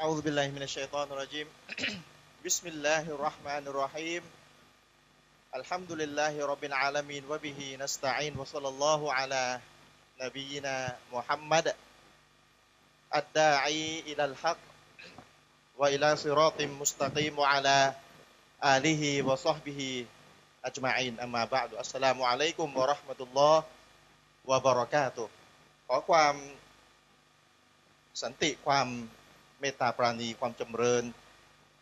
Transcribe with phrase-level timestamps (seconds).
[0.00, 1.48] أعوذ بالله من الشيطان الرجيم
[2.44, 4.22] بسم الله الرحمن الرحيم
[5.54, 9.60] الحمد لله رب العالمين وبه نستعين وصلى الله على
[10.20, 11.74] نبينا محمد
[13.14, 14.58] الداعي إلى الحق
[15.78, 17.94] وإلى صراط مستقيم وعلى
[18.64, 20.06] آله وصحبه
[20.64, 23.56] أجمعين أما بعد السلام عليكم ورحمة الله
[24.44, 25.28] وبركاته
[25.88, 26.34] ขอความ
[28.22, 28.88] สันติความ
[29.61, 31.03] เมตตาปราณีความจำเริญ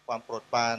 [0.08, 0.78] ความโปรดปราน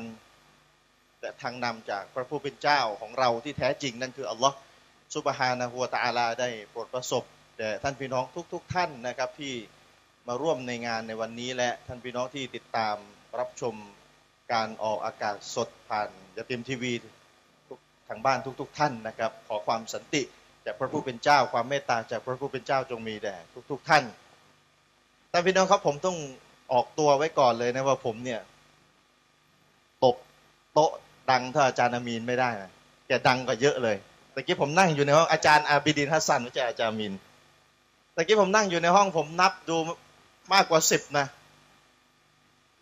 [1.20, 4.56] และทางนำจากพระผู้เป็นเจ้าของเราที่แท้จริงนั่นคืออัลลอฮ์
[5.14, 7.24] ซุบฮานะฮูวตาลาได้โปรดประสบ
[7.58, 9.54] แด่ท่านพี่น้องทุกๆทท่านนะครับที่
[10.28, 12.96] มาร่วมในงานในวันนี้และท่านพี่น้องที่ติดตาม
[13.38, 13.74] รับชม
[14.52, 16.92] การออกอากาศสดผ่านยาต็มทีวี
[17.68, 20.22] ทุกทางบ้านทุกๆทท่านนะครับ ขอความสันติ
[20.64, 23.36] จากพระผู้เป็นเจ้าความเมตตาจากพระผู้เป็นเจ้าจงมีแด่
[23.70, 24.04] ทุกๆท่าน
[25.32, 26.16] ท่านพี่น้องครับผมต้อง
[26.72, 28.40] ออกตัวไว้ก่อนเลยนะว่าผมเนี่ย
[30.04, 30.16] ตบ
[30.74, 30.90] โต๊ะ
[31.30, 32.70] ดังเท่าอาจารย์อามีนไม่ได้นะ
[33.06, 33.96] แกดังกว่าเยอะเลย
[34.34, 37.12] ตะกี้ผมนั่งอยู่ในห้องอาจารย์อาบิดินฮัสซันไม่ใช่อาจารย์มีน
[38.14, 39.76] ตะกี้ผมนั่งอยู่ในห้องผมนับดู
[40.52, 41.26] มากกว่าสิบนะ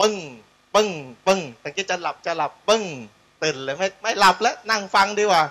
[0.01, 0.15] ปึ้ง
[0.75, 0.89] ปึ้ง
[1.27, 2.85] ปึ้งตะกี้จะหลับจะหลับปึ้ง
[3.43, 5.43] ตื่นเลยไม่ไม่หลับแล้วนั่งฟังดีกว่า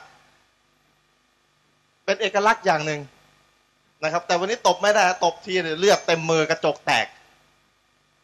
[2.05, 3.01] เป็นเอกลักษณ์อย่างหนึ่ง
[4.03, 7.07] นะครับ แต่วันนี้ตบไม่ได้ตบทีเลือดเต็มมือกระจกแตก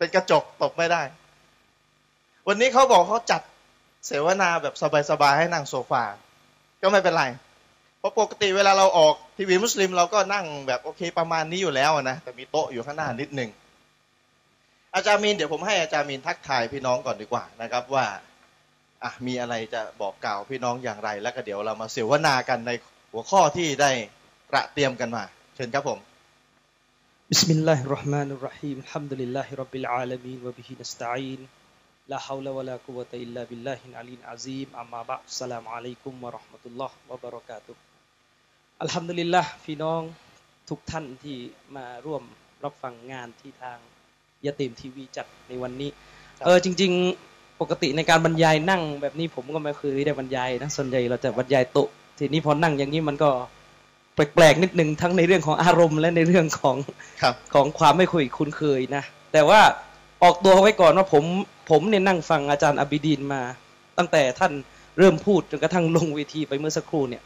[0.04, 1.02] เป็นกระจกตบไม่ได้
[2.48, 3.42] วันนี้เขาบอกเขาจัด
[4.08, 4.76] เสวนาแบบ
[5.09, 6.04] สบายๆให้นั่งโซฟา
[6.82, 7.23] ก็ไม่เป็นไร
[8.00, 13.50] เพราะปกติเวลาเราออกทีวีมุสลิม เราก็นั่งแบบโอเคประมาณนี้อยู่แล้วนะแต่มีโต๊ะอยู่ข้างหน้านิดหนึ่ง
[14.96, 18.06] อาจารย์มีนเดี๋ยวผมให้อาจารย์มีนทักทายพี่น้องก่อนดีกว่านะครับว่า
[19.04, 22.72] อะมีอะไรจะบอกกล่าวพี่น้องอย่างไร แล้วก็เดี๋ยวเรามาเสวนากันใน
[23.12, 23.92] หัวข้อที่ได้
[24.50, 25.24] ตระเตรียมกันมา
[25.56, 26.00] เชิญครับผม
[27.34, 31.42] بسم الله الرحمن الرحيم الحمد لله رب العالمين وبه نستعين
[32.06, 37.75] لا حول ولا قوة إلا بالله العلي العظيم أما بعد السلام عليكم ورحمة الله وبركاته
[38.85, 40.02] الحمد لله ลิลละพี่น้อง
[40.69, 41.38] ทุกท่านที่
[41.75, 42.24] มาร่วม
[42.63, 43.78] รับฟังงานที่ทาง
[44.46, 45.90] ยาเต็มทีวีจัดในวันนี้
[46.46, 46.91] เออจริง
[47.28, 51.88] ๆปกติในการบรรยายนั่งแบบนี้ผมก็ไม่เคยได้บรรยายนะส่วนใหญ่เราจะบรรยายโต๊ะ
[52.18, 53.29] ทีนี้พอนั่งอย่างนี้มันก็
[54.16, 56.78] แปลกๆนิดนึงทั้งในเรื่องของอารมณ์และในเรื่องของ
[57.22, 59.03] ครับของความไม่คุยคุ้นเคยนะ
[59.34, 59.62] แต่ว่า
[60.24, 61.24] ออกตัวไว้ก่อนว่าผม
[61.69, 63.41] ผมเนี่ยนั่งฟังอาจารย์อบิดีนมา
[63.97, 64.53] ตั้งแต่ท่าน
[65.00, 67.23] เริ่มพูดจนกระทั่งลงเวทีไปเมื่อสักครู่เนี่ย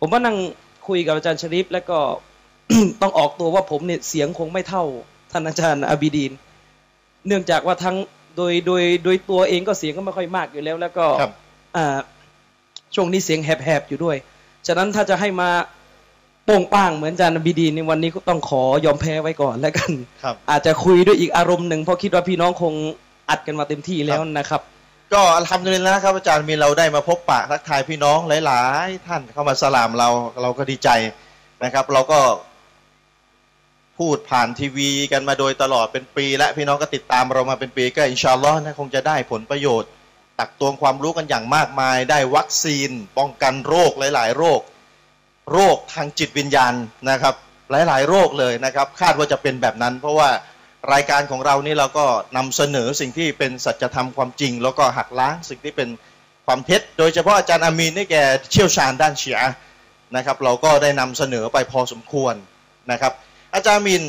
[0.00, 0.36] ผมก็นั่ง
[0.88, 1.98] คุยกับอาจารย์ชริฟแล้วก็
[3.02, 4.84] ต้องออกตัวว่าผมเนี่ยเสียงคงไม่เท่า
[5.32, 6.32] ท่านอาจารย์อบิดีน
[7.26, 7.96] เนื่องจากว่าทั้ง
[8.36, 11.32] โดยโดยโดยตัวเองก็เสียงก็ไม่ค่อยมากอยู่แล้ว แล้วก็ครับ
[11.76, 11.98] อ่า
[12.94, 14.16] ช่วงนี้เสียงแหบๆอยู่ด้วย
[14.66, 15.50] ฉะนั้นถ้าจะให้มา
[16.50, 19.90] โป่งป้างเหมือนอาจารย์อบิดีนในวันนี้ก็ต้องขอยอมแพ้ไว้ก่อนแล้วกัน
[20.22, 22.74] ครับ อาจจะคุยด้วยอีกอารมณ์หนึ่งเพราะคิดว่าพี่น้องคง
[23.30, 24.60] อัดกันมาเต็มที่แล้วนะครับ
[25.12, 30.08] ก็อัลฮัมดุลิลละครับอาจารย์มีเราได้มาพบปะทักทายพี่น้องหลาย ๆ ท่านเข้ามาสลามเรา
[30.42, 30.88] เราก็ดีใจ
[31.64, 32.20] นะครับ เราก็
[33.98, 39.90] พูดผ่านทีวีกันมาโดยตลอดเป็นปี และพี่น้องก็ติดตามเรามาเป็นปีก็อินชาอัลลอฮ์นะคงจะได้ผลประโยชน์
[40.38, 44.60] ตักตวงความรู้กันอย่างมากมาย ได้วัคซีน ป้องกันโรคหลาย ๆ โรค
[45.52, 46.74] โรคทางจิตวิญญาณ
[47.10, 47.34] นะครับ
[47.70, 50.30] หลายๆ โรคเลยนะครับ คาดว่าจะเป็นแบบนั้น เพราะว่า
[50.92, 55.88] รายการของเรานี่เราก็นำเสนอสิ่งที่เป็นสัจธรรมความจริง แล้วก็หักล้างสิ่งที่เป็น
[56.46, 58.16] ความเท็จ โดยเฉพาะอาจารย์อามีนนี่แก
[58.50, 59.52] เชี่ยวชาญด้านเชียร์
[60.16, 62.34] นะครับ เราก็ได้นำเสนอไปพอสมควร
[62.90, 63.12] นะครับ
[63.54, 64.02] อาจารย์อามีน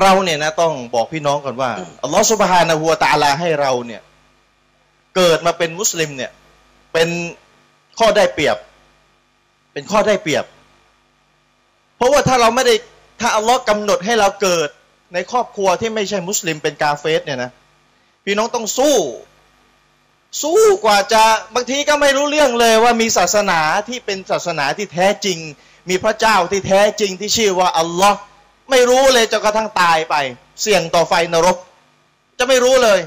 [0.00, 1.70] เราเนี่ยนะต้องบอกพี่น้องก่อนว่า
[2.02, 4.02] อัลลอฮฺสุบฮานะฮูวตาลาให้เราเนี่ย
[5.16, 6.30] เกิดมาเป็นมุสลิมเนี่ย
[6.92, 7.08] เป็น
[7.98, 8.56] ข้อได้เปรียบ
[9.72, 10.44] เป็นข้อได้เปรียบ
[11.96, 12.74] เพราะว่าถ้าเราไม่ได้
[13.20, 14.68] ถ้าอัลลอฮ์กำหนดให้เราเกิด
[15.14, 17.50] ในครอบครัวที่ไม่ใช่มุสลิมเป็นกาเฟสเนี่ยนะ
[18.24, 18.96] พี่น้องต้องสู้
[20.42, 21.24] สู้กว่าจะ
[21.54, 25.38] บางทีก็ไม่รู้เรื่องเลยว่ามีศาสนาที่เป็นศาสนาที่แท้จริง
[25.88, 28.18] มีพระเจ้าที่แท้จริงที่ชื่อว่าอัลลอฮ์
[28.70, 30.14] ไม่รู้เลยจนกระทั่งตายไป
[30.62, 31.56] เสี่ยงต่อไฟนรก
[32.38, 33.00] จะไม่รู้เลย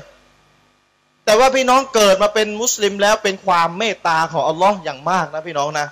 [1.25, 5.87] แต่ว่าพี่น้องเกิดมาเป็นมุสลิมแล้วเป็นความเมตตาของอัลลอฮ์อย่างมากนะพี่น้องนะ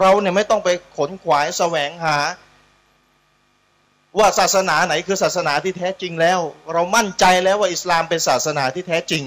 [0.00, 2.16] เราเนี่ยไม่ต้องไปขนขวายแสวงหา
[4.18, 6.40] ว่าศาสนาไหนคือศาสนาที่แท้จริงแล้ว
[6.72, 9.22] เรามั่นใจแล้วว่าอิสลามเป็นศาสนาที่แท้จริง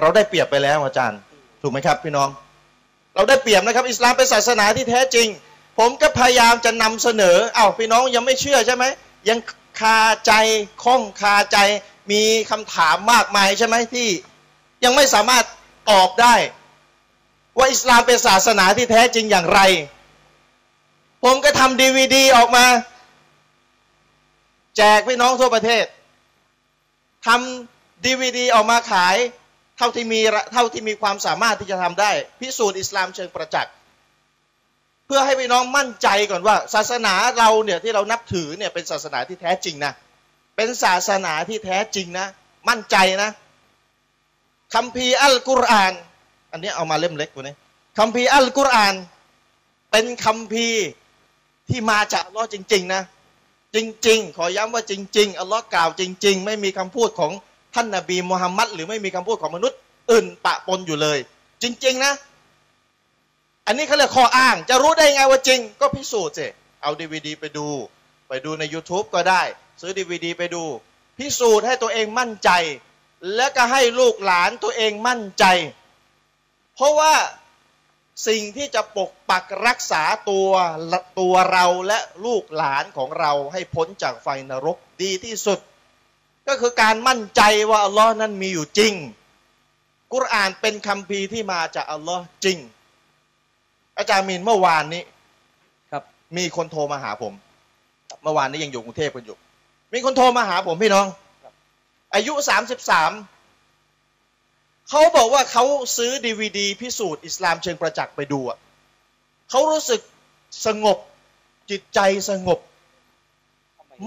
[0.00, 1.18] เราได้เปรียบไปแล้วอาจารย์
[1.62, 2.28] ถูกไหมครับพี่น้อง
[3.14, 5.28] เราได้เปรียบนะครับ อิสลามเป็นศาสนาที่แท้จริง
[5.78, 8.84] ผมก็พยายามจะนำเสนอเอ้าพี่น้องยังไม่เชื่อใช่ไหม
[9.28, 9.38] ยัง
[9.80, 10.32] คาใจ
[10.84, 11.58] ข้องคาใจ
[12.10, 14.08] มีคำถามมากมายใช่ไหมที่
[14.84, 15.44] ยังไม่สามารถ
[15.90, 16.34] ตอบได้
[17.56, 19.60] ว่าอิสลามเป็นศาสนาที่แท้จริงอย่างไร
[21.28, 22.66] ผมก็ทำดีวดีออกมา
[24.76, 25.84] แจกพี่น้องทั่วประเทศ
[27.26, 29.16] ทำดีวดีออกมาขาย
[29.76, 30.20] เท่าที่มี
[30.52, 33.72] เท่าที่มีความสามารถที่จะทำได้ พิสูจน์อิสลามเชิงประจักษ์
[35.06, 39.92] เพื่อให้พี่น้องมั่นใจก่อนว่า ศาสนาเราเนี่ยที่เรานับถือเนี่ยเป็นศาสนาที่แท้จริงนะ
[40.56, 42.26] เป็นศาสนาที่แท้จริงนะ
[42.68, 43.30] มั่นใจนะ
[44.74, 45.92] คัมภีร์อัลกุรอาน
[46.52, 47.54] อันนี้เอามาเล่มเล็กกว่านี้
[47.98, 48.94] คัมภีร์อัลกุรอาน
[49.90, 50.86] เป็นคัมภีร์
[51.68, 53.02] ที่มาจากอัลลอฮ์จริง ๆ นะ
[53.74, 53.78] จ
[54.08, 57.32] ริง ๆ ขอย้ำว่าจริง ๆ อัลลอฮ์กล่าวจริง ๆ ไม่มีคำพูดของ
[57.74, 59.78] ท่านนาบีมุฮัมมัดหรือไม่มีคำพูดของมนุษย์
[60.10, 61.18] อื่นปะปนอยู่เลย
[61.62, 62.12] จริง ๆ นะ
[63.66, 66.46] อันนี้เขาเรียกข้ออ้าง จะรู้ได้ไงว่าจริง ก็พิสูจน์สิ
[66.82, 67.66] เอาดีวดีไปดู
[68.28, 69.42] ไปดูใน YouTube ก็ได้
[69.80, 70.64] ซื้อดีวดีไปดู
[71.18, 72.50] พิสูจน์ให้ตัวเองมั่นใจ
[73.34, 75.44] และก็ให้ลูกหลานตัวเองมั่นใจ
[76.74, 77.14] เพราะว่า
[78.28, 80.48] สิ่งที่จะปกปักรักษาตัว
[81.20, 85.58] ตัวเราและลูกหลานของเราให้พ้นจากไฟนรกดีที่สุด
[86.48, 88.94] ก็คือการมั่นใจว่าอัลลอฮ์นั้นมีอยู่จริง
[90.12, 92.58] กุรอานเป็นคำพีที่มาจากอัลลอฮ์จริง
[93.98, 95.02] อาจารย์มินเมื่อวานนี้
[95.90, 96.02] ครับ
[96.36, 97.32] มีคนโทรมาหาผม
[98.22, 99.36] เมื่อวานนี้ยังอยู่กรุงเทพกันอยู่
[99.92, 101.06] มีคนโทรมาหาผมพี่น้อง
[102.14, 103.10] อายุสามสิบสาม
[104.90, 105.64] เขาบอกว่าเขา
[105.96, 108.58] ซื้อดีวดีพิสูจน์อิสลามเชิงประจักษ์ไปดูอะ
[109.50, 110.00] เขารู้สึก
[110.66, 110.98] สงบ
[111.70, 112.00] จิตใจ
[112.30, 112.58] สงบ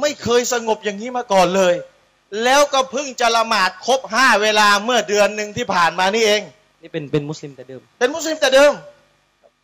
[0.01, 1.73] ไม่เคยสงบอย่างนี้มาก่อนเลย
[2.43, 6.41] แล้วก็เพิ่งจะละหมาดครบห้าเวลาเมื่อเดือนหนึ่งที่ผ่านมานี่เอง
[6.81, 8.73] นี่เป็นเป็นมุสลิมแต่เดิม เป็นมุสลิมแต่เดิม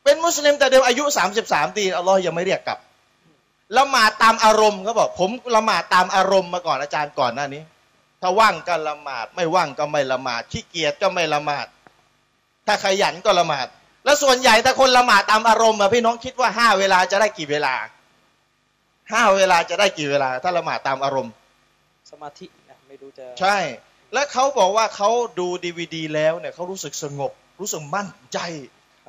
[0.03, 2.79] เป็นมุสลิมแต่เดิมอายุสามสิบสามปีอัลลอฮ์ยังไม่เรียกกลับ
[3.77, 7.61] ละหมาดตามอารมณ์เขาบอก ผมละหมาดตามอารมณ์มาก่อนอาจารย์ก่อนหน้านี้
[8.21, 11.67] ถ้าว่างก็ละหมาด ไม่ว่างก็ไม่ละหมาด ขี้เกียจก็ไม่ละหมาด
[12.67, 13.67] ถ้าขยันก็ละหมาด
[14.05, 17.75] แล้วส่วนใหญ่ถ้าคนละหมาดตามอารมณ์อะพี่น้องคิดว่าห้าเวลาจะได้กี่เวลา
[19.11, 21.33] ห้าเวลาจะได้กี่เวลา ถ้าละหมาดตามอารมณ์
[22.11, 23.57] สมาธินะไม่รู้จะใช่
[24.13, 25.09] แล้วเขาบอกว่าเขา
[25.39, 28.39] ดูดีวดีแล้วเนี่ยเขารู้สึกสงบ รู้สึกมั่นใจ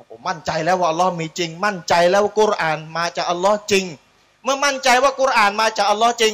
[0.09, 3.85] ผมมั่นใจแล้วว่าอัลลอฮ์มีจริง มั่นใจแล้วว่ากุรอานมาจากอัลลอฮ์จริง
[4.43, 6.33] เมื่อมั่นใจว่ากุรอานมาจากอัลลอฮ์จริง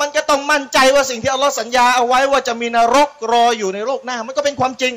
[0.00, 4.94] มันก็ต้องมั่นใจว่าสิ่งที่อัลลอฮ์สัญญาเอาไว้ว่าจะมีนรกรออยู่ในโลกหน้า มันก็เป็นความจริง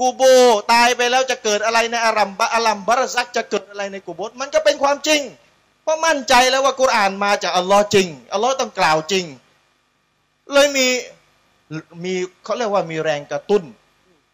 [0.00, 0.22] กูโบ
[0.72, 5.20] ตายไปแล้วจะเกิดอะไรในอารัมบะอารัมบารซักจะเกิดอะไรในกูโบมันก็เป็นความจริง
[5.82, 9.24] เพราะมั่นใจแล้วว่ากุรอานมาจากอัลลอฮ์จริงอัลลอฮ์ต้องกล่าวจริง
[10.52, 10.86] เลยมี
[12.04, 13.62] มีเขาเรียกว่ามีแรงกระตุ้น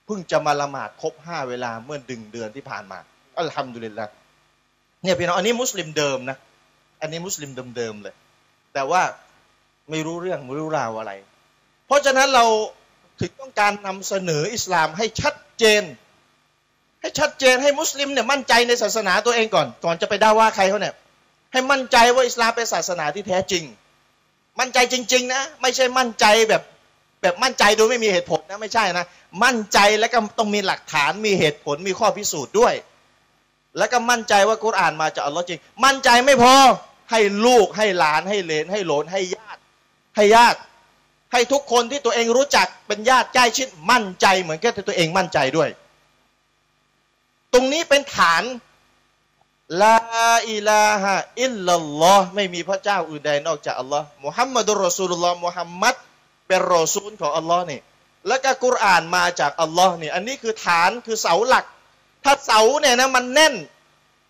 [0.07, 2.99] เพิ่งจะมาละหมาดครบห้าเวลาเมื่อดึงเดือนที่ผ่านมา
[3.41, 4.07] อัลฮัมดุลิลละ
[5.03, 6.37] เนี่ยพี่น้องอันนี้มุสลิมเดิมนะ
[7.01, 8.15] อันนี้มุสลิมเดิมๆเลย
[8.75, 9.03] แต่ว่า
[9.91, 11.13] ไม่รู้เรื่องไม่รู้ราวอะไร
[11.87, 12.45] เพราะฉะนั้นเรา
[13.21, 15.83] ถึงต้องการนำเสนออิสลามให้ชัดเจน
[17.01, 20.95] ให้ชัดเจนให้มุสลิมเนี่ยมั่นใจในศาสนาตัวเองก่อน ก่อนจะไปด่าว่าใครเขาเนี่ย
[21.53, 23.65] ให้มั่นใจว่าอิสลามเป็นศาสนาที่แท้จริง
[24.61, 26.63] มั่นใจจริง ๆ นะ ไม่ใช่มั่นใจแบบ
[27.23, 29.07] แบบมั่นใจโดยไม่มีเหตุผลนะไม่ใช่นะ
[29.45, 32.75] มั่นใจแล้วก็ต้องมีหลักฐานมีเหตุผลมีข้อพิสูจน์ด้วย
[33.79, 36.55] แล้วก็มั่นใจว่ากุรอานมาจากอัลลอฮ์จริง มั่นใจไม่พอ
[37.11, 39.61] ให้ลูกให้หลานให้เลนให้โหลนให้ญาติ
[40.17, 40.59] ให้ญาติ
[41.33, 45.69] ให้ทุกคนที่ตัวเองรู้จักเป็นญาติใกล้ชิดมั่นใจ เหมือนกับตัวเองมั่นใจด้วย
[47.53, 48.43] ตรงนี้เป็นฐาน
[49.83, 49.99] ลา
[50.51, 55.95] อิลาฮะอิลลัลลอฮ์ไม่มีพระเจ้าอื่นใดนอกจากอัลลอฮ์มุฮัมมัดุลรอซูลุลลอฮ์มุฮัมมัด
[56.47, 57.81] เป็นรอซูลของอัลลอฮ์นี่
[58.29, 61.65] แล้วก็กุรอานมาจากอัลลอฮ์นี่อันนี้คือฐานคือเสาหลัก
[62.25, 63.55] ถ้าเสาเนี่ยนะมันแน่น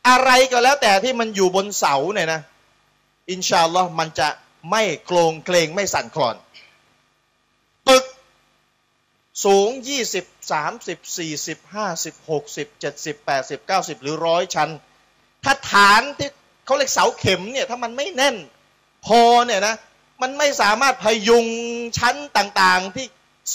[0.09, 2.41] อะไรก็แล้วแต่ที่มันอยู่บนเสาเนี่ยนะ
[3.31, 4.29] อินชาอัลลอฮ์มันจะ
[4.71, 6.37] ไม่โกรงเกรงไม่สั่นคลอน
[7.89, 8.05] ตึก
[9.45, 14.71] สูงยี่สิบสามสิบสี่สิบห้าสิบหกสิบเจ็ดสิบแปดสิบเก้าสิบหรือร้อยชั้น
[15.45, 16.31] ถ้าฐานที่
[16.65, 18.37] เขาเรียกเสาเข็มเนี่ยถ้ามันไม่แน่น
[19.07, 19.75] พอเนี่ยนะ
[20.23, 21.47] มันไม่สามารถพยุง
[21.99, 23.07] ชั้นต่างๆ ที่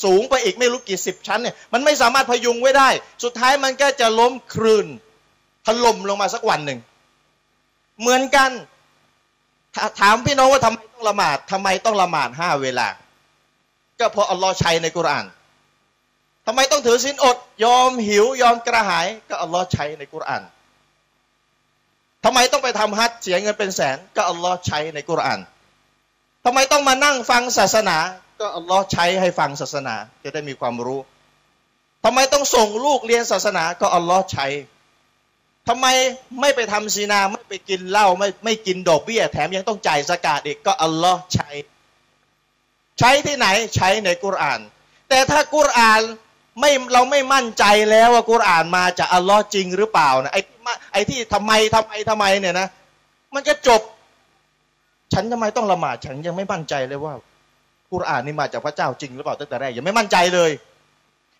[0.03, 2.89] สูงไปอีกไม่รู้กี่สิบชั้นเนี่ยมันไม่สามารถพยุงไว้ได้
[3.23, 4.87] สุดท้ายมันก็จะล้มคลืน
[5.65, 6.79] ถล่มลงมาสักวันหนึ่ง
[7.99, 8.51] เหมือนกัน
[9.99, 12.87] ถามพี่น้องว่าทำไมต้องละหมาดทำไมต้องละหมาดห้าเวลา
[13.99, 15.25] ก็เพราะอัลลอฮ์ใช้ในกุราน
[16.45, 20.43] ทำไมต้องถือศีลอด ยอมหิวยอมกระหาย ก็อัลลอฮ์ใช้ในกุราน
[22.23, 25.39] ทำไมต้องไปทำฮัจเสียเงินเป็นแสน ก็อัลลอฮ์ใช้ในกุราน
[26.45, 27.97] ทำไมต้องมานั่งฟังศาสนา
[28.39, 30.99] ก็อัลลอฮ์ใช้ให้ฟังศาสนา จะได้มีความรู้
[32.03, 34.47] ทำไมต้องส่งลูกเรียนศาสนา ก็อัลลอฮ์ใช้
[35.69, 35.87] ทำไม
[36.41, 41.49] ไม่ไปทำซีนาไม่ไปกินเหล้าไม่ไม่กินดอกเบี้ยแถมยังต้องจ่ายสกาดอีกก็อัลลอฮ์ใช้
[42.99, 44.59] ใช้ที่ไหนใช้ในกุราน
[45.09, 46.01] แต่ถ้ากุราน
[46.59, 50.41] ไม่เราไม่มั่นใจแล้วว่ากุรานมาจากอัลลอฮ์จริงหรือเปล่านะไอ้
[50.93, 52.67] ไอ้ที่ทำไมทำไมทำไมเนี่ยนะ
[53.33, 53.81] มันจะจบ
[55.13, 57.13] ฉันทำไมต้องละหมาดฉันยังไม่มั่นใจเลยว่า
[57.91, 60.51] กุรานนี่มาจากพระเจ้าจริงหรือเปล่าตั้งแต่แรกยังไม่มั่นใจเลย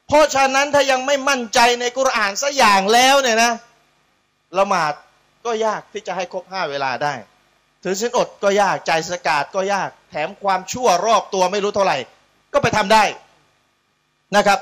[0.07, 3.51] เพราะฉะนั้นถ้ายังไม่มั่นใจในกุรานสักอย่างแล้วเนี่ยนะ
[4.57, 4.93] ละหมาด
[5.45, 7.13] ก็ยากที่จะให้ครบห้าเวลาได้
[7.83, 11.97] ถือสินอดก็ยากใจสกาดก็ยาก แถมความชั่วรอบตัวไม่รู้เท่าไหร่
[12.53, 13.03] ก็ไปทำได้
[14.35, 14.59] นะครับ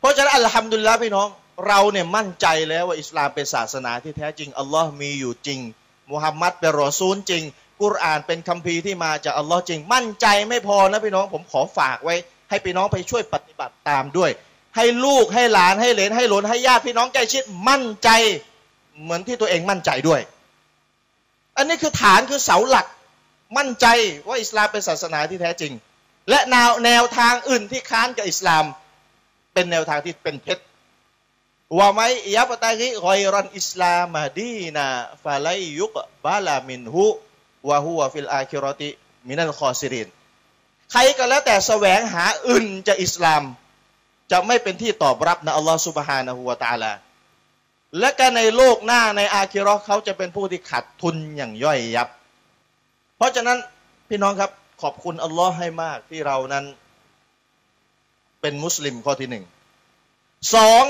[0.00, 1.28] เพราะฉะนั้นอัลฮัมดุลิลละพี่น้อง
[1.68, 5.60] เราเนี่ยมั่นใจแล้วว่าอิสลามเป็นศาสนาที่แท้จริงอัลลอฮ์มีอยู่จริง
[6.10, 7.42] มุฮัมมัดเป็นรอซูลจริง
[7.82, 12.14] กุรอานเป็นคัมภีร์ที่มาจากอัลลอฮ์จริง มั่นใจไม่พอนะพี่น้องผมขอฝากไว้
[12.50, 14.30] ให้พี่น้องไปช่วยปฏิบัติตามด้วย
[14.76, 18.08] ให้ลูกให้หลานให้เหลนให้หลนให้ญาติพี่น้องใกล้ชิดมั่นใจ
[19.02, 20.20] เหมือนที่ตัวเองมั่นใจด้วย
[21.56, 22.86] อันนี้คือฐานคือเสาหลัก
[23.56, 23.86] มั่นใจ
[24.28, 25.72] ว่าอิสลามเป็นศาสนาที่แท้จริง
[26.30, 28.64] และแนวแนวทางอื่นที่ค้านกับอิสลาม
[29.54, 30.58] เป็นแนวทางที่เป็นเท็จ
[31.78, 32.00] ومن
[32.36, 40.08] يبتغ غير الإسلام دينا فلن يقبل منه وهو في الآخرة من الخاسرين
[40.92, 43.42] ใครก็แล้วแต่แสวงหาอื่นจากอิสลาม
[44.30, 46.92] จะไม่เป็นที่ตอบรับนะอัลลอฮฺสุบฮานะฮูวาตาลา
[48.00, 52.08] และก็ในโลกหน้าในอาคิรอเขาจะเป็นผู้ที่ขาดทุนอย่างย่อยยับ
[53.16, 53.58] เพราะฉะนั้น
[54.08, 54.50] พี่น้องครับ
[54.82, 56.64] ขอบคุณอัลลอฮ์ให้มากที่เรานั้น
[58.40, 59.44] เป็นมุสลิมข้อที่หนึ่ง
[60.54, 60.84] สอง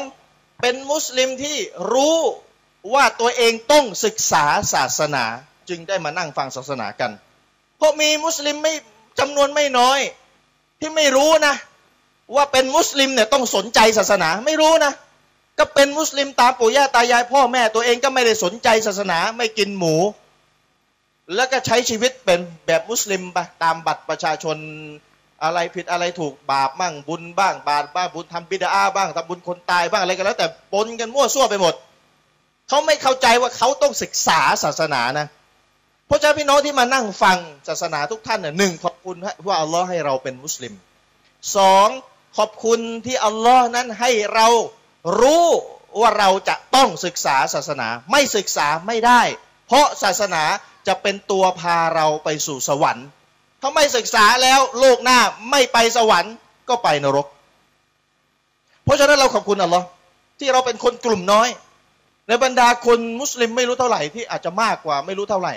[0.60, 1.56] เป็นมุสลิมที่
[1.92, 2.16] รู้
[2.94, 5.24] ว่าตัวเองต้องศึกษาศาสนา
[5.68, 7.10] จึงได้มานั่งฟังศาสนากัน
[7.76, 8.74] เพราะมีมุสลิมไม่
[9.18, 10.00] จำนวนไม่น้อย
[10.80, 11.54] ที่ไม่รู้นะ
[12.34, 14.92] ว่าเป็นมุสลิมเนี่ยต้องสนใจศาสนาไม่รู้นะ
[15.58, 19.96] ก็เป็นมุสลิมตามปู่ย่าตายายพ่อแม่ตัวเองก็ไม่ได้สนใจศาสนาไม่กินหมู
[21.34, 24.56] แล้วก็ใช้ชีวิตเป็นแบบมุสลิมไปตามบัตรประชาชน
[25.44, 31.74] อะไรผิดอะไรถูกบาปบ้างบุญบ้างบาปบ้างบุญทำบิดาบ้างทำบุญคนตายบ้างอะไรก็แล้วแต่ปนกันมั่วซั่วไปหมด
[32.68, 35.26] เขาไม่เข้าใจว่าเขาต้องศึกษาศาสนานะ
[36.08, 40.72] พราะฉะนั้นพี่น้องที่มานั่งฟังศาสนาทุกท่านเนี่ยหนึ่งขอบคุณว่าอัลลอฮ์ให้เราเป็นมุสลิม
[41.56, 41.88] สอง
[42.36, 44.46] ขอบคุณที่อัลลอฮ์นั้นให้เรา
[45.20, 45.46] รู้
[46.00, 49.22] ว่าเราจะต้องศึกษาศาสนาไม่ศึกษาไม่ได้
[49.66, 50.42] เพราะศาสนา
[50.86, 53.06] จะเป็นตัวพาเราไปสู่สวรรค์
[53.60, 55.18] ถ้าไม่ศึกษาแล้วโลกหน้า
[55.50, 56.34] ไม่ไปสวรรค์
[56.68, 57.26] ก็ไปนรก
[58.84, 59.86] เพราะฉะนั้นเราขอบคุณอัลลอฮ์
[60.38, 61.48] ที่เราเป็นคนกลุ่มน้อย
[62.28, 65.54] ในบรรดาคนมุสลิมไม่รู้เท่าไหร่ที่อาจจะมากกว่าไม่รู้เท่าไหร่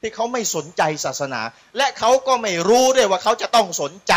[0.00, 1.40] ที่เขาไม่สนใจศาสนา
[1.76, 4.14] และเขาก็ไม่รู้ด้วยว่าเขาจะต้องสนใจ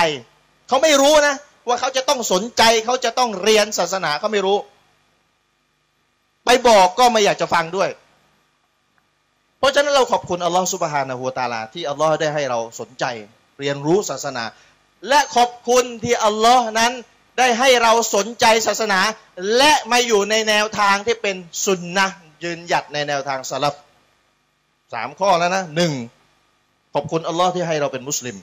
[0.68, 1.36] เขาไม่รู้นะ
[1.68, 4.58] ว่าเขาจะต้องสนใจเขาจะต้องเรียนศาสนาเขาไม่รู้
[6.46, 7.90] ไปบอกก็ไม่อยากจะฟังด้วย
[9.60, 13.06] เพราะฉะนั้นเราขอบคุณอัลลอฮฺสุบฮานะฮูตาลา ที่อัลลอฮ์ได้ให้เราสนใจ
[13.60, 14.44] เรียนรู้ศาสนา
[15.08, 16.92] และขอบคุณที่อัลลอฮ์นั้น
[17.38, 19.00] ได้ให้เราสนใจศาสนา
[19.58, 22.06] และมาอยู่ในแนวทางที่เป็นสุนนะ
[22.44, 23.76] ยืนหยัดในแนวทางสลับ
[24.94, 25.94] สามข้อแล้วนะหนึ่ง
[26.94, 28.36] ขอบคุณอัลลอฮ์ที่ให้เราเป็นมุสลิม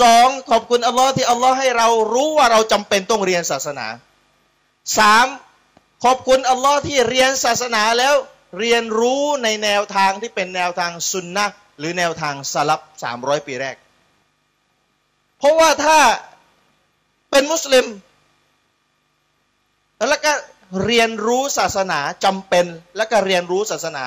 [0.00, 3.86] สองขอบคุณอัลลอฮ์ที่อัลลอฮ์ให้เรารู้ว่าเราจำเป็นต้องเรียนศาสนา
[4.98, 5.26] สาม
[6.04, 8.14] ขอบคุณอัลลอฮ์ที่เรียนศาสนาแล้ว
[8.60, 11.46] เรียนรู้ในแนวทางที่เป็นแนวทางสุนนะ
[11.78, 13.76] หรือแนวทางสลับสามร้อยปีแรก
[15.38, 15.98] เพราะว่าถ้า
[17.30, 17.86] เป็นมุสลิม
[20.10, 20.32] แล้วก็
[20.84, 24.04] เรียนรู้ศาสนาจำเป็นแล้วก็เรียนรู้ศาสนา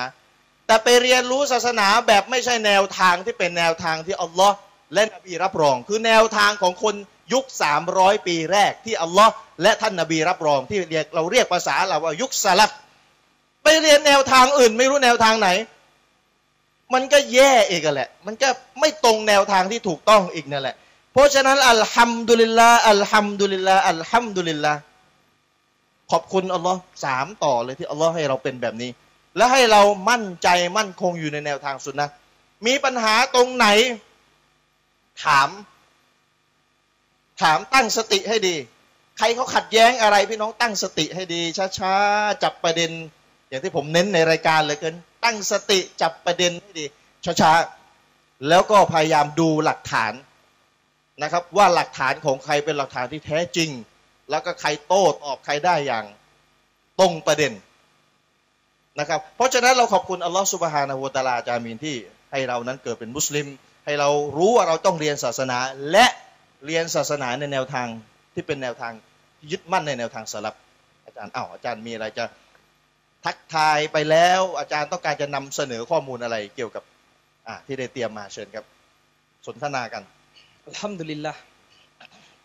[0.66, 4.56] แต่ไปเรียนรู้ศาสนาแบบไม่ใช่แนวทางที่เป็นแนวทางที่อัลลอฮ์
[4.94, 6.94] และนบีรับรอง คือแนวทางของคน
[7.32, 12.70] ยุคสามร้อยปีแรกที่อัลลอฮ์และท่านนบีรับรองที่เรียกเราเรียกภาษาเราว่ายุคสลับ
[13.62, 15.48] ไปเรียนแนวทางอื่น ไม่รู้แนวทางไหน
[16.94, 18.48] มันก็แย่เอีกแหละ มันก็
[18.80, 20.76] ไม่ตรงแนวทางที่ถูกต้องอีกนั่นแหละ
[21.12, 24.72] เพราะฉะนั้นอัลฮัมดุลิลลาอัลฮัมดุลิลลาอัลฮัมดุลิลลา
[26.10, 28.90] ขอบคุณอัลลอฮ์สามต่อเลยที่อัลลอฮ์ให้เราเป็นแบบนี้
[29.36, 32.08] และให้เรามั่นใจมั่นคงอยู่ในแนวทางสุดนะ
[32.66, 33.66] มีปัญหาตรงไหน
[35.24, 35.48] ถาม
[37.42, 38.56] ถามตั้งสติให้ดี
[39.18, 41.42] ใครเขาขัดแย้งอะไรพี่น้องตั้งสติให้ดี
[41.78, 42.90] ช้าๆ จับประเด็น
[43.48, 44.94] อย่างที่ผมเน้นในรายการเลยเกิน
[45.24, 46.84] ตั้งสติจับประเด็นให้ดี
[47.40, 50.12] ช้าๆ แล้วก็พยายามดูหลักฐาน
[51.22, 53.70] นะครับ ว่าหลักฐานของใครเป็นหลักฐานที่แท้จริง
[54.30, 56.04] แล้วก็ใครโต้ตอบใครได้อย่าง
[57.00, 57.52] ตรงประเด็น
[58.98, 61.96] นะครับ เพราะฉะนั้นเราขอบคุณอัลลอฮฺสุบฮานาหูตาลาจามีนที่
[62.30, 63.46] ให้เรานั้นเกิดเป็นมุสลิม
[63.88, 65.58] ให้เรารู้ว่าเราต้องเรียนศาสนา
[65.90, 66.06] และ
[66.66, 67.86] เรียนศาสนาในแนวทาง
[68.34, 68.92] ที่เป็นแนวทาง
[69.50, 70.54] ยึดมั่นในแนวทางสลับ
[71.06, 72.24] อาจารย์อ้าวอาจารย์มีอะไรจะ
[73.24, 76.84] ทักทายไปแล้ว อาจารย์ต้องการจะนำเสนอข้อมูลอะไรเกี่ยวกับ
[77.46, 78.64] อ่าที่ได้เตรียมมาเชิญครับ
[79.46, 80.02] สนทนากัน
[80.66, 81.32] อัลฮัมดุลิลละ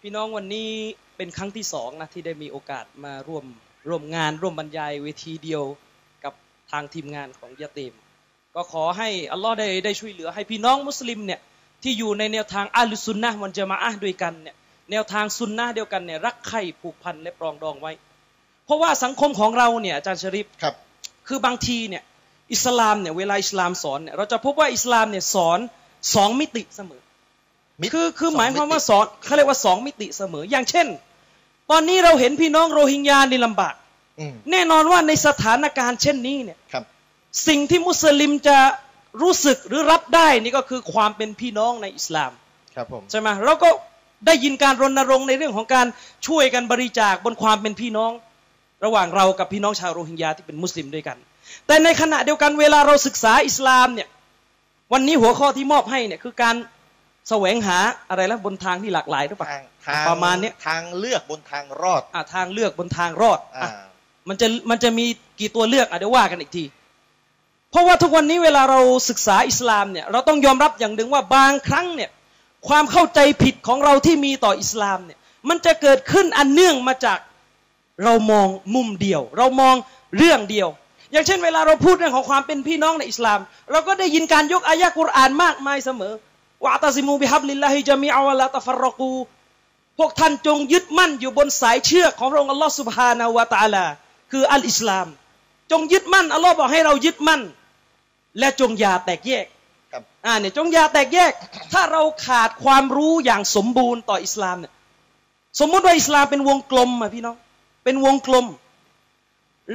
[0.01, 0.69] พี่น้องวันนี้
[1.17, 3.45] เป็นครั้งที่สองนะที่ได้มีโอกาสมาร่วม
[3.89, 5.63] ร่วมงานร่วมบรรยายเวทีเดียว
[6.23, 6.33] กับ
[6.71, 7.93] ทางทีมงานของยาเตม
[8.55, 11.39] ก็ขอให้อัลลอฮ์ได้ได้ช่วยเหลือ ให้พี่น้องมุสลิมเนี่ย
[11.83, 14.55] ที่อยู่ในแนวทางอัลลุซุนนะห์วันจะมาอะห์ด้วยกันเนี่ย
[14.91, 17.91] แนวทางซุนนะห์เดียวกันเนี่ยรักใคร่ผูกพันและปรองดองไว้
[18.65, 20.73] เพราะว่าสังคมของเราเนี่ยอาจารย์ชริปครับ
[21.27, 22.03] คือบางทีเนี่ย
[22.53, 25.59] อิสลามเนี่ยเวลาอิสลามสอนเนี่ยเราจะพบว่าอิสลามเนี่ยสอน
[26.15, 27.01] สองมิติเสมอ
[27.81, 30.87] มิติคือคือสองหมายความมิติว่าสอนเขาเรียกว่าสองมิติเสมอ อย่างเช่น
[31.71, 33.75] ตอนนี้เราเห็นพี่น้องโรฮิงญานี่ลำบาก
[34.19, 36.83] อืมแน่นอนว่าในสถานการณ์เช่นนี้เนี่ยครับ
[37.47, 38.59] สิ่งที่มุสลิมจะ
[39.21, 42.31] รู้สึกหรือรับได้นี่ก็คือความเป็นพี่น้องในอิสลาม
[42.75, 43.69] ครับผมใช่ไหมเราก็
[44.27, 45.87] ได้ยินการรณรงค์ในเรื่องของการ
[46.27, 48.11] ช่วยกันบริจาคบนความเป็นพี่น้อง
[48.85, 51.17] ระหว่างเรากับพี่น้องชาวโรฮิงญาที่เป็นมุสลิมด้วยกัน
[51.67, 54.07] แต่ในขณะเดียวกันเวลาเราศึกษาอิสลามเนี่ย
[54.93, 56.55] วันนี้หัวข้อที่มอบให้เนี่ยคือการ
[57.29, 57.77] แสวงหา
[58.09, 63.71] อะไรแล้วบนทางที่หลากหลายหรือเปล่าทางทางประมาณเนี้ยทางเลือกบนทางรอดอะทางเลือกบนทางรอดอ่าอะ
[64.29, 65.05] มันจะมันจะมี
[65.39, 66.63] กี่ตัวเลือกอะเดี๋ยวว่ากันอีกที
[67.73, 72.09] เพราะว่าทุกวันนี้เวลาเราศึกษาอิสลามเนี่ยเราต้องยอมรับอย่างหนึ่งว่าบางครั้งเนี่ย
[72.67, 77.19] ความเข้าใจผิดของเราที่มีต่ออิสลามเนี่ยมันจะเกิดขึ้นอันเนื่องมาจาก
[78.03, 79.75] เรามองมุมเดียว เรามอง
[80.17, 80.69] เรื่องเดียว
[81.11, 83.39] อย่างเช่น เวลาเราพูดเรื่องของความเป็นพี่น้องในอิสลาม
[83.71, 86.13] เราก็ได้ยินการยกอายะกุรอานมากมายเสมอ
[86.65, 89.13] วะตาซิมูบิฮับลิลลาฮิจามิอาวะลาตฟรรกู
[89.97, 93.85] พวกท่านจงยึดมั่นอยู่บนสายเชือกของพระองค์อัลลอฮ์สุบฮานาวะตาลา
[94.31, 95.07] คืออัลอิสลาม
[95.71, 97.41] จงยึดมั่นอัลลอฮ์บอกให้เรายึดมั่น
[98.39, 99.45] และจงอย่าแตกแยก
[99.91, 101.31] ครับอ่าเนี่ยจงอย่าแตกแยก
[101.73, 104.73] ถ้าเราขาดความรู้อย่างสมบูรณ์ต่ออิสลามเนี่ย
[105.59, 107.35] สมมุติว่าอิสลามเป็นวงกลมอะพี่น้อง
[107.83, 108.45] เป็นวงกลม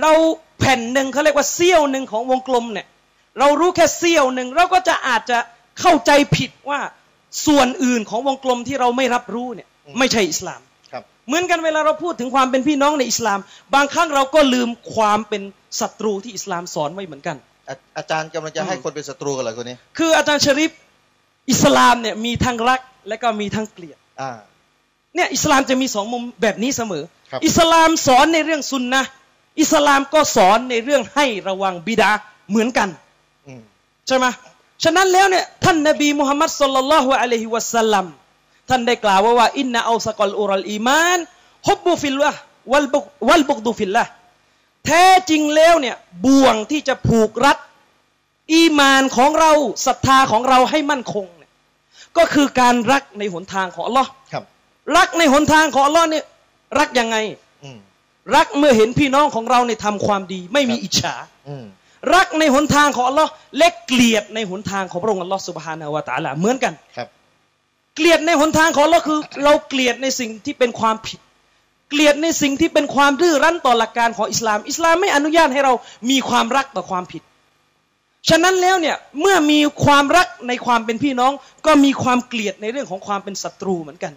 [0.00, 0.12] เรา
[0.58, 2.86] แผ่นหนึ่งเขาเรียกว่าเสี้ยวหนึ่งของวงกลมเนี่ย
[3.38, 5.38] เรารู้แค่เสี้ยวหนึ่งเราก็จะอาจจะ
[5.80, 6.80] เข้าใจผิดว่า
[7.46, 10.60] ส่วนอื่นของวงกลมที่เราไม่รับรู้เนี่ย ไม่ใช่อิสลาม
[10.92, 13.38] ครับเหมือนกันเวลาเราพูดถึงความเป็นพี่น้องในอิสลาม
[13.74, 15.42] บางครั้งเราก็ลืมความเป็น
[15.80, 17.36] ศัตรูที่อิสลามสอนไว้เหมือนกัน
[17.68, 20.70] อาอาจารย์กำลังจะให้คนเป็นศัตรูกันเหรอคนนี้ คืออาจารย์ชริป
[21.50, 24.30] อิสลามเนี่ยมีทั้งรักและก็มีทั้งเกลียดอ่า
[25.14, 29.10] เนี่ยอิสลามจะมีสองมุมแบบนี้เสมอครับอิสลามสอนในเรื่องซุนนะห์
[29.60, 32.10] อิสลามก็สอนในเรื่องให้ระวังบิดา
[32.50, 32.88] เหมือนกัน
[33.46, 33.62] อืม
[34.06, 34.26] ใช่ไหม
[34.84, 38.06] ฉะนั้นแล้วเนี่ยท่านนบีมุฮัมมัดสุลลัลลอฮุอะลัยฮิวะสัลลัม
[38.68, 41.18] ท่านได้กล่าวไว้ว่าإن أوثق عرى الإيمان
[41.68, 44.04] الحب في الله والبغض والبغض في الله
[44.88, 47.58] แท้จริงแล้วเนี่ยบ่วงที่จะผูกรัด
[48.54, 49.52] อีมานของเรา
[49.86, 51.50] ศรัทธาของเราให้มั่นคงเนี่ย
[52.16, 54.44] ก็คือการรักในหนทางของอัลลอฮ์ครับ
[54.96, 56.24] รักในหนทางของอัลลอฮ์เนี่ย
[56.78, 57.16] รักยังไง
[57.64, 57.78] อืม
[58.36, 61.14] รักเมื่อเห็นพี่น้องของเราเนี่ยทำความดี ไม่มีอิจฉา
[61.48, 61.64] อืม
[62.14, 67.08] รักในหนทางของอัลลอฮ์และเกลียดในหนทางของพระองค์อัลลอฮ์سبحانه وتعالىเหมือนกันครับ
[67.96, 71.20] เกลียดในหนทางของอัลลอฮ์คือ เราเกลียดในสิ่งที่เป็นความผิด
[71.88, 75.72] เกลียดในสิ่งที่เป็นความดื้อรั้นต่อหลักการของอิสลาม อิสลามไม่อนุญาตให้เรา
[76.10, 77.22] มีความรักต่อความผิด
[78.28, 81.32] ฉะนั้นแล้วเนี่ยเมื่อมีความรักในความเป็นพี่น้อง
[81.66, 84.12] ก็มีความเกลียดในเรื่องของความเป็นศัตรูเหมือนกัน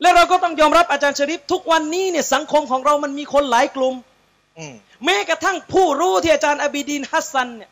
[0.00, 3.94] และเราก็ต้องยอมรับอาจารย์ชริปทุกวันนี้เนี่ยสังคมของเรามันมีคนหลายกลุ่ม
[4.58, 4.74] อืม
[5.04, 7.70] แม้กระทั่งผู้รู้ที่อาจารย์อบีดีนฮัสซันเนี่ย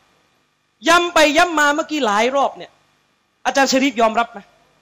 [0.87, 2.71] ย้ำไปย้ำมาเมื่อกี้หลายรอบเนี่ย
[3.45, 4.39] อาจารย์ชริปยอมรับไหม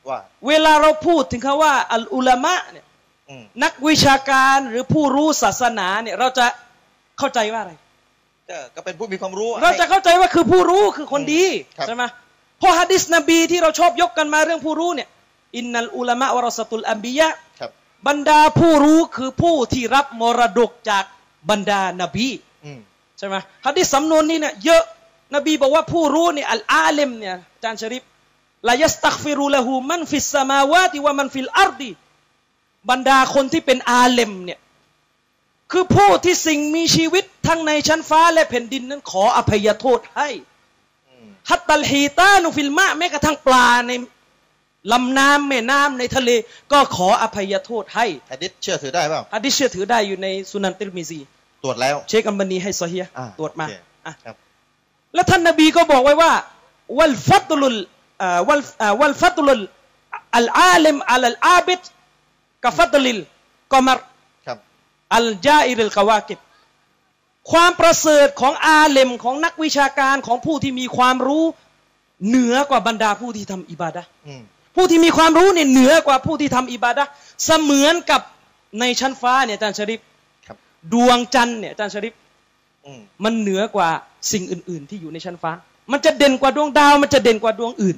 [0.10, 2.89] ว่า เวลาเราพูดถึงคำว่า อัลอุลามะเนี่ยอืม
[3.64, 6.46] นักวิชาการหรือผู้รู้ศาสนาเนี่ยเราจะ
[7.20, 7.74] เข้าใจว่าอะไร
[8.50, 11.44] ก็ก็เป็นผู้มีความรู้ เราจะให้เข้าใจว่าคือผู้รู้คือคนดี
[11.78, 12.04] ครับใช่ไหม
[12.60, 15.08] เพราะฮะดิษนบีที่เราชอบยกกันมาเรื่องผู้รู้เนี่ย
[15.58, 17.72] อินนัลอุลามะวะรอสตุลอัมบิยะครับ
[18.08, 21.04] บรรดาผู้รู้คือผู้ที่รับมรดกจาก
[21.50, 22.30] บรรดานบี
[22.66, 22.80] อืม
[23.18, 24.84] ใช่ไหมฮะดิษสำนวนนี้เนี่ยเยอะ
[25.36, 28.04] นบีบอกว่าผู้รู้เนี่ยالعالمเนี่ยอาจารย์ชริป
[28.70, 31.92] ลาيستغفر له من في السماوات ومن في الأرض
[32.90, 34.60] บรรดาคนที่เป็นอาเลมเนี่ย
[35.72, 40.30] คือผู้ที่สิ่งมีชีวิตทั้งในชั้นฟ้าและแผ่นดินนั้นขออภัยโทษให้
[41.10, 43.92] อืมحتى الحيتان في الماءแม้กระทั่งปลาใน
[44.92, 46.30] ลำน้ำแม่น้ำในทะเล
[46.72, 51.20] ก็ขออภัยโทษให้ฮะดิษเชื่อถือได้เปล่าฮะดิษเชื่อถือได้อยู่ในสุนันติรมิซี
[51.64, 54.36] ตรวจแล้ว เชคอัลบานีให้ซอฮีฮ์อ่าตรวจมาโอเคอะครับ
[55.14, 56.32] แล้วท่านนบีก็บอกไว้ว่า
[56.98, 57.78] وفضل
[58.22, 61.82] อ่า و อ่า وفضل العالم على العابد
[62.64, 64.00] كفضل القمر
[64.48, 64.58] ครับ
[65.16, 66.40] على سائر الكواكب
[67.52, 71.44] ความประเสริฐของอาเลมของนักวิชาการของผู้ที่มีความรู้
[72.28, 74.42] เหนือกว่าบรรดาผู้ที่ทำอิบาดะห์อืม
[74.76, 77.10] ผู้ที่มีความรู้เนี่ยเหนือกว่าผู้ที่ทำอิบาดะห์
[77.46, 78.22] เสมือนกับ
[78.80, 80.00] ในชั้นฟ้าเนี่ยอาจารย์ชริป
[80.48, 80.58] ครับ
[80.94, 82.14] ดวงจันทร์เนี่ยอาจารย์ชริป
[82.86, 83.90] อืมมันเหนือกว่า
[84.32, 85.52] สิ่งอื่น ๆ ที่อยู่ในชั้นฟ้า
[85.92, 87.98] มันจะเด่นกว่าดวงดาว มันจะเด่นกว่าดวงอื่น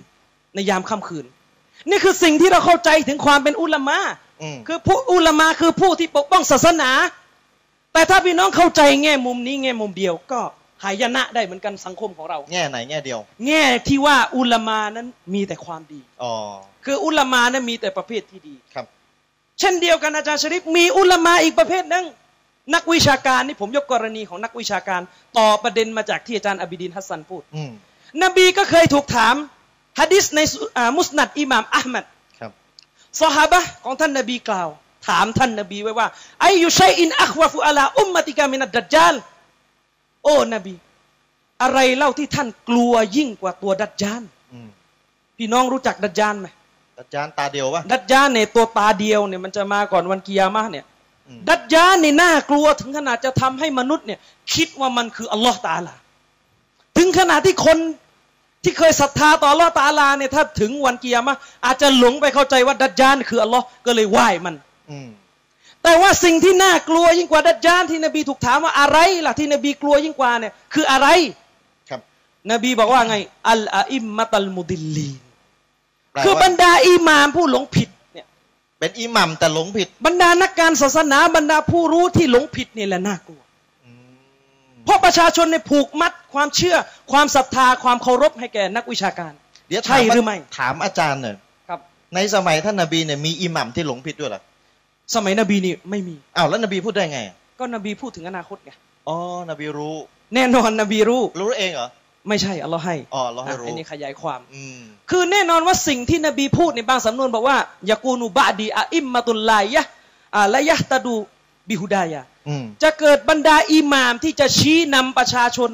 [0.56, 1.26] ในยามค่ำคืน
[1.89, 4.31] นี่คือสิ่งที่เราเข้าใจถึงความเป็นอุลามะอืม
[4.67, 6.91] คือผู้อุลามะคือผู้ที่ปกป้องศาสนา
[7.93, 10.41] แต่ถ้าพี่น้องเข้าใจแง่มุมนี้แง่มุมเดียวก็
[10.84, 16.34] หายนะได้เหมือนกันสังคมของเรา แง่ไหนแง่เดียว แง่ที่ว่าอุลามานั้นมีแต่ความดีอ๋อ
[16.86, 18.86] คืออุลามานั้นมีแต่ประเภทที่ดีครับ
[19.60, 22.06] เช่นเดียวกันอาจารย์ชริปมีอุลามาอีกประเภทหนึง
[22.75, 25.01] นักวิชาการนี่ผมยกกรณีของนักวิชาการ
[25.38, 27.71] ต่อประเด็นมาจากที่อาจารย์อบิดินฮัสซันพูดอืม
[28.23, 29.36] นบีก็เคยถูกถาม
[29.99, 32.12] ฮะดิษในสุอ่ามุสนัดอิหม่ามอัลมัดครับ
[33.19, 34.69] ซอฮาบะห์ของท่านนบีกล่าว
[35.08, 36.08] ถามท่านนบีไว้ว่า
[36.41, 39.13] ไอยุชัยอินอัควาฟุอาลาอุมมติกามินัดดัจจาล
[40.24, 40.76] โอ้นบี
[41.62, 44.21] อะไรเล่าที่ท่านกลัวยิ่งกว่าตัวดัจจาล
[44.54, 44.69] อืม
[45.38, 46.47] พี่น้องรู้จักดัจจาลไหม
[47.00, 50.86] อาจารย์ตาเดียววะดัจจาลเนี่ยตัวตาเดียวเนี่ยมันจะมาก่อนวันกิยามะห์เนี่ย
[51.28, 54.19] อืมดัจจาลนี่น่ากลัวถึงขนาดจะทำให้มนุษย์เนี่ย
[54.54, 55.95] คิดว่ามันคืออัลลอฮ์ตาอาลา
[56.97, 57.78] ถึงขนาดที่คน
[58.63, 64.56] ที่เคยศรัทธาต่ออัลลอฮ์ตาอาลาเนี่ยถ้าถึงวันกิยามะห์อาจจะหลงไปเข้าใจว่าดัจจาลคืออัลลอฮ์ก็เลยไหว้มัน
[64.91, 65.10] อืม
[65.84, 71.08] แต่ว่าสิ่งที่น่ากลัวยิ่งกว่าดัจจาลที่นบีถูกถามว่าอะไรล่ะที่นบีกลัวยิ่งกว่าเนี่ยคืออะไร
[71.89, 72.02] ครับ
[72.52, 73.15] นบีบอกว่าไง
[73.50, 75.21] อัลอาอิมมัตัลมุดิลลีน
[76.12, 78.26] แปลคือบรว่ารดาอิหมามผู้หลงผิดเนี่ย
[78.80, 83.51] เป็นอิหมัมแต่หลงผิด บรรดานักการศาสนาบรรดาผู้รู้ที่หลงผิดนี่แหละน่ากลัวอืม
[84.86, 86.76] เพราะประชาชนเนี่ยผูกมัดความเชื่อ
[87.12, 89.34] ความศรัทธาความเคารพให้แก่นักวิชาการ
[89.70, 91.36] เดี๋ยวใช่ถามหรือไม่ถามอาจารย์หน่อย
[91.70, 91.80] ครับ
[92.15, 94.41] ในสมัยท่านนบีเนี่ยมีอิหมัมที่หลงผิดด้วยเหรอ
[95.15, 97.20] สมัยนบีนี่ไม่มีอ้าวแล้วนบีพูดได้ไง
[97.60, 98.72] ก็นบีพูดถึงอนาคตไง
[99.08, 99.17] อ๋อ
[99.50, 99.96] นบีรู้
[100.36, 101.89] แน่นอนนบีรู้ รู้เองเหรอ
[102.30, 107.58] ไม่ใช่อัลลอฮ์ให้อ๋อเราให้อะรู้อันนี้ขยายความอืมคือแน่นอนว่าสิ่งที่นบีพูดในบางสำนวนบอกว่า
[107.91, 109.82] ยากูนูบะดีอาอิมมาตุลลายะ
[110.36, 111.15] อ่าและยะตะดู
[111.72, 115.70] บิฮุดายะอืมจะเกิดบรรดาอิหมามที่จะชี้นำประชาชน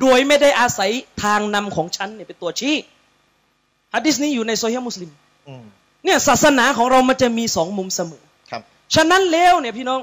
[0.00, 0.90] โดยไม่ได้อาศัย
[1.22, 2.74] ทางนำของฉันเนี่ยเป็นตัวชี้
[3.94, 5.10] ฮะดิษนี้อยู่ในโซฮีฮ์มุสลิม
[5.48, 5.64] อืม
[6.04, 8.62] เนี่ยศาสนาของเรามันจะมีสองมุมเสมอครับ
[8.94, 10.00] ฉะนั้นแล้วเนี่ยพี่น้อง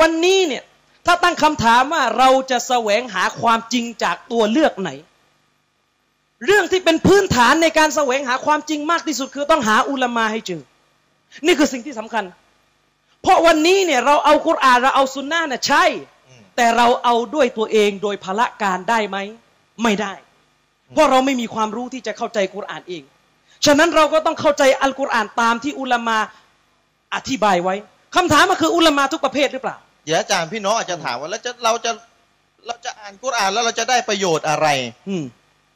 [0.00, 0.62] วันนี้เนี่ย
[1.06, 4.90] ถ้าตั้งคำถามว่าเราจะแสวงหาความจริงจากตัวเลือกไหน
[6.46, 10.62] เรื่องที่เป็นพื้นฐานในการแสวงหาความจริงมากที่สุดคือต้องหาอุลามาให้เจอ
[11.46, 12.24] นี่คือสิ่งที่สำคัญ
[13.24, 15.84] เพราะวันนี้เนี่ยเราเอากุรอานเราเอาซุนนะห์เนี่ยใช่
[16.28, 19.16] อืมแต่เราเอาด้วยตัวเองโดยพละการได้ไหม
[19.82, 20.12] ไม่ได้
[20.92, 23.02] เพราะเราไม่มีความรู้ที่จะเข้าใจกุรอานเอง
[23.66, 26.18] ฉะนั้นเราก็ต้องเข้าใจอัลกุรอานตามที่อุลามา
[27.14, 27.74] อธิบายไว้
[28.14, 31.90] คำถามก็คืออุลามาทุกประเภทหรือเปล่าเดี๋ยวอาจารย์พี่น้องอาจจะถามว่าแล้วจะเราจะ
[32.66, 34.66] เราจะอ่านกุรอานแล้วเราจะได้ประโยชน์อะไร
[35.08, 35.24] อืม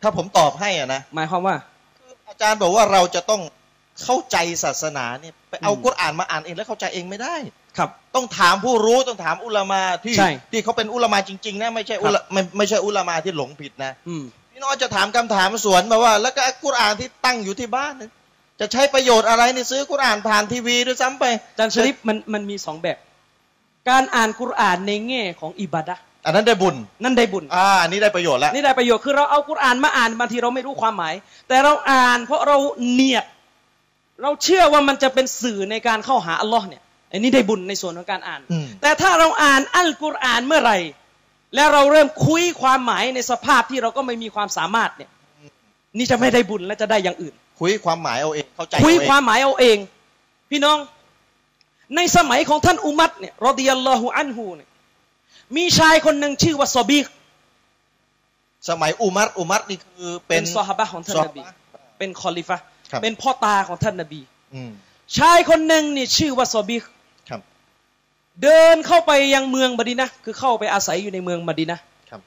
[0.03, 1.57] ถ้าผมตอบให้อะนะหมายความว่า
[1.99, 3.41] คืออาจารย์บอกว่าเราจะต้อง
[4.05, 7.37] เข้าใจศาสนาเนี่ยไปเอาอืมกุรอานมาอ่านเองแล้วเข้าใจเองไม่ได้
[7.79, 18.11] ครับ ต้องถามผู้รู้ต้องถามอุลามาที่ใช่ที่เขาเป็นอุลามาจริงๆนะไม่ใช่อุลาไม่ไม่ใช่อุลามาที่หลงผิดนะอืมพี่น้องจะถามคำถามสวนมาว่า แล้วก็กุรอานที่ตั้งอยู่ที่บ้านเนี่ย
[18.61, 22.99] จะใช้ประโยชน์อะไรนี่ซื้อกุรอานผ่านทีวีด้วยซ้ำไปอาจารย์ชริปมันมันมีสองแบบ
[23.91, 31.15] การอ่านกุรอานในแง่ของอิบาดะห์อันนั้นได้บุญ นั่นได้บุญ อ่าอันนี้ได้ประโยชน์แล้ว นี่ได้ประโยชน์ คือเราเอากุรอานมาอ่านบางทีเราไม่รู้ความหมาย
[31.49, 32.57] แต่เราอ่านเพราะเรา
[32.93, 33.25] เนียด
[34.23, 40.79] เราเชื่อว่ามันจะเป็นสื่อในการเข้าหาอัลลอฮ์เนี่ยอันนี้ได้บุญในส่วนของการอ่านอืมแต่ถ้าเราอ่านอัลกุรอานเมื่อไหร่
[41.55, 45.11] แล้วเราเริ่มคุยความหมายในสภาพที่เราก็ไม่มีความสามารถเนี่ย
[45.99, 49.79] นี่จะไม่ได้บุญและจะได้อย่างอื่น คุยความหมายเอาเองเข้าใจคุยเอาเองความหมายเอาเอง
[50.51, 50.79] พี่น้อง
[51.97, 54.69] ในสมัยของท่านอุมัตเนี่ยรอดิยัลลอฮุอันฮูเนี่ย
[55.57, 57.07] มีชายคนหนึ่งชื่อว่าซอบีก
[58.69, 64.21] สมัยอุมัรอุมัรนี่คือเป็เป็นนซอฮาบะห์ของท่านนบีซอฮาบะห์เป็นคอลิฟะห์ครับ เป็นพ่อตาของท่านนบี
[64.55, 64.71] อืม
[65.19, 66.85] ชายคนหนึ่งนี่ชื่อว่าซอบีก
[67.31, 67.41] ครับ
[68.43, 72.21] เดินเข้าไปยังเมืองมะดีนะห์คือเข้าไปอาศัยอยู่ในเมืองมะดีนะห์ครับ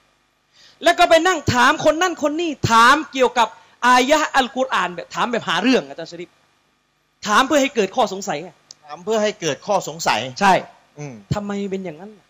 [0.84, 3.48] แล้วก็ไปนั่งถามคนนั่นคนนี้ถามเกี่ยวกับ
[3.88, 6.30] อายะห์อัลกุรอานแบบถามแบบหาเรื่องอาจารย์ชริป
[7.28, 8.52] ถามเพื่อให้เกิดข้อสงสัยไง
[8.86, 10.54] ถามเพื่อให้เกิดข้อสงสัยใช่
[11.00, 12.28] อืมทำไมเป็นอย่างนั้นล่ะ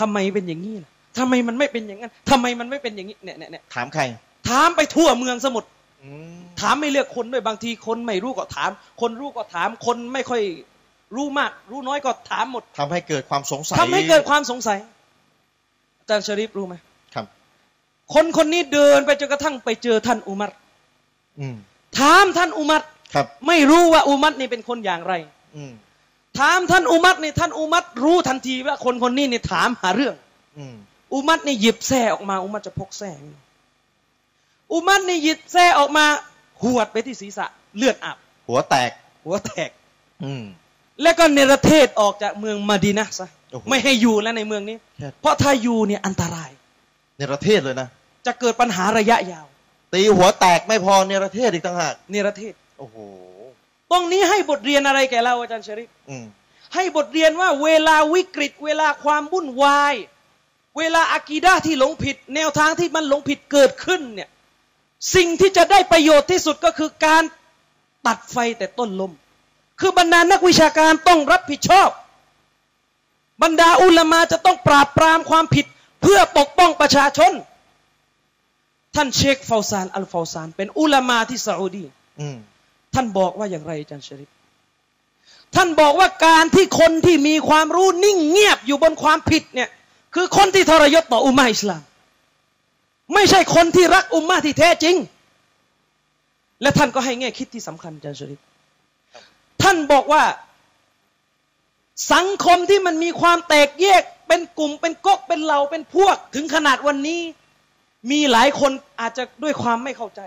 [0.00, 4.02] ทำไมเป็นอย่างนี้ล่ะทำไมมันไม่เป็นอย่างนั้นทำไมมันไม่เป็นอย่างนี้เนี่ยเนี่ยเนี่ยถามใคร
[4.48, 5.68] ถามไปทั่วเมืองสมุทร
[6.02, 8.70] อืม ถามไม่เลือกคนด้วยบางทีคนไม่รู้ก็ถาม
[9.00, 10.42] คนรู้ก็ถาม คนไม่ค่อย
[11.16, 14.78] รู้มาก รู้น้อยก็ถามหมดทำให้เกิดความสงสัยทำให้เกิดความสงสัย
[15.98, 16.74] อาจารย์ชริปรู้ไหม
[17.14, 17.26] ครับ
[18.14, 20.50] คนคนนี้เดินไปจนกระทั่งไปเจอท่านอุมัร
[21.40, 21.56] อืม
[21.98, 22.82] ถามท่านอุมัร
[23.14, 25.14] ครับ ไม่รู้ว่าอุมัรนี่เป็นคนอย่างไร
[25.56, 25.72] อืม
[26.38, 30.14] ถามท่านอุมัรนี่ท่านอุมัรรู้ทันทีว่าคนคนนี้นี่ถามหาเรื่อง
[30.58, 30.74] อืม
[31.14, 33.36] อุมัรนี่หยิบแส้ออกมา อุมัรจะพกแส้นี่
[34.72, 36.06] อุมัรนี่หยิบแส้ออกมา
[36.62, 37.46] หวดไปที่ศีรษะ
[37.76, 38.16] เลือดอาบ
[38.48, 38.90] หัวแตก
[39.24, 39.70] หัวแตก
[40.24, 40.44] อืม
[41.02, 46.50] แล้วก็เนรเทศออกจากเมืองมาดีนะห์ซะโอ้โห ไม่ให้อยู่แล้วในเมืองนี้แค่เพราะถ้าอยู่เนี่ยอันตราย
[47.18, 47.88] ในประเทศเลยนะ
[48.26, 49.46] จะเกิดปัญหาระยะยาว
[49.92, 52.96] ตีหัวแตกไม่พอในประเทศอีกต่างหาก เนรเทศ โอ้โห
[53.90, 56.24] ตรงนี้ให้บทเรียนอะไรแก่เราอาจารย์ชริฟอืม
[56.74, 59.94] ให้บทเรียนว่าเวลาวิกฤต เวลาความวุ่นวาย
[60.78, 64.28] เวลาอากีดาที่หลงผิด แนวทางที่มันหลงผิดเกิดขึ้นเนี่ย
[65.14, 67.22] สิ่งที่จะได้ประโยชน์ที่สุดก็คือการ
[68.06, 69.12] ตัดไฟแต่ต้นลม
[69.80, 71.90] คือบรรดานักวิชาการต้องรับผิดชอบ
[73.42, 75.66] บรรดาอุลามาจะต้องปราบปรามความผิด
[76.02, 77.32] เพื่อปกป้องประชาชน
[78.94, 81.84] ท่านเชคฟาวซานอัลฟาวซาน เป็นอุลามาที่ซาอุดี
[82.20, 82.36] อืม
[82.94, 84.30] ท่านบอกว่าอย่างไรอาจารย์ชริฟ
[85.54, 89.68] ท่านบอกว่าการที่คนที่มีความรู้นิ่งเงียบอยู่บนความผิดเนี่ย
[90.14, 91.82] คือคนที่ทรยศต่ออุมมาอิสลาม
[93.14, 94.96] ไม่ใช่คนที่รักอุมมาที่แท้จริง
[96.62, 98.40] และท่านก็ให้แง่คิดที่สำคัญอาจารย์ชริฟ
[99.62, 100.22] ท่านบอกว่า
[102.12, 107.20] สังคมที่มันมีความแตกแยก เป็นกลุ่มเป็นก๊กเป็นเหล่าเป็นพวก ถึงขนาดวันนี้
[108.10, 110.20] มีหลายคนอาจจะด้วยความไม่เข้าใจ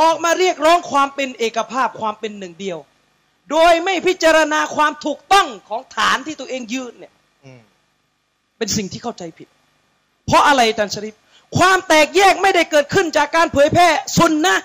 [0.00, 2.78] ออกมาเรียกร้องความเป็นเอกภาพความเป็นหนึ่งเดียว
[3.50, 7.12] โดยไม่พิจารณาความถูกต้องของฐานที่ตัวเองยืนเนี่ย
[8.58, 9.48] เป็นสิ่งที่เข้าใจผิด
[10.26, 11.14] เพราะอะไรอาจารย์ชริฟ
[11.58, 14.64] ความแตกแยกไม่ได้เกิดขึ้นจากการเผยแพร่สุนนะห์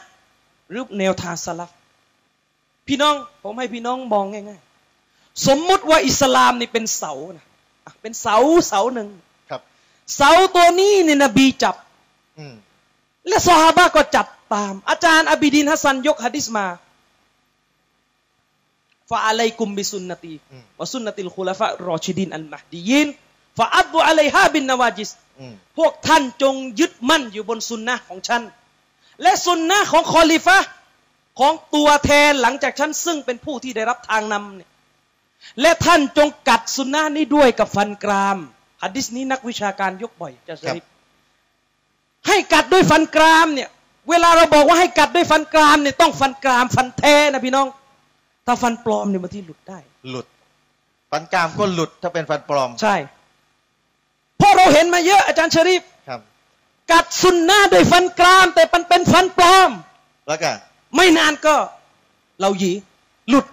[0.70, 1.70] หรือแนวทางสลัฟ
[2.88, 7.46] พี่น้องผมให้พี่น้องมองง่ายๆ สมมุติว่าอิสลามนี่เป็นเสานะ
[7.86, 9.08] อะเป็นเสาเสาหนึ่ง
[9.50, 9.62] ครับ
[10.15, 11.76] เสาตัวนี้เนี่ยนบีจับ
[12.38, 12.56] อืม
[13.28, 16.65] และซอฮาบะก็จับตาม อาจารย์อบิดินฮัสซันยกฮะดิษมา
[19.10, 23.08] فعليكم بسنتي อืม وسنة الخلفاء الراشدين المهديين
[23.58, 25.31] فعضوا عليها بالنواجذอืม
[25.78, 28.42] พวกท่านจงยึดมั่นอยู่บนสุนนะของฉัน
[29.22, 30.68] และสุนนะของคอลิฟะห์
[31.40, 34.70] ของตัวแทนหลังจากฉันซึ่งเป็นผู้ที่ได้รับทางนำเนี่ย
[35.62, 38.38] และท่านจงกัดสุนนะนี้ด้วยกับฟันกราม
[38.82, 40.84] หัดดิษนี้นักวิชาการยกบ่อยจะสริป
[42.28, 43.70] ให้กัดด้วยฟันกรามเนี่ย
[44.10, 47.68] เวลาเราบอกว่าให้กัดด้วยฟันกรามเนี่ยต้องฟันกรามฟันแท้นะพี่น้อง
[48.46, 50.28] ถ้าฟันปลอมเนี่ยบางทีหลุดได้ หลุด
[51.12, 52.96] ฟันกรามก็หลุดถ้าเป็นฟันปลอม ใช่
[54.42, 56.20] เพราะเราเห็นมาเยอะอาจารย์ชริฟครับ
[56.92, 59.72] กัดสุนนะด้วยฟันกราม แต่มันเป็นฟันปลอม
[60.28, 60.52] แล้วก็
[60.96, 61.56] ไม่นานก็
[62.42, 62.72] เราหยี
[63.30, 63.46] หลุด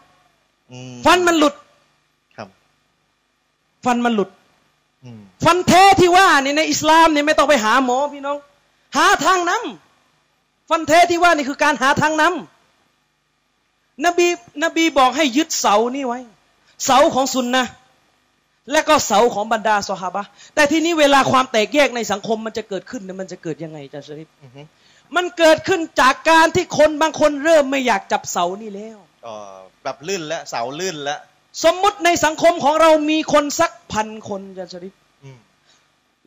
[0.71, 1.55] อืมฟันมันหลุด
[2.37, 2.49] ครับ
[3.85, 4.31] ฟันมันหลุด
[5.05, 8.39] อืมฟันแท้ที่ว่านี่ในอิสลามเนี่ยไม่ต้องไปหาหมอพี่น้อง
[8.97, 14.27] หาทางนำฟันแท้ที่ว่านี่คือการหาทางนำนบี
[14.65, 16.21] นบีบอกให้ยึดเสานี่ไว้
[16.85, 17.71] เสาของสุนนะห์
[18.73, 24.63] และก็เสาของบรรดาสหาบะห์แต่ทีนี้เวลาความแตกแยกในสังคมมันจะเกิดขึ้นเนี่ยมันจะเกิดยังไงอาจารย์ชริฟอือฮึ
[25.17, 29.35] มันเกิดขึ้นจากการที่คนบางคนเริ่มไม่อยากจับเสานี่แล้วอ๋อ
[29.83, 31.19] แบบลื่นแล้วเสาลื่นแล้ว
[31.65, 35.39] สมมุติในสังคมของเรามีคนสักพันคนอาจารย์ชริฟอืม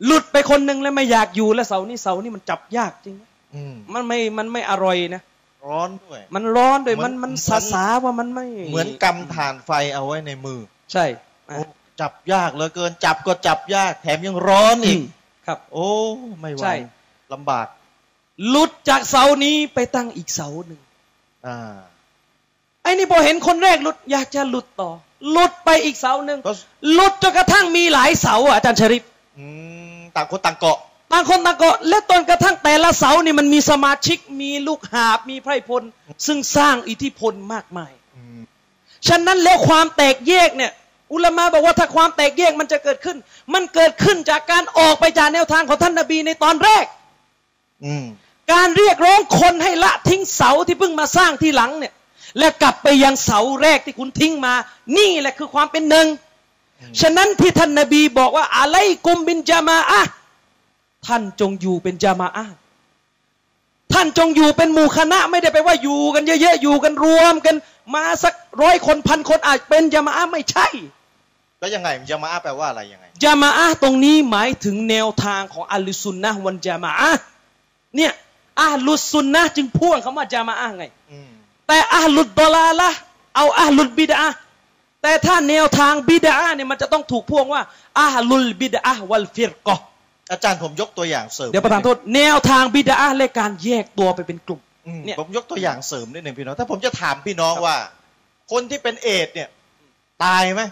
[0.06, 3.16] หลุดไปคนหนึ่งแล้วไม่อยากอยู่แล้วเสานี่เสานี่มันจับยากจริง
[3.54, 5.22] อืมมันไม่มันไม่อร่อยนะ
[5.66, 10.60] ร้อนด้วย มันร้อนด้วยเหมืมัอนนมันเหมือนสาสาว่ามันไม่ เหมือนกำถ่านไฟเอาไว้ในมือ
[10.92, 11.04] ใช่
[11.50, 11.62] อะโอ้
[12.02, 15.02] จับยากเหลือเกิน จับก็จับยากแถมยังร้อนอีกม
[15.46, 15.88] ครับ โอ้
[16.40, 16.74] ไม่ไหวใช่
[17.32, 17.66] ลำบาก
[18.48, 20.80] หลุดจากเสานี้ไปตั้งอีกเสาหนึ่ง
[21.46, 21.76] อ่า
[22.82, 24.90] ไอ้นี่พอเห็นคนแรกหลุดอยากจะหลุดต่อ
[25.30, 26.52] หลุดไปอีกเสาหนึ่งก็
[26.92, 29.02] หลุดจนกระทั่งมีหลายเสาอะอาจารย์ชริป
[29.38, 29.46] อื
[29.98, 30.78] มต่างคนต่างเกาะ
[31.12, 35.82] ต่างคนต่างก็และตนกระทั่งแต่ละเสานี่มันมีสมาชิกมีลูกหาบมีไพร่พล
[36.26, 38.40] ซึ่งสร้างอิทธิพลมากมายอืม
[39.08, 40.72] ฉะนั้นแล้วความแตกแยกเนี่ย
[41.12, 43.16] อุลามะบอกว่าถ้าความแตกแยกมันจะเกิดขึ้น
[43.54, 46.84] มันเกิดขึ้นจากการออกไปจากแนวทางของท่านนบีในตอนแรก
[47.84, 48.04] อืม
[48.52, 51.92] การเรียกร้องคนให้ละทิ้งเสาที่เพิ่งมาสร้างทีหลังเนี่ย
[52.38, 54.54] และกลับไปยังเสาแรกที่คุณทิ้งมา
[54.96, 56.06] นี่แหละคือความเป็นหนึ่ง
[57.00, 60.12] ฉะนั้นที่ท่านนบีบอกว่าอะไรกุมบินจามาอะห์
[61.06, 62.54] ท่านจงอยู่เป็นจามาอะห์
[63.92, 67.56] ท่านจงอยู่เป็นหมู่คณะไม่ได้ไปว่าอยู่กันเยอะๆอยู่กันรวมกัน
[67.94, 70.66] มาสักร้อยคนพันคนอาจเป็นจามาอะห์ไม่ใช่
[71.62, 77.20] แล้วยังไงมันจะมาอ้าแปลว่าอะไรยังไงจามาอะห์ตรงนี้หมายถึงแนวทางของอัลลุซุนนะฮ์วันจามาอะห์
[77.96, 78.12] เนี่ย
[78.62, 81.30] อัลลุซุนนะฮ์จึงพ่วงคำว่าจามาอะห์ไงอืม
[81.68, 82.98] แต่อัลลุดดอลาละห์
[83.36, 84.36] เอาอัลลุดบิดอะห์
[85.02, 87.62] แต่ถ้าแนวทางบิดอะห์เนี่ยมันจะต้องถูกพ่วงว่า
[88.00, 89.84] อัลลุลบิดอะห์วัลฟิรกอห์
[90.32, 97.76] อาจารย์ผมยกตัวอย่างเสริมเดี๋ยวประธานโทษแนวทางบิดอะห์และการแยกตัวไปเป็นกลุ่มอืมเนี่ยผมยกตัวอย่างเสริมนิดหนึ่งพี่น้องถ้าผมจะถามพี่น้องว่า
[98.52, 99.48] คนที่เป็นเอดส์เนี่ย
[100.24, 100.62] ตายไหม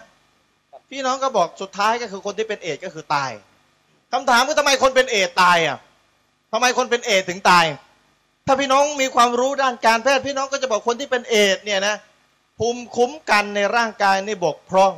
[0.91, 3.31] พี่น้องก็บอกสุดท้ายก็คือคนที่เป็นเอดก็คือตาย
[4.11, 5.77] คำถามคือทำไมคนเป็นเอดตายอะ
[6.53, 7.65] ทำไมคนเป็นเอดถึงตาย
[8.45, 11.95] ถ้าพี่น้องมีความรู้ด้านการแพทย์พี่น้องก็จะบอกคนที่เป็นเอดเนี่ยนะ
[12.59, 14.93] ภูมิคุ้มกันในร่างกายนี่บกพร่อง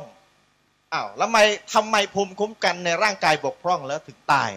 [0.92, 1.38] อ้าวแล้วทำไม
[1.74, 4.50] ทำไมภูมิคุ้มกันในร่างกายบกพร่องแล้วถึงตาย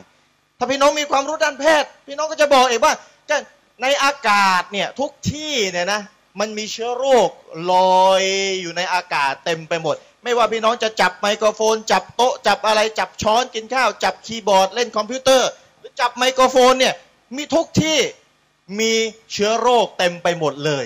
[0.57, 2.93] ถ้าพี่น้องมีความรู้ด้านแพทย์ พี่น้องก็จะบอกเองว่า
[3.81, 6.01] ในอากาศเนี่ยทุกที่เนี่ยนะ
[6.39, 7.29] มันมีเชื้อโรค
[7.71, 7.73] ล
[8.03, 8.23] อย
[8.61, 9.95] อยู่ในอากาศเต็มไปหมด
[10.27, 16.93] ไม่ว่าพี่น้องจะจับไมโครโฟน จับโต๊ะจับอะไรจับช้อนกินข้าว จับคีย์บอร์ดเล่นคอมพิวเตอร์ หรือจับไมโครโฟนเนี่ย
[17.35, 17.97] มีทุกที่
[18.79, 18.93] มี
[19.31, 20.85] เชื้อโรคเต็มไปหมดเลย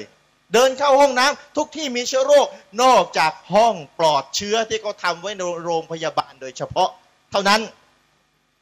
[0.53, 2.47] เดินเข้าห้องน้ำทุกที่มีเชื้อโรค
[2.83, 6.89] นอกจากห้องปลอดเชื้อที่เขาทำไว้ในโรงพยาบาลโดยเฉพาะ
[7.31, 7.61] เท่านั้น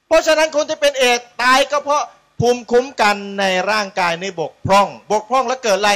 [0.07, 2.03] เพราะฉะนั้นคนที่เป็นเอดตายก็เพราะ
[2.39, 5.93] ภูมิคุ้มกันในร่างกายในบกพร่อง บกพร่องแล้วเกิดอะไร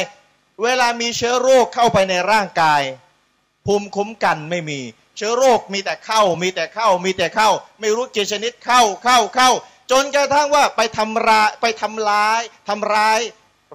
[0.64, 2.82] เวลามีเชื้อโรคเข้าไปในร่างกาย
[3.66, 4.80] ภูมิคุ้มกันไม่มี
[5.18, 7.50] เชื้อโรคมีแต่เข้า มีแต่เข้า มีแต่เข้า
[7.80, 9.50] ไม่รู้กี่ชนิดเข้าเข้าเข้า
[9.92, 13.20] จนกระทั่งว่าไปทำร้ายไปทำร้ายทำร้าย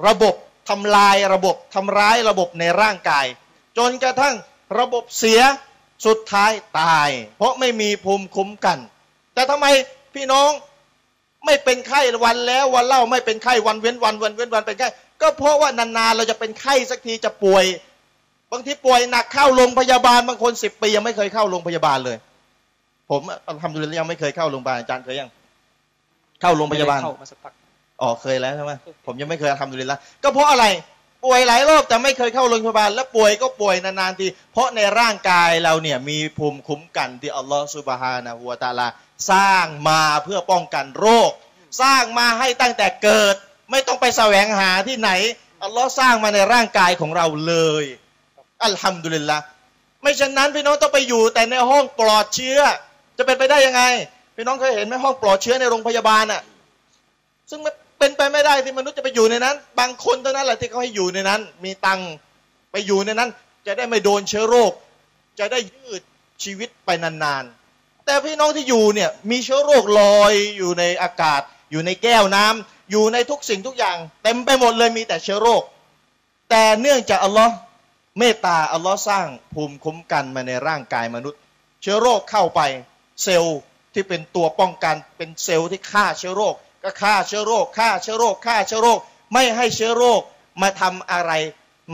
[0.07, 0.35] ระบบ
[0.69, 3.27] ทำลายระบบทำร้ายระบบในร่างกาย
[3.79, 4.35] จนกระทั่ง
[4.79, 5.41] ระบบเสีย
[6.07, 8.79] สุดท้ายตาย เพราะไม่มีภูมิคุ้มกัน
[9.35, 9.67] แต่ทำไม
[10.15, 10.51] พี่น้อง
[11.45, 14.89] ไม่เป็นไข้วันแล้ววันเล่าไม่เป็นไข้วันเว้นวันวันเว้นวันเป็นไข้
[15.23, 17.65] ก็เพราะว่านานๆเราจะเป็นไข้สักทีจะป่วย
[18.53, 22.17] บางทีป่วยหนักเข้าโรงพยาบาลบางคนสิบปียังไม่เคยเข้าโรงพยาบาลเลย
[23.11, 23.21] ผม
[23.63, 25.31] ทำดูแลยังไม่เคยเข้าโรงพยาบาลอาจารย์เคยยัง
[26.41, 27.53] เข้าโรงพยาบาลเข้ามาสักพัก
[28.01, 28.73] อ๋อเคยแล้วใช่ไหม
[29.07, 30.65] ผมยังไม่เคยทำดูแลละก็เพราะอะไร
[31.25, 38.89] ป่วยหลายรอบแต่ไม่เคยเข้าโรงพยาบาล แล้วป่วยก็ป่วยนานๆทีเพราะในร่างกายเราเนี่ยมีภูมิคุ้มกันที่อัลลอฮฺสุบฮานะฮูวะตะอาลา
[39.33, 41.31] สร้างมาเพื่อป้องกันโรค
[41.83, 43.35] สร้างมาให้ตั้งแต่เกิด
[43.71, 45.11] ไม่ต้องไปแสวงหาที่ไหน
[45.63, 47.85] อัลลอฮ์สร้างมาในร่างกายของเราเลย
[48.65, 49.39] อัลฮัมดุลิลละ
[50.03, 52.59] ไม่เช่นนั้นพี่น้องต้องไปอยู่แต่ในห้องปลอดเชื้อ
[53.19, 53.83] จะเป็นไปได้ยังไง
[54.37, 56.43] พี่น้องเคยเห็นไหมห้องปลอดเชื้อในโรงพยาบาลอะ
[57.51, 57.61] ซึ่ง
[57.99, 62.11] เป็นไปไม่ได้ที่มนุษย์จะไปอยู่ในนั้น บางคนเท่านั้นแหละที่เขาให้อยู่ในนั้น มีตังค์
[62.73, 63.31] ไปอยู่ในนั้น
[63.67, 64.73] จะได้ไม่โดนเชื้อโรค
[65.39, 66.03] จะได้ยืด
[66.43, 71.41] ชีวิตไปนานๆ แต่พี่น้องที่อยู่เนี่ยมีเชื้อโรคลอยอยู่ในอากาศ
[71.71, 75.63] อยู่ในแก้วน้ำอยู่ในทุกสิ่งทุกอย่าง เต็มไปหมดเลยมีแต่เชื้อโรค
[76.51, 77.55] แต่เนื่องจากอัลลอฮ์
[78.19, 81.41] เมตตาอัลลอฮ์สร้างภูมิคุ้มกันมาในร่างกายมนุษย์
[81.83, 82.61] เชื้อโรคเข้าไป
[83.23, 83.59] เซลล์
[83.95, 88.99] ที่เป็นตัวป้องกันเป็นเซลล์ที่ฆ่าเชื้อโรค ก็ฆ่าเชื้อโรคฆ่าเชื้อโรคฆ่าเชื้อโรค
[89.33, 90.21] ไม่ให้เชื้อโรค
[90.63, 91.33] มาทำอะไร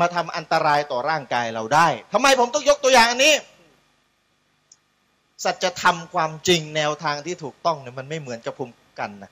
[0.01, 3.35] มาทำอันตรายต่อร่างกายเราได้ทำไมผมต้องยกตัวอย่างอันนี้
[5.45, 9.31] สัจธรรมความจริงแนวทางที่ถูกต้องเนี่ยมันไม่เหมือนกับภูมิคุ้มกันนะ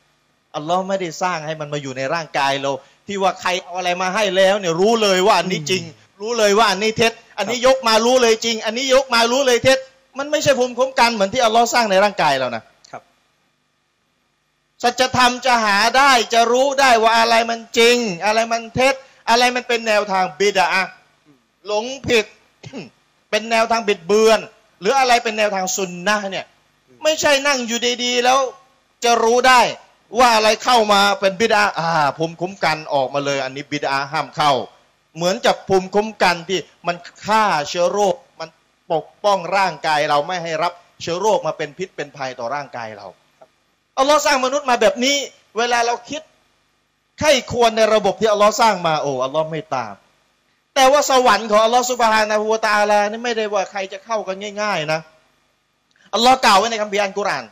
[0.56, 2.70] อัลลอฮ์ไม่ได้สร้างให้มันมาอยู่ในร่างกายเรา
[3.06, 5.82] ที่ว่าใครเอาอะไรมาให้แล้วเนี่ยรู้เลยว่าอันนี้จริง
[6.22, 9.78] รู้เลยว่าอันนี้เท็จ อันนี้ยกมารู้เลยจริง อันนี้ยกมารู้เลยเท็จ
[10.18, 13.02] มันไม่ใช่ภูมิคุ้มกันเหมือนที่อัลลอฮ์สร้างในร่างกายเรานะครับ
[14.82, 18.94] สัจธรรมจะหาได้จะรู้ได้ว่าอะไรมันจริง อะไรมันเท็จ
[19.30, 20.66] อะไรมันเป็นแนวทางบิดา
[21.66, 22.26] หลงผิด
[23.30, 24.40] เป็นแนวทางบิดเบือน
[24.80, 26.46] หรืออะไรเป็นแนวทางซุนนะห์เนี่ย
[27.02, 28.38] ไม่ใช่นั่งอยู่ดีๆ แล้ว
[29.04, 29.60] จะรู้ได้
[30.18, 34.52] ว่าอะไรเข้ามาเป็นบิดาอ่าภูมิคุ้มกันออกมาเลย อันนี้บิดาห้ามเข้า
[35.16, 38.48] เหมือนกับภูมิคุ้มกันที่มันฆ่าเชื้อโรค มัน
[38.92, 40.72] ปกป้องร่างกายเราไม่ให้รับ
[41.02, 43.06] เชื้อโรคมาเป็นพิษเป็นภัยต่อร่างกายเรา
[43.98, 45.16] อัลลอฮ์สร้างมนุษย์มาแบบนี้
[45.58, 46.22] เวลาเราคิด
[47.18, 49.94] ใครควรในระบบที่อัลลอฮ์สร้างมาโอ้อัลลอฮ์ไม่ตาม
[50.74, 55.00] แต่ว่าสวรรค์ของอัลลอฮ์สุบฮานะฮูวตาลานี่ไม่ได้ว่าใครจะเข้ากันง่าย ๆ นะ
[56.14, 57.44] อัลลอฮ์กล่าวไว้ในคัมภีร์อัลกุรอาน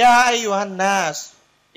[0.00, 1.18] ยาอายุฮันนัส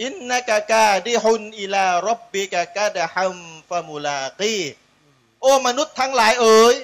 [0.04, 3.38] อินนักกาดิฮุนอิลารับบิกะกะดะฮัม
[3.70, 4.62] ฟะมุลากี
[5.48, 6.76] อ้มนุษย์ทั้งหลายเอ๋ย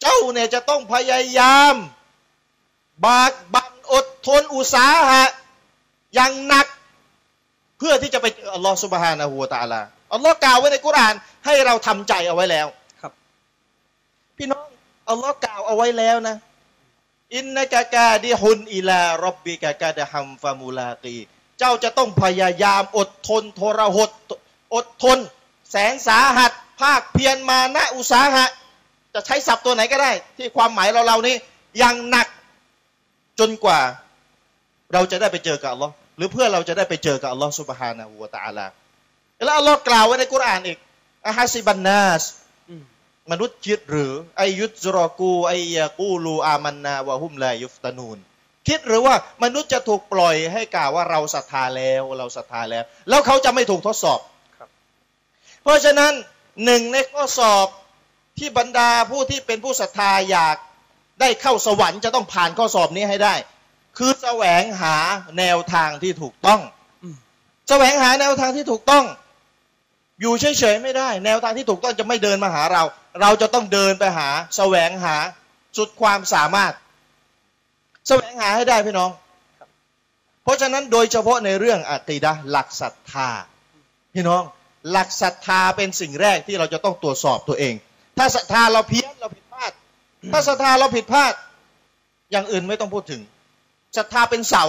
[0.00, 1.74] เจ้าเนี่ยจะต้องพยายาม
[3.06, 5.22] บากบั่นอดทนอุตสาหะ
[6.14, 6.66] อย่างหนัก
[7.78, 9.80] เพื่อที่จะไปเจออัลลอฮ์สุบฮานะฮูวะตะอาลา
[10.12, 12.66] อัลลอฮ์กล่าวไว้ในกุรอานให้เราทำใจเอาไว้แล้ว
[13.00, 13.12] ครับ
[14.36, 14.66] พี่น้อง
[15.10, 16.36] อัลลอฮ์กล่าวเอาไว้แล้วนะ
[17.36, 21.20] อินนักกาดิฮุนอิลารับบิกะกะดะฮัมฟะมุลากี
[21.58, 24.10] เจ้าจะต้องพยายามอดทนทรหด
[24.74, 25.18] อดทน
[25.70, 26.52] แสนสาหัส
[26.82, 28.44] ภาคเพียรมานะอุตสาหะ
[29.14, 31.36] จะใช้ศัพท์ตัวไหนก็ได้ ที่ความหมายเราเรานี้
[31.78, 32.26] อย่างหนัก
[33.40, 33.80] จนกว่า
[34.92, 38.66] เราจะได้ไปเจอกับอัลลอฮ์หรือเพื่อเราจะได้ไปเจอกับอัลลอฮ์สุบฮานะฮูวะตะอาลา
[39.44, 40.78] แล้วอัลลอฮ์กล่าวไว้ในกุรอานอีก
[41.26, 42.24] อะฮัสซิบันนัส
[42.68, 42.82] อืม
[43.32, 48.18] มนุษย์คิดหรือไอยุตจรอกูไอยากูลูอามันนาวะฮุมลายุฟตานูน
[48.68, 49.14] คิดหรือว่า
[49.44, 54.20] มนุษย์จะถูกปล่อยให้กล่าวว่าเราศรัทธาแล้วเราศรัทธาแล้ว แล้วเขาจะไม่ถูกทดสอบ
[54.56, 54.68] ครับ
[55.62, 56.12] เพราะฉะนั้น
[56.64, 57.66] หนึ่งในข้อสอบ
[58.38, 60.56] ที่บรรดาผู้ที่เป็นผู้ศรัทธาอยาก
[61.20, 63.34] ได้เข้าสวรรค์จะต้องผ่านข้อสอบนี้ให้ได้
[63.98, 64.96] คือแสวงหา
[65.38, 66.60] แนวทางที่ถูกต้อง
[67.02, 67.16] อืม
[67.68, 69.04] แสวงหาแนวทางที่ถูกต้อง
[70.20, 72.82] อยู่เฉยๆไม่ได้ แนวทางที่ถูกต้องจะไม่เดินมาหาเรา
[73.20, 75.16] เราจะต้องเดินไปหา แสวงหา
[75.76, 76.72] สุดความสามารถ
[78.08, 79.10] แสวงหาให้ได้พี่น้อง
[80.42, 83.28] เพราะฉะนั้นโดยเฉพาะในเรื่องอะกีดะหลักศรัทธา
[84.14, 84.42] พี่น้อง
[84.90, 87.74] หลักศรัทธาเป็นสิ่งแรกที่เราจะต้องตรวจสอบตัวเอง
[88.18, 89.72] ถ้าศรัทธาเราเพี้ยนเราผิดพลาด
[90.32, 91.32] ถ้าศรัทธาเราผิดพลาด
[92.32, 93.20] อย่างอื่นไม่ต้องพูดถึง
[93.96, 94.64] ศรัทธาเป็นเสา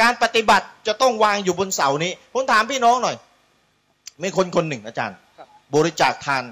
[0.00, 3.16] การปฏิบัติจะต้องวางอยู่บนเสานี้ผมถามพี่น้องหน่อย
[4.22, 6.44] มีคนคนหนึ่งอาจารย์ครับบริจาคทาน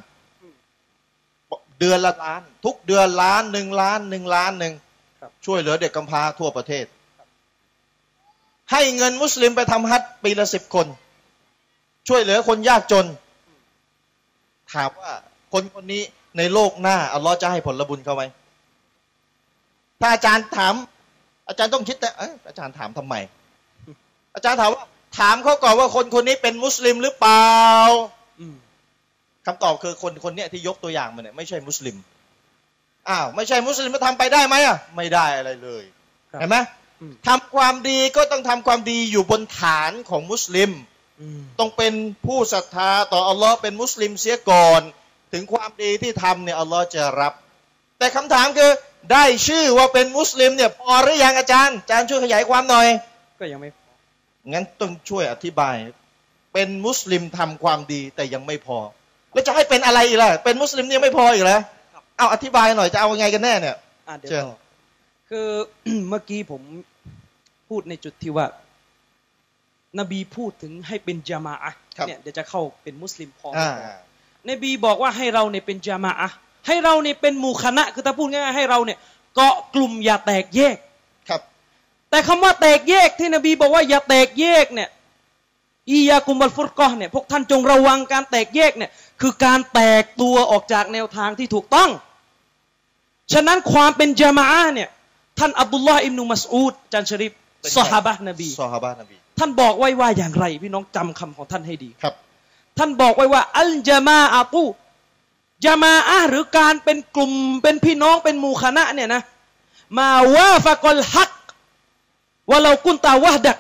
[1.81, 4.75] เดือนละล้าน ทุกเดือนล้านหนึ่งล้านหนึ่งล้านหนึ่ง
[5.21, 6.85] ครับช่วยเหลือเด็กกำพร้าทั่วประเทศ
[8.73, 10.87] ให้เงินมุสลิมไปทำฮัจญ์ปีละสิบคน
[12.09, 13.07] ช่วยเหลือคนยากจน
[14.73, 15.13] ถามว่า
[15.53, 16.03] คนคนนี้
[16.39, 18.25] ในโลกหน้าอัลลอฮ์จะให้ผลบุญเขาไหม
[20.01, 20.75] ถ้าอาจารย์ถาม
[21.49, 23.15] อาจารย์ต้องคิดแต่เอยอาจารย์ถามทำไม
[24.35, 24.85] อาจารย์ถามว่า
[25.19, 27.53] ถามเขาก่อนว่าคนคนนี้เป็นมุสลิมหรือเปล่า
[28.41, 28.57] อืม
[29.47, 31.97] คำตอบคือคนคนเนี้ยที่ยกตัวอย่างมาเนี่ยไม่ใช่มุสลิม
[33.09, 35.85] อ้าวไม่ใช่มุสลิมมาทำไปได้ไหมอะไม่ได้อะไรเลย
[36.31, 36.57] ครับเห็นไหม
[37.01, 40.98] อืมทำความดีก็ต้องทำความดีอยู่บนฐานของมุสลิมอืม
[41.59, 41.95] ต้องเป็น
[42.27, 44.83] ผู้ศรัทธาต่ออัลลอฮ์เป็นมุสลิมเสียก่อน
[45.33, 47.33] ถึงความดีที่ทำเนี่ยอัลลอฮ์จะรับ
[47.99, 48.71] แต่คำถามคือ
[49.13, 52.87] ได้ชื่อว่าเป็นมุสลิมเนี่ยพอหรือยังอาจารย์อาจารย์ช่วยขยายความหน่อย
[53.41, 53.89] ก็ยังไม่พอ
[54.53, 55.77] งั้นต้องช่วยอธิบาย
[56.53, 58.79] เป็นมุสลิมทำความดีแต่ยังไม่พอ
[59.33, 61.61] แล้วจะให้เป็นอะไรอีกล่ะเป็นมุสลิมเนี่ยงไม่พออีกแล้ว
[62.19, 63.77] เอาอธิบายหน่อยจะเอายังไงกันแน่เนี่ย
[64.09, 64.57] อะเดี๋ยวเชิญต่อ
[65.31, 65.49] คือ
[66.09, 66.63] เมื่อกี้ผม
[67.69, 68.47] พูดในจุดที่ว่า
[69.99, 73.71] นบีพูดถึงให้เป็นจามาอะห์ครับเนี่ยเดี๋ยวจะเข้าเป็นมุสลิมพออ่า
[74.51, 76.37] นบีบอกว่าให้เราเนี่ยเป็นจามาอะห์
[76.67, 78.99] ให้เราเนี่ยเป็นหมู่คณะคือถ้าพูดง่ายๆให้เราเนี่ย
[79.35, 80.77] เกาะกลุ่มอย่าแตกแยก
[81.29, 81.41] ครับ
[82.11, 84.89] แต่คำว่าแตกแยกที่นบีบอกว่าอย่าแตกแยกเนี่ย
[85.91, 91.91] อียากุมบัลฟุรกอฮ์เนี่ยพวกท่านจงระวังการแตกแยกเนี่ยคือการแตกตัวออกจากแนวทางที่ถูกต้อง
[93.33, 94.89] ฉะนั้นความเป็นจามาอะห์เนี่ย
[95.39, 102.15] ท่านอับดุลลอฮ์อิบนุมัสอูดจันชริฟเป็นซอฮาบะห์นบีซอฮาบะห์นบี ท่านบอกไว้ว่าอย่างไร พี่น้องจำคำของท่านให้ดีครับ
[102.79, 104.65] ท่านบอกไว้ว่า อัลจามาอะตุ
[105.65, 107.33] จามาอะห์หรือการเป็นกลุ่ม
[107.63, 109.23] เป็นพี่น้องเป็นหมู่คณะเนี่ยนะ
[109.99, 111.31] มาวาฟะกลฮัก
[112.51, 113.59] วะเรากุนตาวะดัก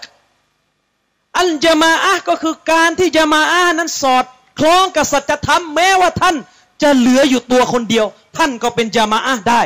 [1.38, 4.24] อัลจามาอะห์ก็คือการที่จามาอะห์นั้นสอด
[4.58, 6.36] คล้องกับสัจธรรมแม้ว่าท่าน
[6.82, 8.06] จะเหลืออยู่ตัวคนเดียว
[8.36, 9.62] ท่านก็เป็นจามาอะห์ได้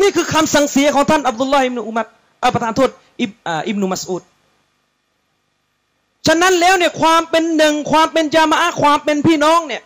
[0.00, 2.06] นี่คือคำสั่งเสียของท่านอับดุลลอฮ์อิบนุอุมัร
[2.40, 2.90] เอ่อประธานโทษ
[3.22, 4.22] อิบอ่าอิบนุมัสอูด
[6.26, 9.82] ฉะนั้นแล้วเนี่ยความเป็นหนึ่งความเป็นจามะอะห์ความเป็นพี่น้องเนี่ย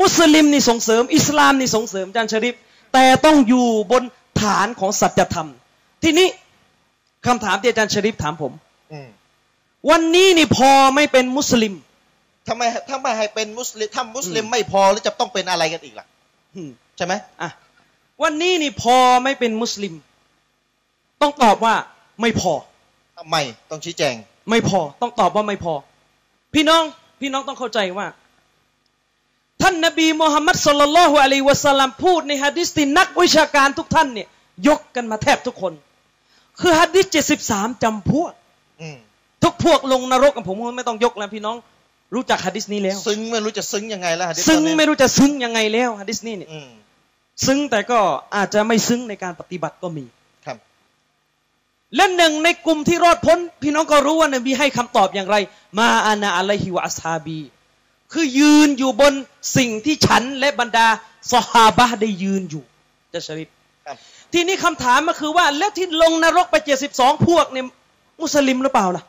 [0.00, 2.54] มุสลิมนี่ส่งเสริม อิสลามนี่ส่งเสริมอาจารย์ชริฟ
[2.92, 4.02] แต่ต้องอยู่บน
[4.40, 5.48] ฐานของสัจธรรม
[6.02, 6.28] ทีนี้
[7.26, 8.52] คำถามที่อาจารย์ชริฟถามผม
[8.92, 9.08] อืม
[9.90, 11.74] วันนี้นี่พอไม่เป็นมุสลิม
[12.48, 16.06] ทำไมถ้าไม่ให้เป็นมุสลิมถ้ามุสลิมไม่พอแล้วจะต้องเป็นอะไรกันอีกล่ะ
[16.54, 17.50] อืมใช่ไหมอะ
[18.22, 19.94] วันนี้นี่พอไม่เป็นมุสลิม
[21.20, 21.74] ต้องตอบว่า
[22.20, 22.52] ไม่พอ
[23.18, 23.36] ทำไม
[23.70, 24.14] ต้องชี้แจง
[24.50, 25.74] ไม่พอต้องตอบว่าไม่พอ
[26.54, 26.82] พี่น้อง
[27.20, 28.06] พี่น้องต้องเข้าใจว่า
[29.62, 34.28] ท่านนบีมูฮัมมัดสุลลัลลอฮุอะลัยฮิวะสัลลัมพูดในฮะดิษที่นักวิชาการทุกท่านเนี่ย
[34.68, 35.72] ยกกันมาแทบทุกคน
[36.60, 38.32] คือฮะดิษเจ็ดสิบสามจำพวก
[38.80, 38.98] อืม
[39.44, 41.56] ทุกพวกลงนรกผมไม่ต้องยกแล้วพี่น้อง
[42.14, 46.70] รู้จักฮะดิษนี้แล้ว ซึ้งไม่รู้จะซึ้งยังไงแล้วหะดิษซึ้งตอนนี้ไม่รู้จะซึ้งยังไงแล้วฮะดิษนี้เนี่ยอืม
[47.46, 47.98] ซึ้งแต่ก็
[48.36, 50.21] อาจจะไม่ซึ้งในการปฏิบัติก็มีครับ
[51.96, 55.36] และหนึ่งในกลุ่มที่รอดพ้น พี่น้องก็รู้ว่านบีให้คำตอบอย่างไร
[55.78, 57.40] มาอานาอะลัยฮิวะอัสฮาบี
[58.12, 59.12] คือยืนอยู่บน
[59.56, 60.86] สิ่งที่ฉันและบรรดา
[61.32, 62.64] สหาบะห์ได้ยืนอยู่
[63.14, 63.48] จะชริฟ
[63.86, 63.96] ครับ
[64.32, 66.56] ทีนี้คำถามก็คือว่า แล้วที่ลงนรกไป
[66.90, 67.66] 72พวกเนี่ย
[68.22, 69.04] มุสลิมหรือเปล่าล่ะ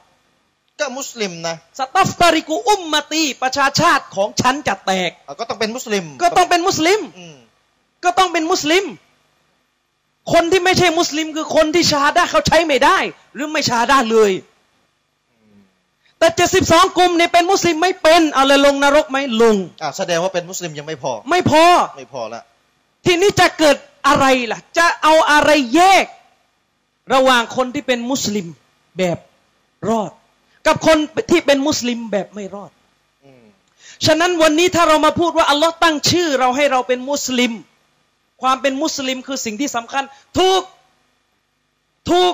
[0.80, 7.36] ก็มุสลิมนะสตัฟตาริกุอุมมาตีประชาชาติของฉันจะแตกอะก็ต้องเป็นมุสลิม ก็ต้องเป็นมุสลิมอืม
[8.04, 8.86] ก็ต้องเป็นมุสลิม
[10.32, 12.98] คนที่ไม่ใช่มุสลิมคือคนที่ชาดาเขาใช้ไม่ได้
[13.34, 14.32] หรือไม่ชาดาเลย
[16.20, 21.66] แต่เจ็ดสิบสองกลุ่มเนี่ยเป็นมุสลิมไม่เป็นเอาเลยลงนรกไหมลงอะแสดงว่าเป็นมุสลิมยังไม่พอ ไม่พอ
[21.98, 22.42] ไม่พอละ
[23.06, 26.06] ทีนี้จะเกิดอะไรล่ะ จะเอาอะไรแยก
[27.14, 28.48] ระหว่างคนที่เป็นมุสลิม
[28.98, 29.18] แบบ
[29.90, 30.12] รอด
[30.68, 30.98] กับคน
[31.32, 32.72] ที่เป็นมุสลิมแบบไม่รอด
[33.26, 33.44] อืม
[34.06, 37.52] ฉะนั้นวันนี้ถ้าเรามาพูดว่าอัลลอฮ์ตั้งชื่อ เราให้เราเป็นมุสลิม
[38.44, 40.04] ความเป็นมุสลิมคือสิ่งที่สำคัญ
[40.38, 40.62] ถูก
[42.10, 42.34] ถูก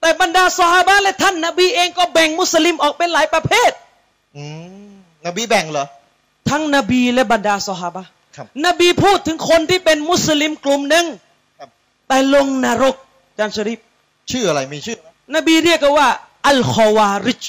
[0.00, 3.70] แต่บรรดาสหาบะห์และท่านนบีเองก็แบ่งมุสลิมออกเป็นหลายประเภท
[4.36, 4.44] อื
[4.88, 4.90] ม
[5.26, 5.86] นบีแบ่งเหรอ
[6.50, 11.04] ทั้งนบีและบรรดาสหาบะห์ครับนบีพูดถึงคนที่เป็นมุสลิมกลุ่มหนึ่ง
[11.58, 11.68] ครับ
[12.08, 12.94] แต่ลงนรก
[13.30, 13.78] อาจารย์ชริฟ
[14.30, 15.06] ชื่ออะไรมีชื่อไหม
[15.36, 16.08] นบีเรียกกันว่า
[16.48, 17.42] อัลคอวาริช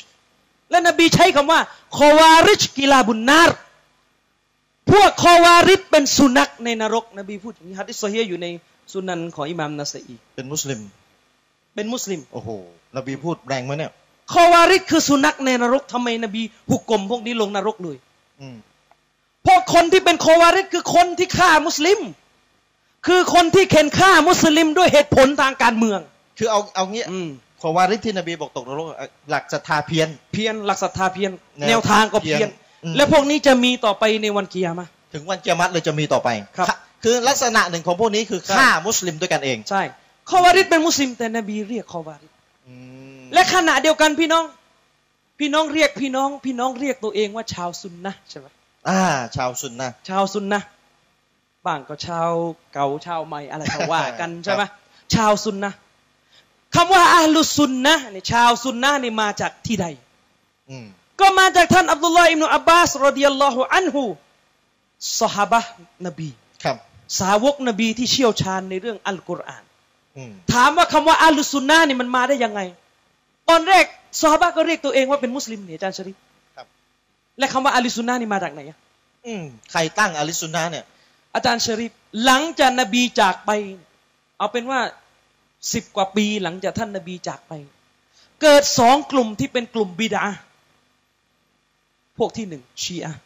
[0.69, 1.59] และนบีใช้คำว่า
[1.97, 3.51] الخوارج كلاب النار
[4.91, 8.47] พวกคอวาริชเป็นสุนัขในนรก นบีพูดอย่างนี้ฮะดีษซอเฮียะห์อยู่ใน
[8.93, 10.79] สุนันของอิหม่ามนาสอีเป็นมุสลิม
[11.75, 12.49] เป็นมุสลิม โอ้โห
[12.97, 13.91] นบีพูดแรงไหมเนี่ย
[14.33, 17.97] คอวาริชคือสุนัขในนรกทำไมนบีหุกกลมพวกนี้ลงนรกเลย
[18.41, 18.55] อืม
[19.43, 21.99] เพราะคนที่เป็นคอวาริชคือคนที่ฆ่ามุสลิม
[23.07, 25.99] คือคนที่เข็นฆ่ามุสลิมด้วยเหตุผลทางการเมือง
[26.37, 27.29] คือเอาเอางี้อืม
[27.61, 28.87] ขอวาริดที่นบีบอกตกนรก
[29.29, 32.66] หลักศรัทธาเพี้ยน เพี้ยนหลักศรัทธาเพี้ยนแนวแนวทางก็เพี้ยนเพี้ยนอืม
[32.97, 39.83] และพวกนี้จะมีต่อไปในวันกิยามะห์ถึงวันเกียรติเลยจะมีต่อไปครับะคือลักษณะหนึ่งของพวกนี้คือใช่ฆ่ามุสลิมด้วยกันเองใช่
[40.29, 42.31] คอวาริดเป็นมุสลิมแต่นบีเรียกคอวาริด
[42.67, 42.73] อื
[43.19, 44.43] มและขณะเดียวกันพี่น้อง
[45.39, 48.47] พี่น้องเรียกพี่น้อง พี่น้องเรียกตัวเองว่าชาวซุนนะห์ใช่ไหม
[48.89, 49.01] อ่า
[49.35, 50.67] ชาวซุนนะชาวซุนนะห์
[51.65, 52.29] บ้างก็ชาว
[52.73, 54.63] เก่าชาวใหม่อะไรเขาว่ากันใช่ไหม
[55.15, 55.77] ชาวซุนนะห์
[56.75, 59.85] คำว่าอาลุซุนนะห์เนี่ยชาวซุนนะห์นี่มาจากที่ใด
[60.69, 60.85] อืม
[61.21, 64.03] ก็มาจากท่านอับดุลลอฮ์อิบนุอับบาสรดิยัลลอฮุอันฮุ
[65.21, 65.73] สหบะห์
[66.07, 66.29] นบี
[66.63, 66.77] ครับ
[67.19, 69.63] สาวกนบีที่เชี่ยวชาญในเรื่องอัลกุรอาน
[70.17, 72.61] อืมถามว่าคำว่าอาลุซุนนะห์นี่มันมาได้ยังไง
[73.49, 73.85] ตอนแรก
[74.21, 76.17] ซอฮาบะห์ก็เรียกตัวเองว่าเป็นมุสลิมเนี่ยอาจารย์ชริฟ
[76.55, 76.67] ครับ
[77.39, 78.77] และคำว่าอาลุซุนนะห์นี่มาจากไหนอะ
[79.25, 80.85] อืมใครตั้งอาลิซุนนะเนี่ย
[81.35, 81.91] อาจารย์ชริฟ
[82.25, 83.51] หลังจากนบีจากไป
[84.37, 84.79] เอาเป็นว่า
[85.73, 87.53] สิบกว่าปีหลังจากท่านนบีจากไป
[88.41, 90.23] เกิดสองกลุ่มที่เป็นกลุ่มบิดา
[92.17, 93.19] พวกที่หนึ่งชีอะห์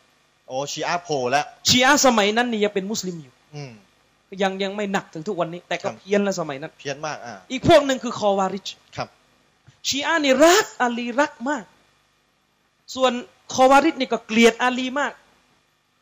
[0.47, 3.71] โอ้ชีอาโผล่แล้วชีอะห์สมัยนั้นนี่ยังเป็นมุสลิมอยู่ อืม
[4.43, 9.07] ยังยังไม่หนักถึงทุกวันนี้ แต่ครัก็บเพี้ยนแล้วสมัยนั้น เพี้ยนมากอ่าอีกพวกหนึ่งคือคอวาริชครับ
[9.87, 11.63] ชีอะห์นี่รักอาลีรักมาก
[12.95, 13.11] ส่วน
[13.53, 15.13] คอวาริชนี่ก็เกลียดอาลีมาก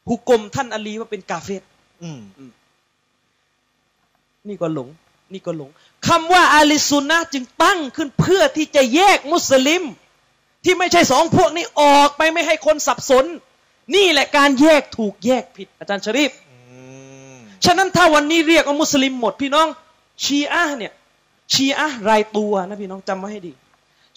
[0.10, 1.64] ฮุกกลมท่านอาลีว่าเป็นกาเฟร
[2.04, 2.20] อืม
[4.48, 4.90] นี่ก็หลง
[5.34, 5.70] นี่ก็หลง
[6.08, 9.84] คำว่าอาลีซุนนะห์จึงตั้งขึ้นเพื่อที่จะแยกมุสลิม
[10.64, 13.26] ที่ไม่ใช่สองพวกนี้ออกไปไม่ให้คนสับสน
[13.96, 16.32] นี่แหละการแยกถูกแยกผิด อาจารย์ชริฟ
[16.70, 16.80] อื
[17.36, 19.68] มฉะนั้นถ้าวันนี้เรียกว่ามุสลิมหมดพี่น้อง
[20.24, 20.94] ชีอะห์เนี่ย
[21.54, 23.54] ชีอะห์รายตัวนะพี่น้องจำไว้ให้ดี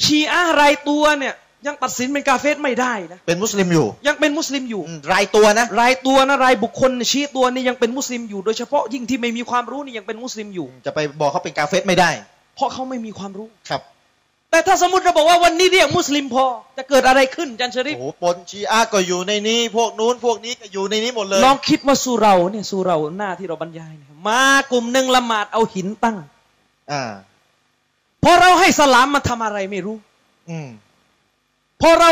[0.04, 1.34] ชีอะห์รายตัวเนี่ย
[1.66, 12.10] ยังตัดสินเป็นกาเฟรไม่ได้นะเป็นมุสลิมอยู่ ยังเป็นมุสลิมอยู่อืมรายตัวนะรายตัวนะรายบุคคลเนี่ยชี้ตัวนี่ยังเป็นมุสลิมอยู่โดยเฉพาะยิ่งที่ไม่มีความรู้นี่ยังเป็นมุสลิมอยู่ จะไปบอกเขาเป็นกาเฟรไม่ได้
[12.56, 13.82] เพราะเขาไม่มีความรู้ครับ
[14.52, 16.44] แต่ถ้าสมมติเราบอกว่าวันนี้เรียกมุสลิมพอ
[16.78, 24.42] จะเกิดอะไรขึ้นอาจันชริฟโอ้โหปนชีอาก็อยู่ในนี้ พวกนู้นพวกนี้ก็อยู่ในนี้หมดเลยลองคิดว่าสุเราเนี่ยสุเราหน้าที่เราบรรยายเนี่ยมา
[24.72, 26.16] กลุ่มหนึ่งละหมาดเอาหินตั้ง
[26.92, 27.12] อ่า
[28.24, 29.96] พอเราให้สลามมาทำอะไรไม่รู้
[30.50, 30.68] อืม
[31.82, 32.10] พอเรา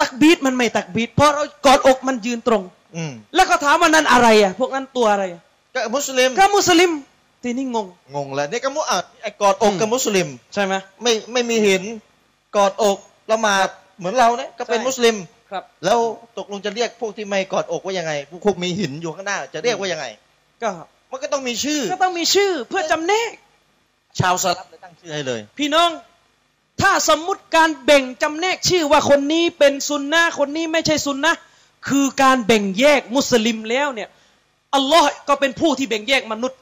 [0.00, 2.62] ตักบีดมันไม่ตักบีดพอเรากอดอกมันยืนตรง
[2.96, 5.40] อืมแล้วก็ถามว่านั่นอะไรอะ พวกนั้นตัวอะไรอะ
[5.74, 6.90] ก็มุสลิมก็มุสลิม
[7.42, 11.82] ทีนี้งงงงแล้วนี่ก็มุอะไอ้กอดอกกับมุสลิม ใช่ไหมไม่ไม่มีหิน
[12.56, 12.98] กอดอก
[13.32, 13.68] ละหมาด
[13.98, 15.16] เหมือนเราเนี่ยก็เป็นใช่มุสลิม
[15.50, 15.98] ครับ แล้ว
[16.38, 18.12] ตกลงจะเรียกพวกที่ไม่กอดอกว่ายังไง
[18.44, 20.06] พวกมีหินอยู่ข้างหน้า จะเรียกว่ายังไง
[20.62, 20.70] ก็
[21.10, 23.30] มันก็ต้องมีชื่อ ก็ต้องมีชื่อเพื่อจำแนก
[24.20, 25.90] ชาวสลับเลยตั้งชื่อให้เลย พี่น้อง
[26.80, 31.38] ถ้าสมมุติการแบ่งจำแนกชื่อว่าคนนี้เป็นซุนนะห์คนนี้ไม่ใช่ซุนนะห์
[31.88, 34.08] คือการแบ่งแยกมุสลิมแล้วเนี่ย
[34.74, 36.58] อัลลอฮ์ก็เป็นผู้ที่แบ่งแยกมนุษย์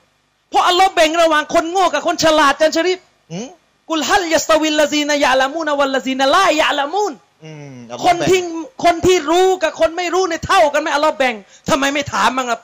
[0.51, 2.99] เพราะอัลลอฮ์แบ่งระหว่างคนโง่กับคนฉลาดจันชริฟ
[3.32, 3.49] อืม
[3.90, 7.12] กุลฮัลยัสตวิลลาซีนยะละมูนวัลลาซีนลายะละมูน
[7.44, 8.40] อืมเอามาคนแบ่งที่
[8.84, 11.34] คนที่รู้กับคนไม่รู้เนี่ยเท่ากันไหมอัลลอฮ์แบ่ง
[11.70, 12.61] ทำไมไม่ถามมั้งครับ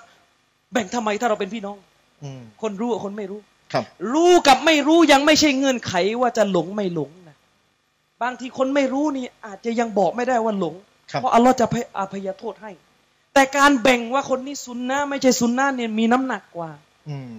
[0.72, 1.76] แบ่งทำไมถ้าเราเป็นพี่น้อง
[2.22, 3.41] อืมคนรู้กับคนไม่รู้
[3.72, 7.37] ครับ รู้กับไม่รู้ยังไม่ใช่เงื่อนไขว่าจะหลงไม่หลงนะ
[8.22, 10.74] บางทีคนไม่รู้นี่อาจจะยังบอกไม่ได้ว่าหลง
[11.11, 12.72] ครับเพราะอัลลอฮ์จะให้อภัยโทษให้
[13.35, 16.84] แต่การแบ่งว่าคนนี้ซุนนะห์ไม่ใช่ซุนนะห์เนี่ยมีน้ำหนักกว่าอืม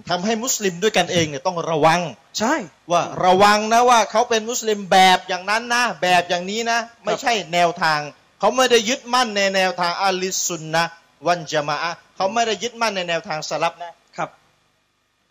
[0.08, 2.00] ทำให้มุสลิมด้วยกันเองเนี่ยต้องระวัง
[2.38, 2.54] ใช่
[2.92, 8.00] ว่าระวังนะว่าเขาเป็นมุสลิมแบบอย่างนั้นนะแบบอย่างนี้นะ ไม่ใช่แนวทาง
[8.40, 10.90] เขาไม่ได้ยึดมั่นในแนวทางอาลิสซุนนะห์
[11.26, 14.28] วันจามะอะห์เขาไม่ได้ยึดมั่นในแนวทางสลับนะครับ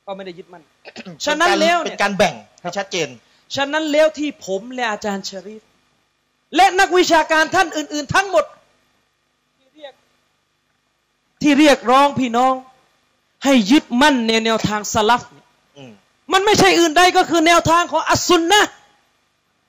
[0.06, 0.62] ก็ไม่ได้ยึดมัน
[1.26, 3.10] ฉะนั้นเป็แล้วเป็เนี่ยนการแบ่งให้ชัดเจน
[3.56, 5.62] ฉะนั้นแล้วที่ผมและอาจารย์ชะรีฟ
[6.56, 8.46] และนักวิชาการท่านอื่น ๆ ทั้งหมด
[9.60, 9.94] ที่เรียก
[11.42, 12.54] ที่เรียกร้องพี่น้อง
[13.46, 15.46] ให้ยึดมั่นในแนวทางสลับเนี่ย
[15.78, 15.92] อืม
[16.34, 18.72] มันไม่ใช่อื่นใดก็คือแนวทางของอัสซุนนะห์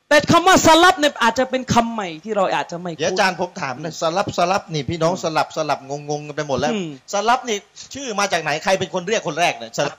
[0.09, 7.59] แต่คำว่าสลับเนี่ยอาจจะเป็นคำใหม่ที่เราอาจจะไม่เดี๋ยวคุ้อานจารย์ผมถามหนะสลับสลับนี่พี่น้องสลับสลับงงงๆกันไปหมดแล้วอืมสลับนี่
[7.95, 9.99] ชื่อมาจากไหนใครเป็นคนเรียกคนแรกเนี่ยสลับ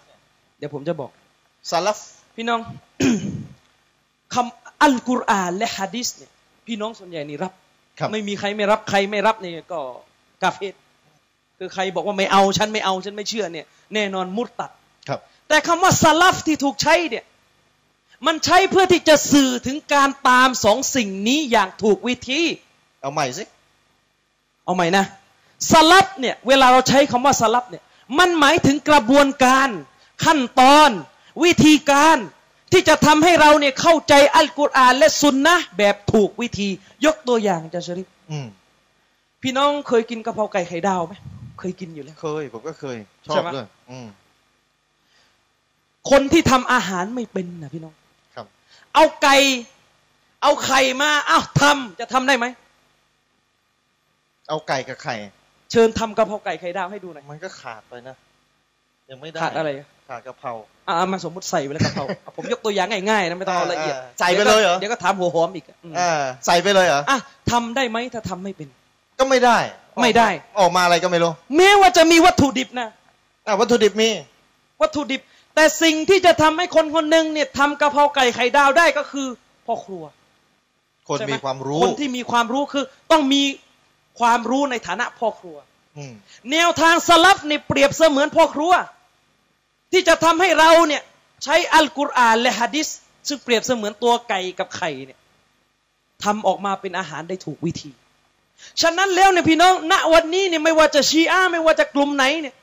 [0.58, 1.12] เดี๋ยวผมจะบอก
[1.72, 1.98] สลับ
[2.36, 2.60] พี่น้อง
[4.34, 6.32] คำอัลกุรอานและฮะดิษเนี่ย
[6.68, 7.54] พี่น้องส่วนใหญ่นี่รับ
[8.00, 9.80] ครับไม่มีใครไม่รับใครไม่รับเนี่ยก็
[10.44, 10.74] กาเฟต
[11.60, 14.72] คือใครบอกว่าไม่เอาฉันไม่เอาฉันไม่เชื่อเนี่ย แน่นอนมุตตัด
[15.08, 17.24] ครับ แต่คำว่าสลับที่ถูกใช้เนี่ย
[18.26, 22.42] มันใช้เพื่อที่จะสื่อถึงการตามสองสิ่งนี้อย่างถูกวิธี
[23.02, 23.44] เอาใหม่สิ
[24.66, 25.06] เอาใหม่นะ
[25.72, 27.84] สลับเนี่ย เวลาเราใช้คำว่าสลับเนี่ย
[28.20, 29.70] มันหมายถึงกระบวนการ
[30.26, 30.90] ขั้นตอน
[31.44, 32.18] วิธีการ
[32.72, 36.70] ที่จะทำให้เราเนี่ยเข้าใจอัลกุรอานและสุนนะห์แบบถูกวิธี
[37.06, 38.48] ยกตัวอย่างอาจารย์ชริฟอืม
[39.42, 41.14] พี่น้องเคยกินกะเพราไก่ไข่ดาวไหม
[41.60, 42.98] เคยกินอยู่แล้ว เคย ผมก็เคย
[43.28, 44.08] ชอใช่บไหม ด้วยอืม
[46.10, 47.94] คนที่ทำอาหารไม่เป็นนะพี่น้อง
[48.36, 48.46] ครับ
[48.94, 49.36] เอาไก่
[50.42, 52.46] เอาไข่มาอ้าวทำจะทำได้ไหม
[54.50, 55.16] เอาไก่กับไข่
[55.72, 58.16] เชิญทำกะเพราไก่ไข่ดาวให้ดูหน่อย มันก็ขาดไปนะ
[59.10, 59.70] ยังไม่ได้ขาดอะไร
[60.10, 60.52] ขาดกะเพรา
[60.88, 66.12] อ่ามาสมมติใส่ไปแล้วกะเพราอะผมยกตัวอย่างง่ายๆนะไม่ต้องเอาละเอียดอ่าใส่ไปเลยเหรอเดี๋ยวก็ถามหัวหอมอีกอะอืมอ่า
[66.46, 67.18] ใส่ไปเลยเหรอ อะ
[67.52, 68.68] ทำได้ไหมถ้าทำไม่เป็น
[69.20, 69.58] ก็ไม่ได้
[70.02, 72.90] ไม่ได้ ออกมาอะไรก็ไม่รู้ แม้ว่าจะมีวัตถุดิบนะ
[73.48, 74.10] อะวัตถุดิบมี
[74.82, 75.22] วัตถุดิบ
[75.56, 79.28] แต่สิ่งที่จะทำให้คนคนหนึ่งเนี่ยทำกะเพราไก่ไข่ดาวได้ก็คือ
[79.68, 80.04] พ่อครัว
[81.08, 83.44] คนใช่ไหมีความรู้ คนที่มีความรู้คือ ต้องมี
[84.20, 85.58] ความรู้ในฐานะพ่อครัว
[85.98, 86.14] อืม
[86.52, 88.74] แนวทางสลับเนี่ยเปรียบเสมือนพ่อครัว
[89.92, 91.02] ที่จะทำให้เราเนี่ย
[91.44, 92.88] ใช้อัลกุรอานและฮะดิษ
[93.28, 95.20] ซึ่งเปรียบเสมือนตัวไก่กับไข่เนี่ย
[96.24, 97.92] ทำออกมาเป็นอาหารได้ถูกวิธี
[98.82, 102.56] ฉะนั้นแล้วเนี่ยพี่น้อง ณ วันนี้เนี่ยไม่ว่าจะชีอะห์ไม่ว่าจะกลุ่มไหนเนี่ย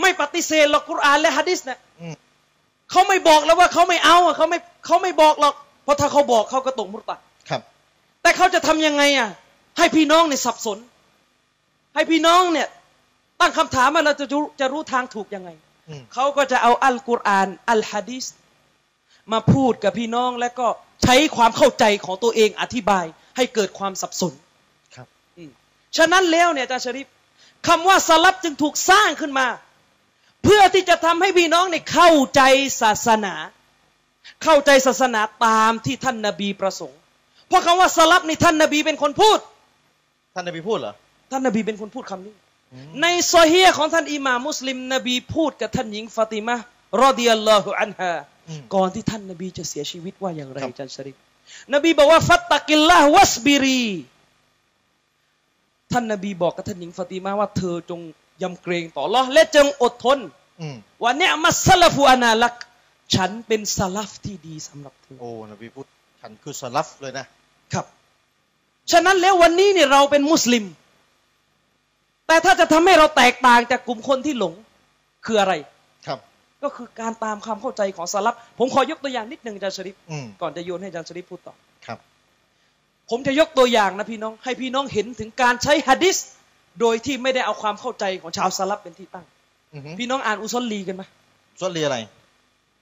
[0.00, 2.14] ไม่ปฏิเสธหรอกกุรอานและฮะดิษเนี่ยอืม
[2.90, 7.18] เขาไม่บอกแล้วว่าเขาไม่เอาอะเขาไม่เขาไม่บอกหรอก เพราะถ้าเขาบอกเขาก็ตกมุตตัด
[7.48, 7.60] ครับ
[8.22, 9.28] แต่เขาจะทำยังไงอะ
[9.78, 10.78] ให้พี่น้องเนี่ยสับสน
[11.94, 12.68] ให้พี่น้องเนี่ย
[13.40, 15.50] ตั้งคำถามว่าเราจะรู้จะรู้ทางถูกยังไง
[15.88, 18.24] อืมเขาก็จะเอาอัลกุรอาน อัลฮะดีษ
[19.32, 20.66] มาพูดกับพี่น้องแล้วก็
[21.02, 23.04] ใช้ความเข้าใจของตัวเองอธิบาย
[23.36, 24.43] ให้เกิดความสับสนครับอืม
[25.96, 27.06] ฉะนั้นแล้วเนี่ยอาจารย์ชริฟ
[27.66, 29.46] คำว่าสลับจึงถูกสร้างขึ้นมา
[30.44, 32.42] เพื่อที่จะทำให้พี่น้องเนี่ยเข้าใจ
[32.82, 33.34] ศาสนา
[34.44, 36.98] เข้าใจศาสนาตามที่ท่านนาบีประสงค์
[37.48, 39.38] เพราะคำว่าสลับนี่ท่านนาบีเป็นคนพูด
[40.34, 40.94] ท่านนบีพูดเหรอ
[41.30, 42.34] ท่านนาบีเป็นคนพูดคำนี้
[42.72, 46.64] อืมในโซเฮียของท่านอิหม่ามมุสลิม นบีพูดกับท่านหญิงฟาติมะห์
[47.02, 48.12] รอดิยัลลอฮุอันฮา
[48.48, 51.16] อืมก่อนที่ท่านนบีจะเสียชีวิตว่าอย่างไรครับอาจารย์ชริฟ
[51.74, 53.84] นบีบอกว่าฟัตตะกิลลาฮ์วัสบิรี
[55.92, 58.00] ท่านนบีบอกกับท่านหญิงฟาติมะห์ว่าเธอจง
[58.42, 60.18] ยำเกรงต่ออัลลอฮ์และจงอดทน
[60.60, 62.54] อืมว่าเนี่ยมัสลฟูอานาลัก
[63.14, 65.86] ฉันเป็นสลัฟที่ดีสำหรับเธอ โอ้ นบีพูด
[66.20, 67.26] ฉันคือสลัฟเลยนะ
[67.72, 67.86] ครับ
[68.92, 70.64] ฉะนั้นแล้ววันนี้เนี่ยเราเป็นมุสลิม
[72.26, 74.54] แต่ถ้าจะทำให้เราแตกต่างจากกลุ่มคนที่หลง
[75.26, 75.52] คืออะไร
[76.06, 76.18] ครับ
[76.62, 81.73] ก็คือการตามความเข้าใจของสลัฟผมขอยกตัวอย่างนิดหนึ่งอาจารย์ชริฟอืมก่อนจะโยนให้อาจารย์ชริฟพูดต่อครับ
[83.10, 86.16] ผมจะยกตัวอย่างนะพี่น้อง ให้พี่น้องเห็นถึงการใช้ฮะดีษ
[86.80, 89.26] โดยที่ไม่ได้เอาความเข้าใจของชาวสลัฟเป็นที่ตั้ง
[89.74, 91.02] อือฮึพี่น้องอ่าน أصلي กันไหม
[91.60, 91.96] أصلي อะไร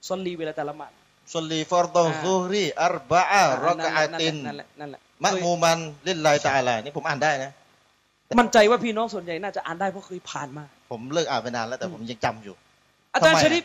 [0.00, 0.92] أصلي เวลาแต่ละหมาด
[1.32, 7.50] أصلي فرض الظهر أربع ركعات นั่นแหละนั่นแหละมะเคยมูมันลิลลาตาอาลานี่ผมอ่านได้นะ
[8.40, 12.54] มั่นใจว่าพี่น้องส่วนใหญ่น่าจะอ่านได้เพราะเคยผ่านมา ผมเลิกอ่านไปนานแล้วแต่ผมยังจำอยู่
[13.14, 13.64] อาจารย์ทำไมชอะริป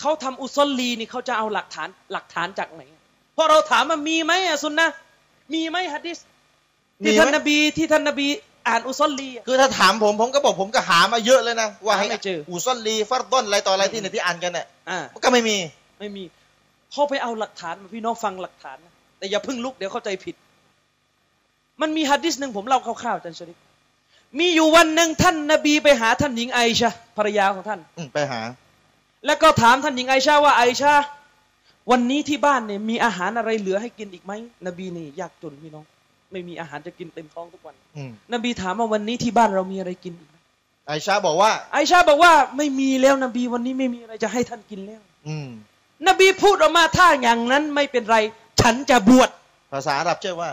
[0.00, 2.82] เขาทำอุซอลลีนี่เขาจะเอาหลักฐานหลักฐานจากไหน
[3.34, 4.94] เพราะเราถามว่ามีไหมอะซุนนะห์
[5.52, 6.18] มีไหมฮะดิษ
[7.04, 8.28] ที่ท่านนบีที่ท่านนบี
[8.68, 15.56] อ่านอุซอลลีอะคือถ้าถามผมผมก็บอกผมก็หามาเยอะเลยนะว่าให้หาไม่เจออุซอนลีฟัรดอนอะไรต่ออะไรที่ไหนที่อ่านกันเนี่ยอ่ามันก็ไม่มี
[16.00, 16.24] ไม่มี
[16.92, 20.34] เขาไปเอาหลักฐานมาพี่น้องฟังหลักฐานนะแต่อย่าเพิ่งลุกเดี๋ยวเข้าใจผิด
[21.80, 23.58] มันมีฮะดิษหนึ่งผมเล่าคร่าวๆอาจารย์ชริป
[24.38, 28.40] มีอยู่วันหนึ่งท่านนบีไปหาท่านหญิงไอชะภรรยาของท่านอืมไปหา
[29.26, 30.92] แล้วก็ถามท่านหญิงไอชาว่าไอชา
[31.90, 34.32] วันนี้ที่บ้านเนี่ยมีอาหารอะไรเหลือให้กินอีกไหม
[34.66, 35.84] นบีนี่ยากจนพี่น้อง
[36.32, 40.36] ไม่มีอาหารจะกินเต็มท้องทุกวันอืมนบีถามว่าวันนี้ที่บ้านเรามีอะไรกินอีกไหม
[40.88, 45.48] ไอชาบอกว่าไอชาบอกว่าไม่มีแล้วนบีวันนี้ไม่มีอะไรจะให้ท่านกินแล้ว อืม
[46.08, 48.16] นบีพูดออกมาถ้าอย่างนั้นไม่เป็นไร
[48.60, 49.30] ฉันจะบวช
[49.72, 50.50] ภาษาอาหรับเชื่อว่า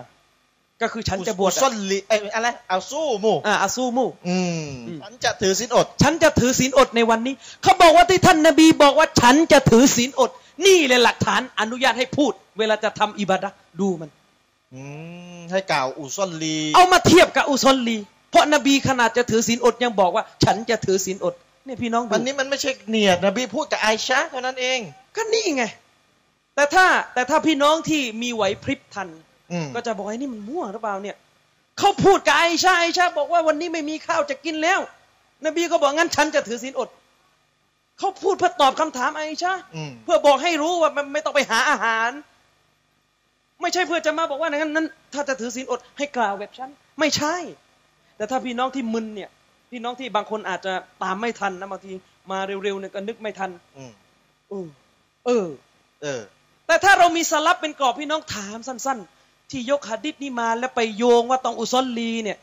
[0.81, 10.31] ก็คือฉันจะบวชอุซอนลีเอ้ยอะไรเอาสู้มูอ่าอาซูมูอืมอืมฉันจะถือศีลอด ฉันจะถือศีลอดในวันนี้ เขาบอกว่าที่ท่านนบีบอกว่าฉันจะถือศีลอด
[10.65, 14.09] นี่เลยหลักฐานอนุญาตให้พูด เวลาจะทำอิบาดะห์ดูมัน
[14.73, 14.81] อื
[15.37, 17.97] มให้กล่าวอุซอนลี เอามาเทียบกับอุซอลลี
[18.31, 21.35] เพราะนบีขนาดจะถือศีลอดยังบอกว่า ฉันจะถือศีลอด
[21.65, 24.79] เนี่ยพี่น้องดูวันนี้มันไม่ใช่เนียดนบีพูดกับไอชาเท่านั้นเอง
[25.15, 25.63] ก็นี่ไง
[26.55, 29.09] แต่ถ้าแต่ถ้าพี่น้องที่มีไหวพริบทัน
[29.51, 31.17] อืมก็จะบอกไอ้นี่มันมั่วหรือเปล่าเนี่ย
[31.79, 34.79] เขาพูดกับไอชาไอชาบอกว่าวันนี้ไม่มีข้าวจะกินแล้ว
[35.45, 36.89] นบีก็บอกงั้นฉันจะถือศีลอด
[38.03, 42.11] เขาพูดเพื่อตอบคำถามไอชาอืมเพื่อบอกให้รู้ว่ามันไม่ต้องไปหาอาหาร
[43.61, 47.35] ไม่ใช่เพื่อจะมาบอกว่านั้นนั้น ถ้าจะถือศีลอดให้กล่าวแบบฉันไม่ใช่
[48.17, 49.29] แต่ถ้าพี่น้องที่มึนเนี่ย
[49.71, 50.73] พี่น้องที่บางคนอาจจะ
[51.03, 51.91] ตามไม่ทันนะบางที
[52.31, 53.91] มาเร็วๆเนี่ยก็นึกไม่ทันอืม
[54.49, 54.67] เออ
[55.25, 55.47] เออ
[56.01, 56.21] เออ
[56.67, 62.37] แต่ถ้าเรามีสลับเป็นกรอบพี่น้องถามสั้น ๆ ที่ยกหัดดิษนี้มาแล้วไปโยงว่าต้องอุซอลลีเนี่ย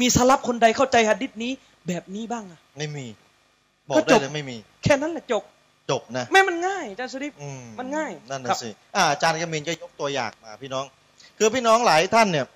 [0.00, 1.52] มีสลับคนใดเข้าใจหัดดิษนี้
[1.88, 3.06] แบบนี้บ้างอะไม่มี
[3.88, 5.42] บอกก็จได้บเลยไม่มี แค่นั้นแหละจบ
[5.90, 10.84] จบนะแม่มันง่ายอาจารย์ชริปอืมันง่ายนั่นครัน่ะบสิอ่าอาจารย์กมินก็ยกตัวอย่างมา พี่น้อง
[11.38, 12.46] คือพี่น้องหลายท่านเนี่ย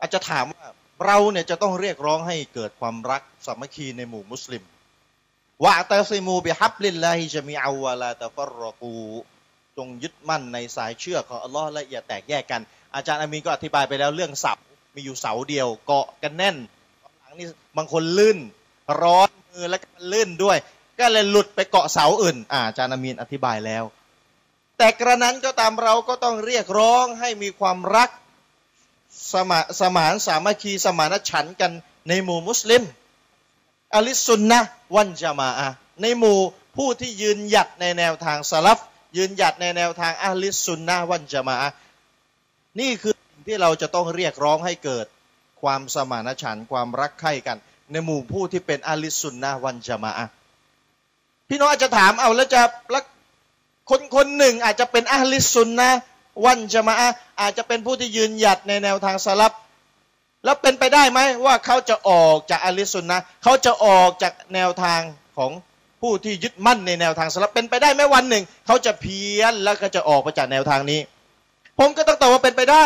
[0.00, 0.66] อาจจะถามว่า
[1.06, 4.62] เราเนี่ยจะต้องเรียกร้องให้เกิดความรักสามัคคีในหมู่มุสลิม
[5.64, 8.94] วะตาซิมูบิฮับลิลลาฮิจามิอาวะลาตะฟรกู
[9.76, 12.60] จงยึดมั่นในสายเชือกของอัลลอฮ์และอย่าแตกแยกกัน
[12.94, 14.52] อาจารย์อามีนก็อธิบายไปแล้วเรื่องเสา
[14.94, 16.56] มีอยู่เสาเดียวเกาะกันแน่น
[17.20, 18.38] หลังนี่บางคนลื่น
[19.00, 20.58] ร้อนมือแล้วก็ลื่นด้วย
[21.00, 23.84] ก็เลยหลุดไปเกาะเสาอื่นอาอาจารย์อามีนอธิบายแล้ว
[24.78, 28.10] แต่กระนั้นก็ตามเราก็ต้องเรียกร้องให้มีความรัก
[29.32, 31.72] สมาสมานสามัคคีสมานฉันกัน
[32.08, 32.82] ในหมู่มุสลิม
[33.94, 34.60] อะลิสุนนะ
[34.96, 35.68] วันจามาอะ
[36.02, 36.38] ในหมู่
[36.76, 38.78] ผู้ที่ยืนหยัดในแนวทางสลับ
[39.16, 41.70] ยืนหยัดในแนวทางอะลิสุนนะวันจามาอะ
[42.80, 45.06] นี่คือสิ่งที่เราจะต้องเรียกร้องให้เกิด
[45.62, 47.58] ความสมานฉันความรักใคร่กัน
[47.92, 50.26] ในหมู่ผู้ที่เป็นอะลิสุนนะวันจามาอะ
[51.48, 53.04] พี่น้องอาจจะถามเอาแล้วจะแล้ว
[53.90, 55.90] คนคนหนึ่งอาจจะเป็นอะลิสุนนะ
[56.46, 57.08] วันจามาอะ
[57.40, 59.52] อาจจะเป็นผู้ที่ยืนหยัดในแนวทางสลับ
[60.44, 65.00] แล้วเป็นไปได้ไหมว่าเขาจะออกจากอะลิสุนนะเขาจะออกจากแนวทาง
[65.36, 65.50] ของ
[66.00, 71.00] ผู้ที่ยึดมั่นในแนวทางสลับเป็นไปได้ไหมวันหนึ่ง เขาจะเพี้ยนแล้วก็จะออกไปจากแนวทางนี้
[71.78, 72.84] ผมก็ต้องตอบว่าเป็นไปได้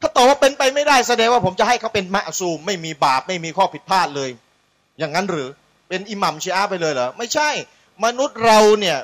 [0.00, 4.30] ถ้าตอบว่าเป็นไปไม่ได้แสดงว่าผมจะให้เขาเป็นมะซูม ไม่มีบาปไม่มีข้อผิดพลาดเลย
[4.98, 5.48] อย่างนั้นหรือ
[5.88, 7.48] เป็นอิหมัมชีอะไปเลยเหรอไม่ใช่
[8.04, 8.98] มนุษย์เราเนี่ย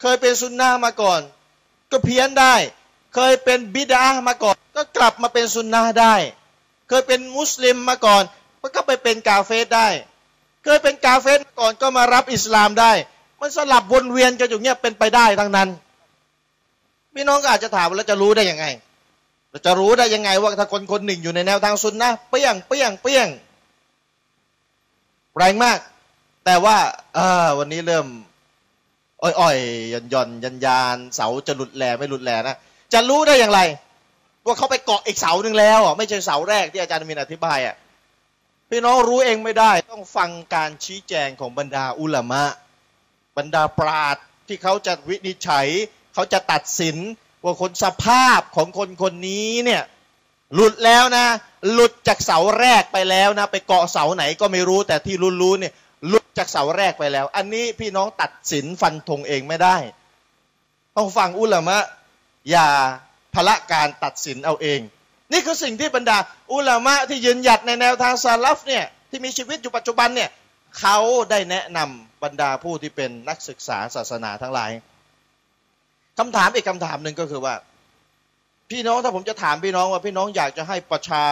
[0.00, 1.20] เคยเป็นซุนนะมาก่อน
[1.90, 2.54] ก็เพี้ยนได้
[3.14, 6.14] เคยเป็นบิดามาก่อน ก็กลับมาเป็นซุนนะได้
[6.88, 8.22] เคยเป็นมุสลิมมาก่อน
[8.76, 9.88] ก็ไปเป็นกาเฟสได้
[10.64, 12.92] เคยเป็นกาเฟสมาก่อนก็มารับอิสลามได้
[13.40, 15.68] มันสลับวนเวียนกันอยู่เนี้ยเป็นไปได้ทั้งนั้น
[17.14, 18.66] พี่น้องก็อาจจะถามว่าแล้วจะรู้ได้ยังไง
[19.66, 23.28] จะรู้ได้ยังไงว่าถ้าคนคนหนึ่งอยู่ในแนวทางซุนนะเปี้ยงเปี้ยงเปี้ยง
[25.36, 25.78] แรงมาก
[26.44, 26.76] แต่ว่า
[27.16, 28.06] ออวันนี้เริ่ม
[29.22, 32.56] อ่อยๆยันยอนยันยานเสาจะหลุดแหล่ไม่หลุดแหล่นะ
[32.92, 33.60] จะรู้ได้อย่างไร
[34.46, 37.74] ว่าเขาไปเกาะอีกเสาหนึ่งแล้วอะไม่ใช่เสาแรกที่อาจารย์มินอธิบายอะ
[38.70, 42.44] พี่น้องรู้เองไม่ได้ ต้องฟังการชี้แจงของบรรดาอุลามะ
[43.36, 44.16] บรรดาปราด
[44.48, 45.66] ที่เขาจะวินิจฉัย
[46.14, 46.96] เขาจะตัดสิน
[47.44, 49.82] ว่าคนสภาพของคนคนนี้เนี่ย
[50.54, 51.26] หลุดแล้วนะ
[51.72, 55.72] หลุดจากเสาแรกไปแล้วนะ ไปเกาะเสาไหนก็ไม่รู้แต่ที่รู้ๆเนี่ย
[56.08, 59.76] หลุดจากเสาแรกไปแล้ว อันนี้พี่น้องตัดสินฟันธงเองไม่ได้
[60.96, 61.78] ต้องฟังอุลามะ
[62.50, 62.68] อย่า
[63.34, 64.80] พละการตัดสินเอาเอง
[65.32, 66.18] นี่คือสิ่งที่บรรดา
[66.52, 70.30] อุลามะที่ยืนหยัดในแนวทางซาลฟเนี่ยที่มีชีวิตอยู่ปัจจุบันเนี่ย
[70.78, 70.96] เขา
[71.30, 74.70] ได้แนะนำบรรดาผู้ที่เป็นนักศึกษาศาสนาทั้งหลาย
[76.18, 77.54] คำถามอีกคำถามหนึ่งก็คือว่า
[78.70, 81.24] พี่น้องถ้าผมจะถามพี่น้องว่าพี่น้องอยากจะให้ประชา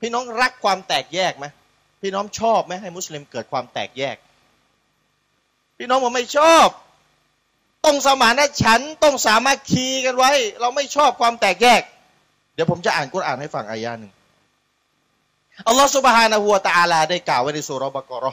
[0.00, 1.46] พี่น้องรักความแตกแยกไหม
[2.02, 4.16] พี่น้องชอบไหมให้มุสลิมเกิดความแตกแยก
[5.78, 6.68] พี่น้องบอกไม่ชอบ
[7.84, 11.82] ต้องสมานฉันต้องสามัคคีกันไว้ เราไม่ชอบความแตกแยก
[12.54, 14.12] เดี๋ยวผมจะอ่านกุรอานให้ฟังอายาหนึ่ง
[15.66, 18.32] อัลลอฮฺ سبحانه وتعالى ได้กล่าวไว้ในซูเราะห์บะกอเรา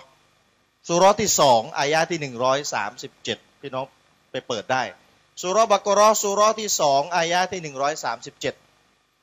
[0.88, 3.86] ะห์ซูเราะห์ที่สองอายาที่หนึ่งร้อยสามสิบเจ็ดพี่น้อง
[4.32, 4.84] ไปเปิดได้
[5.41, 8.54] ซูเราะห์บะกอเราะห์ซูเราะห์ที่สองอายาที่หนึ่งร้อยสามสิบเจ็ด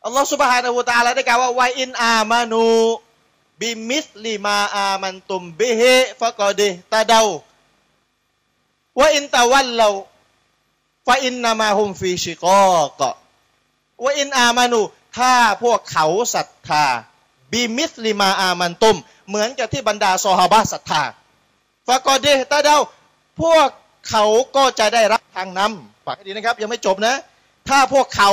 [0.05, 9.89] อัลลอฮฺ سبحانه وتعالى ได้กล่าวว่าفإن آمنوا بمثل ما آمنتم به فقد اهتدوا وإن تولوا
[11.07, 12.45] ฟาอินนามาฮุมฟีชิก
[12.77, 13.11] อกะ
[14.05, 14.81] ว่าอินอามานู
[15.17, 16.85] ถ้าพวกเขาศรัทธา
[17.53, 18.97] บิมิสลิมาอามันตุม
[19.29, 21.03] เหมือนกับที่บรรดาซอฮาบะศรัทธา
[21.87, 22.77] ฟากอเดตาเดา
[23.41, 23.69] พวก
[24.09, 24.25] เขา
[24.57, 27.15] ก็จะได้รับางนำฝากให้ดีนะครับ ยังไม่จบนะ
[27.69, 28.31] ถ้าพวกเขา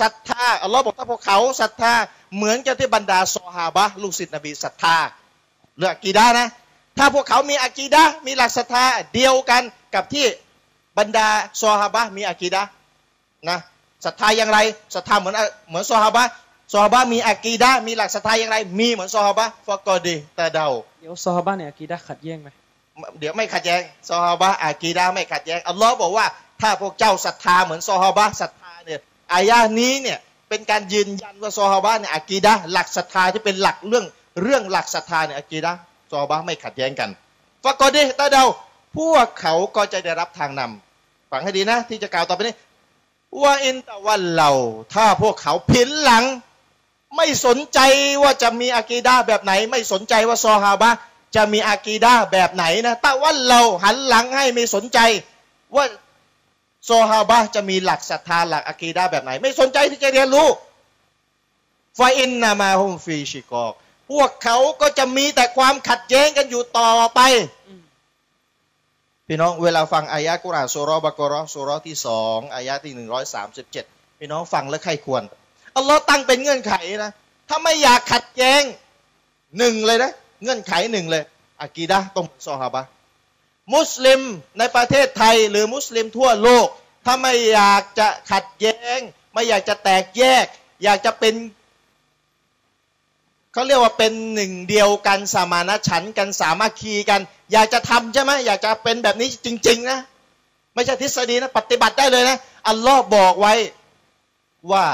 [0.00, 1.92] ศรัทธาอัลลอฮ์บอกถ้าพวกเขาศรัทธา
[2.36, 4.96] เหมือนกับที่บรรดาซอฮาบะลูกศิษย์นบีศรัทธา
[5.78, 6.48] เรื่องอะกีดานะ
[6.98, 9.62] ถ้าพวกเขามีอะกีดามีหลักศรัทธาเดียวกัน
[9.94, 10.26] กับที่
[10.98, 11.28] บรรดา
[11.60, 12.62] ซอฮาบะมีอะกีดา
[13.48, 13.58] นะ
[14.04, 14.58] ศรัทธาอย่างไร
[14.94, 15.34] ศรัทธาเหมือน
[15.68, 16.24] เหมือนซอฮาบะ
[16.72, 20.66] ซอฮาบะมีอะกีดะมีหลักศรัทธาอย่างไร มีเหมือนซอฮาบะฟอกอดีแตาเดา
[21.00, 22.48] เดี๋ยวซอฮาบะเนี่ยอากีดะขัดแย้งไหม
[23.20, 26.26] เดี๋ยวไม่ขัดแย้งซอฮาบะอะกีดะไม่ขัดแย้งอัลลอฮ์บอกว่า
[26.60, 29.00] ถ้าพวกเจ้าศรัทธาเหมือนซอฮาบะศรัทธาเนี่ย
[29.34, 34.04] อายะนี้เนี่ยเป็นการยืนยันว่าซอฮาบะเนี่ยอะกีดะหลักศรัทธาที่เป็นหลักเรื่อง
[34.42, 35.72] เรื่องหลักศรัทธาเนี่ยอะกีดะ
[36.10, 37.10] ซอฮาบะไม่ขัดแย้งกัน
[37.64, 38.44] ฟอกอดีตาเดา
[38.96, 42.54] พวกเขาก็จะได้รับทางนำฟังให้ดีนะ ที่จะกล่าวต่อไปนี้
[43.42, 44.50] ว่าอินตะวันเรา
[44.94, 46.24] ถ้าพวกเขาผินหลัง
[47.16, 47.78] ไม่สนใจ
[48.22, 50.90] ว่าจะมีอากีดาแบบไหน ไม่สนใจว่าซอฮาบะ
[51.34, 54.98] จะมีอากีดาแบบไหนนะแต่ว่าเราหันหลังให้ไม่สนใจ
[55.76, 55.84] ว่า
[56.86, 60.48] โซฮาบะจะมีหลักศรัทธาหลักอากีดาแบบไหน ไม่สนใจที่จะเรียนรู้
[61.98, 63.72] ฟาอินนามาฮุมฟีชิกอก
[64.10, 67.20] พวกเขาก็จะมีแต่ความขัดแย้งกันอยู่ต่อไป
[69.26, 73.84] พี่น้องเวลาฟังอายะกุรอานสุรบะกรอสุรที่สองอายะที่หนึ่งร้อยสามสิบเจ็ด
[74.18, 75.22] พี่น้องฟังแล้วใครควร
[75.76, 76.74] อัลลอฮ์ตั้งเป็นเงื่อนไข
[77.04, 77.12] นะ
[77.48, 78.62] ถ้าไม่อยากขัดแย้ง
[79.58, 80.12] หนึ่งเลยนะ
[80.42, 81.24] เงื่อนไขหนึ่งเลย
[81.62, 82.82] อากีดะต้องซอฮาบะ
[83.74, 84.20] มุสลิม
[84.58, 86.66] ในประเทศไทยหรือมุสลิมทั่วโลก
[87.04, 89.00] ถ้าไม่อยากจะขัดแย้ง
[89.32, 90.46] ไม่อยากจะแตกแยก
[90.82, 91.34] อยากจะเป็น
[93.52, 97.20] เขาเรียกว่าเป็นหนึ่งเดียวกันสมานฉันกันสามัคคีกัน
[97.52, 99.98] อยากจะทำใช่ไหมอยากจะเป็นแบบนี้จริง ๆ นะ
[100.74, 102.36] ไม่ใช่ทฤษฎีนะปฏิบัติได้เลยนะ
[102.68, 103.54] อัลลอฮ์บอกไว้
[104.70, 104.84] ว่า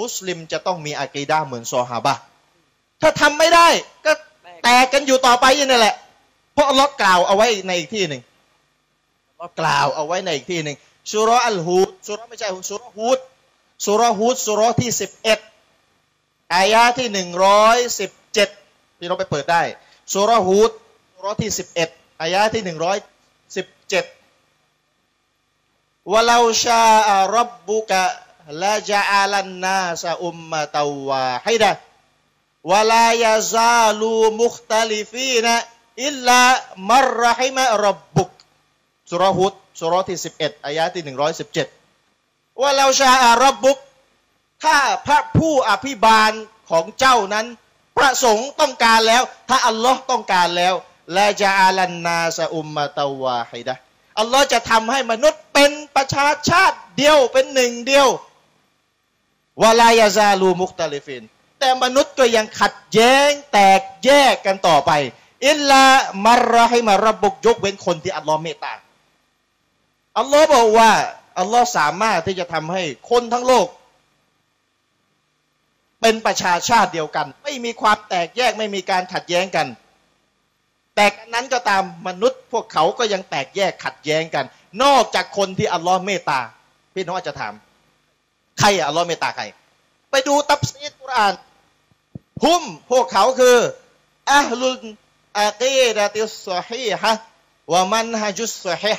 [0.00, 2.14] มุสลิมจะต้องมีอากีดาเหมือนซอฮาบะ
[3.00, 3.68] ถ้าทำไม่ได้
[4.06, 4.12] ก็
[4.62, 5.94] แตกกันอยู่ต่อไปอย่างนี้แหละ
[6.52, 8.22] เพราะอัลลอฮ์กล่าวเอาไว้ในอีกที่หนึ่ง
[9.28, 10.76] อัลลอฮ์กล่าวเอาไว้ในอีกที่หนึ่ง
[11.12, 13.18] สุรอัลฮูดสุรไม่ใช่สุรฮูด
[13.86, 15.38] สุรฮูดสุรที่สิบเอ็ด
[16.54, 18.48] อายะที่หนึ่งร้อยสิบเจ็ด
[18.98, 19.62] พี่เราไปเปิดได้
[20.14, 20.70] สุรฮูด
[21.14, 21.88] สุรที่สิบเอ็ด
[22.20, 22.98] อายะที่หนึ่งร้อย
[23.56, 24.04] สิบเจ็ด
[26.12, 28.02] วะลาชาอัรับบุกะ
[28.62, 31.70] ละจาอัลันนาสอุมมะตาวาฮิดะ
[32.70, 35.54] วลายาซาลูมุคตัลิฟีนะ
[36.04, 36.40] อิลลา
[36.90, 38.30] มรรหิมะรับบุก
[39.10, 41.66] สุรฮูดสุรที่สิบเอ็ดอายะที่หนึ่งร้อยสิบเจ็ด
[42.60, 43.78] ว่าเราชาอารับบุก
[44.64, 46.32] ถ้าพระผู้อภิบาล
[46.70, 47.46] ของเจ้านั้น
[47.96, 50.74] ประสงค์ต้องการแล้ว ถ้าอัลลอฮ์ต้องการแล้ว
[51.14, 53.74] และจะอาลันนาสอุมมาตาวาฮิดะ
[54.20, 58.08] อัลลอฮ์จะทำให้มนุษย์เป็นประชาชาติเดียวเป็นหนึ่งเดียว
[59.62, 61.22] วลายาซาลูมุคตาลิฟิน
[61.58, 64.90] แต่มนุษย์ก็ยังขัดแย้งแตกแยกกันต่อไป
[65.46, 65.84] อิลลา
[66.24, 68.74] มารรให้มาระบุกยกเว้นคนที่อัลลอฮ์เมตตา
[70.18, 70.90] อัลลอฮ์บอกว่า
[71.38, 73.66] อัลลอฮ์สามารถที่จะทำให้คนทั้งโลก
[76.00, 79.66] เป็นประชาชาติเดียวกัน ไม่มีความแตกแยกไม่มีการขัดแย้งกัน
[80.94, 84.44] แต่นั้นก็ตามมนุษย์พวกเขาก็ยังแตกแยกขัดแย้งกัน
[84.82, 86.40] นอกจากคนที่อัลลอฮ์เมตตา
[86.94, 87.52] พี่น้องอาจจะถาม
[88.58, 89.44] ใครอะอัลลอฮ์เมตตาใคร
[90.10, 91.34] ไปดูตับซีดกุรอาน
[92.44, 93.56] หุ้มพวกเขาคือ
[94.32, 94.80] อัลลุน
[95.40, 97.12] อากีดะติสซฮีฮะ
[97.72, 98.94] วะมันฮะจุสซอฮี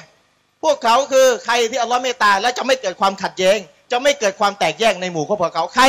[0.63, 3.57] พวกเขาคือใครที่อัลลอฮ์เมตตาและจะไม่เกิดความขัดแย้ง
[3.91, 5.85] จะไม่เกิดความแตกแยกในหมู่ของพวกเขาใคร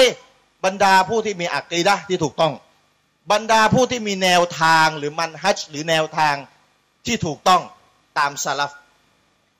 [0.64, 2.53] บรรดาผู้ที่มีอักีดะที่ถูกต้อง
[3.32, 6.34] บรรดาผู้ที่มีแนวทางหรือมันฮัจหรือแนวทาง
[7.07, 7.62] ที่ถูกต้อง
[8.18, 8.72] ตามซาลฟ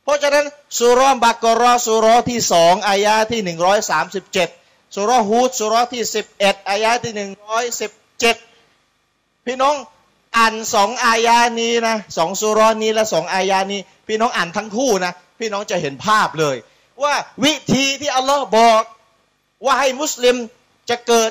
[0.05, 0.47] เพราะฉะนั้น
[0.79, 4.49] สุรบักรอสุรที่สองอายาที่หนึ่งร้อยสามสิบเจ็ด
[4.95, 8.37] สุรฮูดสุรที่สิบเอ็ดอายาที่หนึ่งร้อยสิบเจ็ด
[9.47, 9.75] พี่น้อง
[10.37, 16.57] อ่านสองอายานี้นะสองสุรนี้และสองอายานี้ พี่น้องอ่านทั้งคู่นะพี่น้องจะเห็นภาพเลย
[17.03, 17.15] ว่า
[17.45, 18.83] วิธีที่อัลลอฮ์บอก
[19.65, 20.37] ว่าให้มุสลิม
[20.91, 21.31] จะเกิด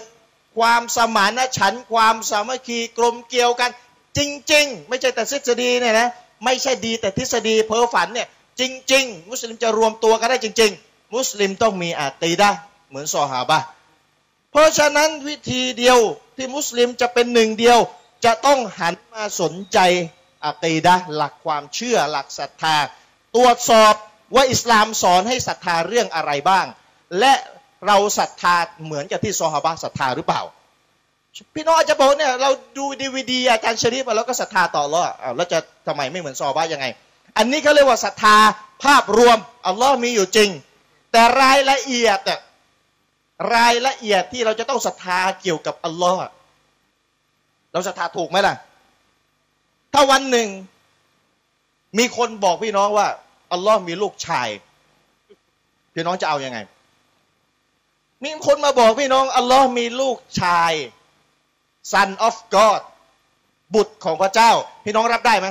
[0.57, 3.71] ความสมานฉันท์ความสามัคคีกลมเกลียวกัน
[4.17, 4.19] จ
[4.53, 6.07] ริง ๆ ไม่ใช่แต่ทฤษฎีเนี่ยนะ
[6.45, 8.27] ไม่ใช่ดีแต่ทฤษฎีเพ้อฝันเนี่ย
[8.59, 8.61] จ
[8.93, 12.49] ริง ๆ มุสลิมจะรวมตัวกันได้จริง ๆ มุสลิมต้องมีอาตีดะ
[12.89, 13.59] เหมือนซอฮาบะ
[14.51, 15.99] เพราะฉะนั้นวิธีเดียว
[16.35, 17.79] ที่มุสลิมจะเป็นหนึ่งเดียว
[18.25, 19.79] จะต้องหันมาสนใจ
[20.43, 22.75] อาตีดะหลักความเชื่อหลักศรัทธา
[23.35, 23.93] ตรวจสอบ
[24.35, 26.65] ว่าอิสลามสอนให้ศรัทธาเรื่องอะไรบ้าง
[27.19, 27.33] และ
[27.87, 30.41] เราศรัทธาเหมือนกับที่ซอฮาบะศรัทธาหรือเปล่า
[31.55, 36.85] พี่น้องอาจจะบอกเนี่ยเราดูดีวดีอาจารย์ชริฟมาแล้วก็ศรัทธาต่อแล้วอ้าวแล้วจะทำไมไม่เหมือนซอฮาบะยังไง
[37.37, 38.37] อันนี้เขาเรียกว่าศรัทธา
[38.83, 39.37] ภาพรวม
[39.67, 40.49] อัลลอฮ์มีอยู่จริง
[41.11, 42.39] แต่รายละเอียดอะ
[43.55, 46.19] รายละเอียดที่เราจะต้องศรัทธาเกี่ยวกับอัลลอฮ์
[47.71, 48.55] เราศรัทธาถูกไหมล่ะ
[49.93, 50.47] ถ้าวันหนึ่ง
[51.97, 53.07] มีคนบอกพี่น้องว่า
[53.53, 54.49] อัลลอฮ์มีลูกชาย
[55.93, 56.59] พี่น้องจะเอาอยัางไง
[58.23, 60.73] มีคนมาบอกพี่น้องอัลลอฮ์มีลูกชาย
[61.91, 62.81] son of God
[63.75, 64.51] บุตรของพระเจ้า
[64.85, 65.47] พี่น้องรับได้ไหม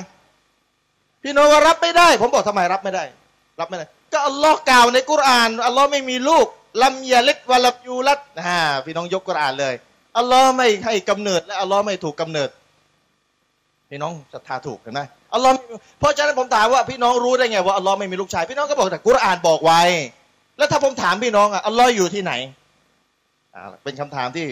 [1.23, 3.05] พี่น้องว่ารับไม่ได้ ผมบอกทำไมรับไม่ได้
[3.61, 6.47] รับไม่ได้ ก็อัลลอฮ์กล่าวในกุรานอัลลอฮ์ไม่มีลูก
[6.83, 8.45] ลัมยาลิดวะลับยูรัดนะ
[8.87, 9.75] พี่น้องยกกุรอานเลย
[10.19, 12.51] อัลลอฮ์ไม่ให้กำเนิด และอัลลอฮ์ไม่ถูกกำเนิด
[13.91, 15.01] พี่น้องศรัทธาถูกเห็นไหม
[15.35, 15.55] อัลลอฮ์
[15.99, 19.83] เพราะฉะนั้นผมถามว่าพี่น้องรู้ได้ไงว่าอัลลอฮ์ไม่มีลูกชาย พี่น้องก็บอกแต่กุรอานบอกไว้
[20.59, 22.33] แล้วถ้าผมถามพี่น้องอะอัลลอฮ์อยู่ที่ไหน
[23.55, 24.47] อ่าเป็นคำถามที่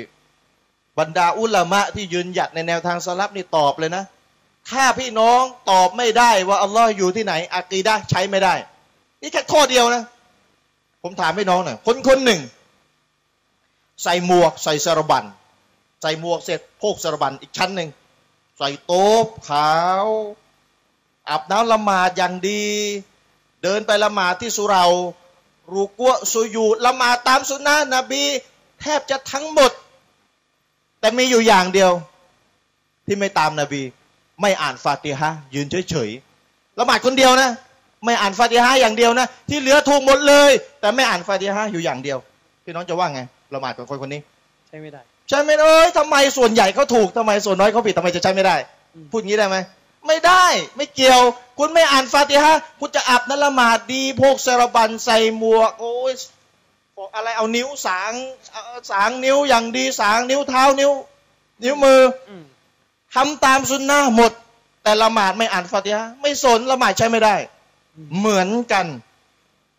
[0.99, 4.05] บรรดาอุลามะที่ยืนหยัดในแนวทางสลับนี่ตอบเลยนะ
[4.70, 8.55] ถ้าพี่น้องตอบไม่ได้ว่าอัลลอฮ์อยู่ที่ไหนอากีดะใช้ไม่ได้
[9.22, 10.03] นี่แค่ข้อเดียวนะ
[11.09, 12.40] ผมถามพี่น้องหน่อยคนคนหนึ่ง
[14.02, 15.24] ใส่หมวกใส่สารบัน
[16.02, 17.88] ใส่หมวกเสร็จโพกสารบันอีกชั้นหนึ่ง
[18.59, 19.70] ใส่โต๊ะขา
[20.04, 20.07] ว
[21.28, 22.64] อาบน้ำละหมาดอย่างดี
[23.62, 24.86] เดินไปละหมาดที่สุเรา
[25.72, 28.22] รูกัวสุยูละหมาดตามสุนนะนบี
[28.80, 29.72] แทบจะทั้งหมด
[31.00, 31.92] แต่มีอยู่อย่างเดียว
[33.07, 33.82] ที่ไม่ตามนาบี
[34.40, 37.50] ไม่อ่านฟาติฮะยืนเฉยๆละหมาดคนเดียวนะ
[38.05, 42.18] ไม่อ่านฟาติฮะอย่างเดียวนะ ที่เหลือถูกหมดเลย แต่ไม่อ่านฟาติฮะอยู่อย่างเดียว
[42.64, 43.20] พี่น้องจะว่าไง
[43.55, 44.20] ละหมาดของคนคนนี้
[44.68, 48.57] ใช่ไม่ได้ ใช่ไหมเอ้ยทำไมส่วนใหญ่เขาถูกทำไมส่วนน้อยเขาผิดทำไมจะใช้ไม่ได้
[48.94, 49.57] อืมพูดงี้ได้ไหม
[50.07, 50.44] ไม่ได้
[50.76, 51.20] ไม่เกี่ยว
[51.59, 56.12] คุณไม่อ่านฟาติฮะคุณจะอาบน้ำละหมาดดีพกเซรบันใส่หมวกโอ้ย
[57.14, 58.12] อะไรเอานิ้วสาง
[58.90, 60.92] สางนิ้วอย่างดีสางนิ้วเท้านิ้ว
[61.64, 62.01] นิ้วมือ
[63.14, 64.32] ทำตามสุนนะหมด
[64.84, 67.36] แต่ละหมาดไม่อ่านฟาติฮะไม่สนละหมาดใช้ไม่ได้
[68.18, 68.86] เหมือนกัน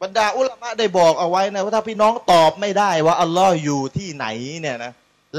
[0.02, 4.26] บรรดาอุลามะได้บอกเอาไว้นะว่าถ้าพี่น้องตอบไม่ได้ว่าอัลลอฮ์อยู่ที่ไหน
[4.60, 4.92] เนี่ยนะ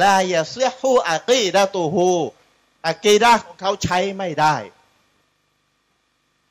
[0.03, 2.11] ลายาเสียฮูอากีดาตูฮู
[2.89, 4.57] อากีดาของเขาใช้ไม่ได้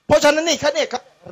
[0.05, 0.87] เพราะฉะนั้นนี่เขาเนี่ย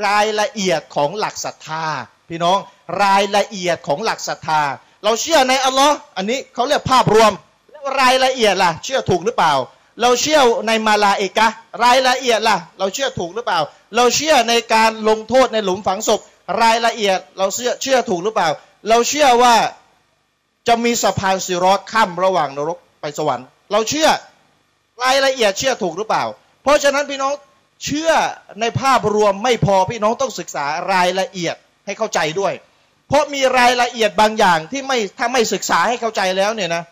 [0.07, 1.85] รายละเอียดของหลักศรัทธา
[2.29, 2.57] พี่น้อง
[3.03, 4.61] รายละเอียดของหลักศรัทธา
[5.03, 7.31] เราเชื่อในอัลลอฮ์อันนี้เขาเรียกภาพรวม
[7.71, 9.53] แล้วรายละเอียดล่ะ เชื่อถูกหรือเปล่า
[10.01, 11.47] เราเชื่อในมาลาเอกะ
[11.83, 13.59] รายละเอียดล่ะ เราเชื่อถูกหรือเปล่า
[13.95, 16.19] เราเชื่อในการลงโทษในหลุมฝังศพ
[16.61, 18.49] รายละเอียด เราเชื่อเชื่อถูกหรือเปล่า
[18.89, 19.55] เราเชื่อว่า
[20.67, 24.09] จะมีสะพานสิรอดข้ามระหว่างนรกไปสวรรค์ เราเชื่อ
[25.03, 26.23] รายละเอียดเชื่อถูกหรือเปล่า
[26.63, 27.33] เพราะฉะนั้นพี่น้อง
[27.85, 28.11] เชื่อ
[28.59, 32.53] ในภาพรวมไม่พอพี่น้องต้องศึกษารายละเอียดให้เข้าใจด้วย
[33.07, 36.83] เพราะมีรายละเอียดบางอย่างที่ไม่ถ้าไม่ศึกษาให้เข้าใจแล้วเนี่ยนะ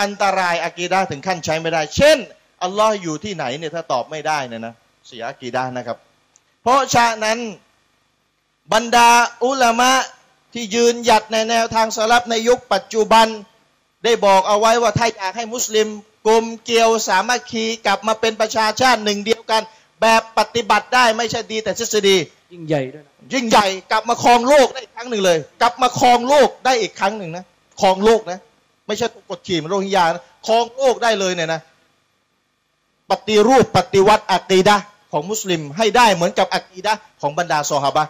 [0.00, 2.18] อันตรายอากีดาถึงขั้นใช้ไม่ได้ เช่น
[2.62, 4.74] อัลลอฮ์อยู่ที่ไหนเนี่ยถ้าตอบไม่ได้เนี่ยนะ
[5.06, 5.98] เสียอากีดานะครับ
[6.62, 7.38] เพราะฉะนั้น
[8.72, 9.10] บรรดา
[9.44, 9.92] อุลามะ
[10.54, 13.26] ที่ยืนหยัดในแนวทางสลับในยุคปัจจุบัน
[14.04, 15.88] ได้บอกเอาไว้ว่าถ้าอยากให้มุสลิม
[16.26, 19.62] กลมเกลียวสามัคคีกลับมาเป็นประชาชาติหนึ่งเดียวกัน
[20.00, 22.16] แบบปฏิบัติได้ไม่ใช่ดีแต่ทฤษฎี
[22.52, 27.44] ยิ่งใหญ่ด้วยนะยิ่งใหญ่กลับมาครองโลกได้อีกครั้งหนึ่งเลย กลับมาครองโลกได้อีกครั้งหนึ่งนะ
[27.80, 28.38] ครองโลกนะ
[28.86, 30.04] ไม่ใช่กดขี่มันโรฮิงญา
[30.46, 31.60] ครองโลกได้เลยเนี่ยนะ
[33.10, 34.76] ปฏิรูปปฏิวัติอักีดะ
[35.12, 38.04] ของมุสลิมให้ได้เหมือนกับอักีดะของบรรดาซอฮาบะ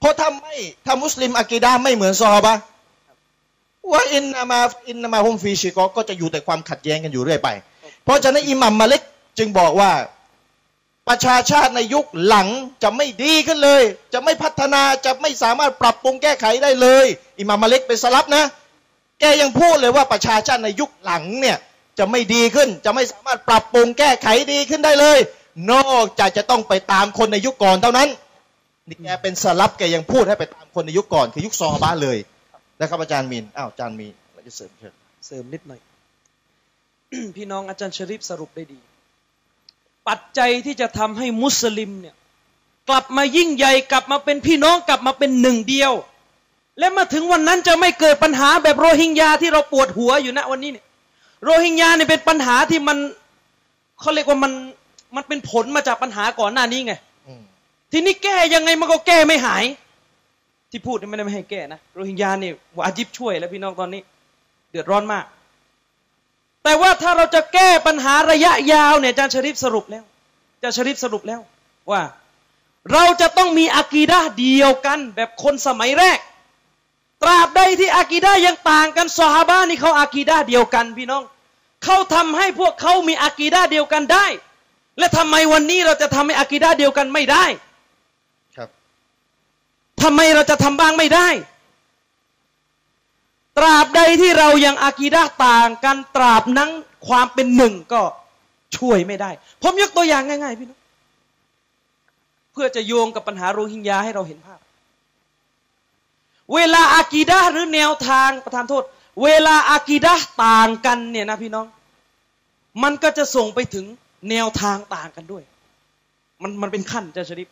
[0.00, 2.54] เพราะถ้าไม่ถ้ามุสลิมอักีดะไม่เหมือนซอฮาบะ
[3.92, 7.48] ว่าอินนามาอินนามาฮุมฟีชิกก็จะอยู่แต่ความขัดแย้งกันอยู่เรื่อยไป
[8.04, 9.02] เพราะฉะนั้นอิหมัมมาเล็ก
[9.38, 9.90] จึงบอกว่า
[11.08, 12.48] ประชาชาติในยุคหลัง
[12.82, 13.82] จะไม่ดีขึ้นเลย
[14.12, 17.06] จะไม่พัฒนาจะไม่สามารถปรับปรุงแก้ไขได้เลย
[17.40, 18.44] อิหม่ามมาเล็กเป็นสลับนะ
[19.20, 21.58] แกยังพูดเลยว่าประชาชาติในยุคหลังเนี่ย
[21.98, 25.18] จะไม่ดีขึ้น จะไม่สามารถปรับปรุงแก้ไขดีขึ้นได้เลย
[25.72, 28.08] นอกจากจะต้องไปตามคนในยุคก่อนเท่านั้น
[28.88, 32.18] นี่แกเป็นสลับแกยังพูดให้ไปตามคนในยุคก่อน คือยุคซอฮาบะเลย
[32.80, 34.92] นะครับอาจารย์มินอ้าวอาจารย์มีอะไรจะเสริมเชิญ
[35.26, 35.80] เสริมนิดหน่อย
[37.36, 38.78] พี่น้องอาจารย์ชริปสรุปได้ดี
[40.08, 42.14] ปัจจัยที่จะทำให้มุสลิมเนี่ย
[42.88, 45.92] กลับมายิ่งใหญ่กลับมาเป็นพี่น้องกลับมาเป็นหนึ่งเดียว
[46.78, 50.84] และมาถึงวันนั้นจะไม่เกิดปัญหาแบบโรฮิงญาที่เราปวดหัวอยู่ณวันนี้เนี่ย
[51.44, 52.98] โรฮิงญาเนี่ยเป็นปัญหาที่มัน
[54.00, 54.52] เขาเรียกว่ามัน
[55.16, 56.94] มันเป็นผลมาจากปัญหาก่อนหน้านี้ไง
[57.92, 59.64] ทีนี้แก้ยังไงมันก็แก้ไม่หาย
[60.70, 64.02] ที่พูดไม่ได้ไม่ให้แก้นะโรฮิงญาเนี่ยวาจิบช่วยแล้วพี่น้องตอนนี้
[64.70, 65.24] เดือดร้อนมาก
[66.64, 70.04] แต่ว่าถ้าเราจะแก้ปัญหาระยะยาวเนี่ยอาจารย์ชริฟสรุปแล้ว
[70.54, 71.40] อาจารย์ชริฟสรุปแล้ว
[71.90, 72.02] ว่า
[72.92, 76.18] เราจะต้องมีอากีดาเดียวกันแบบคนสมัยแรก
[77.22, 81.22] ตราบใดที่อากีดายังต่างกันซอฮาบะนี่เขาอากีดาเดียวกันพี่น้อง
[81.84, 84.26] เขาทำให้พวกเขามีอากีดาเดียวกันได้
[84.98, 87.44] และทำไมวันนี้เราจะทำให้อากีดาเดียวกันไม่ได้
[88.56, 88.68] ครับ
[90.02, 91.28] ทำไมเราจะทำบ้างไม่ได้
[93.58, 96.70] ตราบใดที่เรายังอากีดาต่างกันตราบนั้น
[97.08, 98.02] ความเป็นหนึ่งก็
[98.76, 99.30] ช่วยไม่ได้
[99.62, 100.80] ผมยกตัวอย่างง่าย ๆ พี่น้อง
[102.52, 104.60] เพื่อจะโยงกับปัญหาโรฮิงญาให้เราเห็นภาพ
[106.54, 108.84] เวลาอากีดาหรือแนวทางประทานโทษ
[109.22, 111.66] เวลาอากีดาต่างกันเนี่ยนะพี่น้อง
[112.82, 113.84] มันก็จะส่งไปถึง
[114.30, 115.42] แนวทางต่างกันด้วย
[116.42, 117.48] มันมันเป็นขั้นจะชริป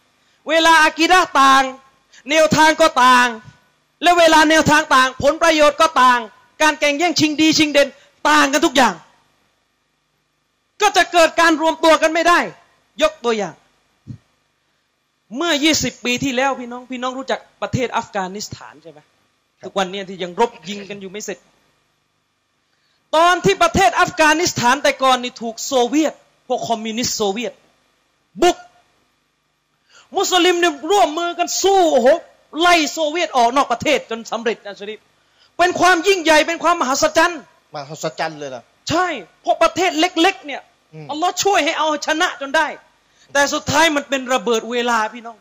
[0.48, 1.62] เวลาอากีดาต่าง
[2.30, 3.26] แนวทางก็ต่าง
[4.02, 6.20] และเวลาแนวทางต่าง ผลประโยชน์ก็ต่าง
[6.62, 7.88] การแข่งแย่งชิงดีชิงเด่น
[8.28, 8.94] ต่างกันทุกอย่าง
[10.80, 12.38] ก็จะเกิดการรวมตัวกันไม่ได้
[13.02, 13.54] ยกตัวอย่าง
[15.36, 19.00] เมื่อ 20 ปีที่แล้วพี่น้องพี่น้องรู้จักประเทศอัฟกานิสถานใช่ไหม
[19.64, 21.38] ทุกวันนี้ที่ยังรบยิงกันอยู่ไม่เสร็จ
[23.16, 26.14] ตอนที่ประเทศอัฟกานิสถานแต่ก่อนนี่ถูกโซเวียต
[26.48, 27.52] พวกคอมมิวนิสต์โซเวียต
[28.42, 28.56] บุก
[30.16, 32.08] มุสลิมเนี่ยร่วมมือกันสู้โอ้โห
[32.60, 34.98] ไล่โซเวียตออกนอกประเทศจนสำเร็จนะชริฟ
[35.58, 37.40] เป็นความยิ่งใหญ่เป็นความมหัศจรรย์
[37.76, 39.06] มหัศจรรย์เลยนะใช่
[39.42, 40.62] เพราะประเทศเล็ก ๆ เนี่ย
[41.10, 42.66] อัลลอฮ์ช่วยให้เอาชนะจนได้
[43.34, 45.38] แต่สุดท้ายมันเป็นระเบิดเวลาพี่น้อง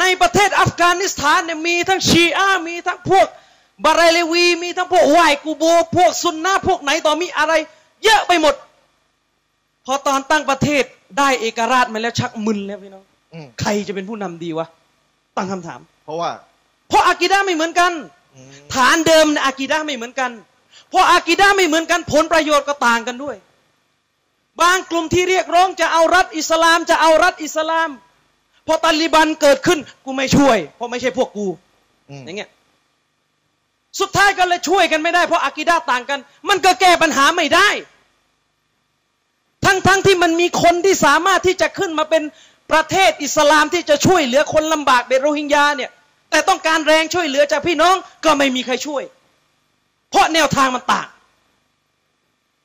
[0.00, 3.26] ในประเทศอัฟกานิสถานเนี่ยมีทั้งชีอามีทั้งพวก
[3.84, 5.64] บาเรเลวี มีทั้งพวกไหวกูโบ
[5.96, 7.52] พวกซุนนะพวกไหนต่อมีอะไร
[8.04, 8.54] เยอะไปหมด
[9.86, 10.84] พอตอนตั้งประเทศ
[11.18, 13.04] ได้เอกราชมาแล้วชักมึนแล้วพี่น้อง
[13.60, 14.66] ใครจะเป็นผู้นำดีวะ
[15.36, 16.30] ตั้งคำถาม เพราะว่า
[16.88, 17.92] เพราะอากีดาไม่เหมือนกัน
[18.74, 20.30] ฐานเดิมในอากีดาไม่เหมือนกัน
[20.90, 23.36] เพราะอากีดาไม่เหมือนกัน ผลประโยชน์ก็ต่างกันด้วย
[24.60, 27.90] บางกลุ่มที่เรียกร้องจะเอารัฐอิสลาม จะเอารัฐอิสลาม
[28.66, 31.46] พอตาลิบันเกิดขึ้น กูไม่ช่วย เพราะไม่ใช่พวกกู
[32.10, 32.50] อืมอย่างเงี้ย
[34.00, 37.68] สุดท้ายก็เลยช่วยกันไม่ได้เพราะอากีดาต่างกัน มันก็แก้ปัญหาไม่ได้
[39.64, 42.22] ทั้งๆทที่มันมีคนที่สามารถที่จะขึ้นมาเป็น
[42.72, 45.90] ประเทศอิสลามที่จะช่วยเหลือคนลำบากในโรฮิงญาเนี่ย
[46.30, 47.94] แต่ต้องการแรงช่วยเหลือจากพี่น้อง
[48.24, 49.02] ก็ไม่มีใครช่วย
[50.10, 51.08] เพราะแนวทางมันต่าง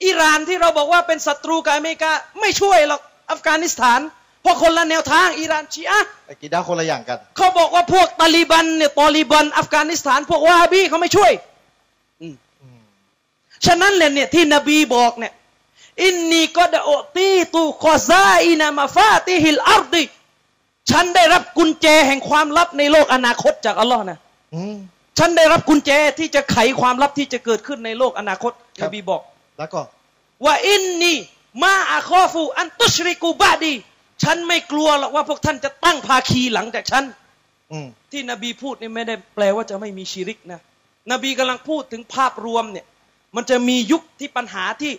[0.06, 4.00] อิหร่านที่เราบอกว่าเป็นศัตรูกับอเมริกา ไม่ช่วยหรอกอัฟกานิสถาน
[4.42, 11.32] เพราะคนละแนวทางอิหร่านชีอะห์อากีดาคนละอย่างกัน เขาบอกว่าพวกตาลิบันเนี่ยตอลิบัน อัฟกานิสถาน พวกวาฮาบีเขาไม่ช่วย
[12.22, 12.36] อืม
[13.66, 15.34] ฉะนั้นเลยเนี่ยที่นบีบอกเนี่ย
[16.04, 20.04] إني قد أوتيت خزائن مفاتيح الأرض
[20.90, 24.18] ฉันได้รับกุญแจแห่งความลับในโลกอนาคตจากอัลลอฮ์นะ
[24.56, 24.78] อืม
[25.18, 29.22] ฉันได้รับกุญแจที่จะไขความลับที่จะเกิดขึ้นในโลกอนาคตครับนบีบอก
[29.62, 29.82] แล้วก็
[30.46, 33.74] وإني ما أخاف أن تشركوا بعدي
[34.24, 37.04] ฉันไม่กลัวหรอกว่าพวกท่านจะตั้งภาคีหลังจากฉัน
[37.72, 40.60] อืมที่นบีพูดนี่ไม่ได้แปลว่าจะไม่มีชีริกนะ
[41.12, 42.86] นบีกำลังพูดถึงภาพรวมเนี่ย
[43.36, 44.94] มันจะมียุคที่ปัญหาที่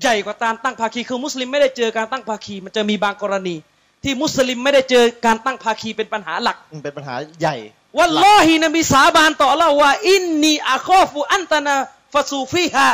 [0.00, 3.56] ใหญ่กว่าการตั้งภาคี คือมุสลิมไม่ได้เจอการตั้งภาคี มันจะมีบางกรณี
[4.04, 7.56] ที่มุสลิมไม่ได้เจอการตั้งภาคีเป็นปัญหาหลักมันเป็นปัญหาใหญ่
[7.98, 11.74] วัลลอฮินบีสาบานต่อเราว่าอินนีอาคอฟูอันตนา
[12.14, 12.88] ฟาซูฟีฮา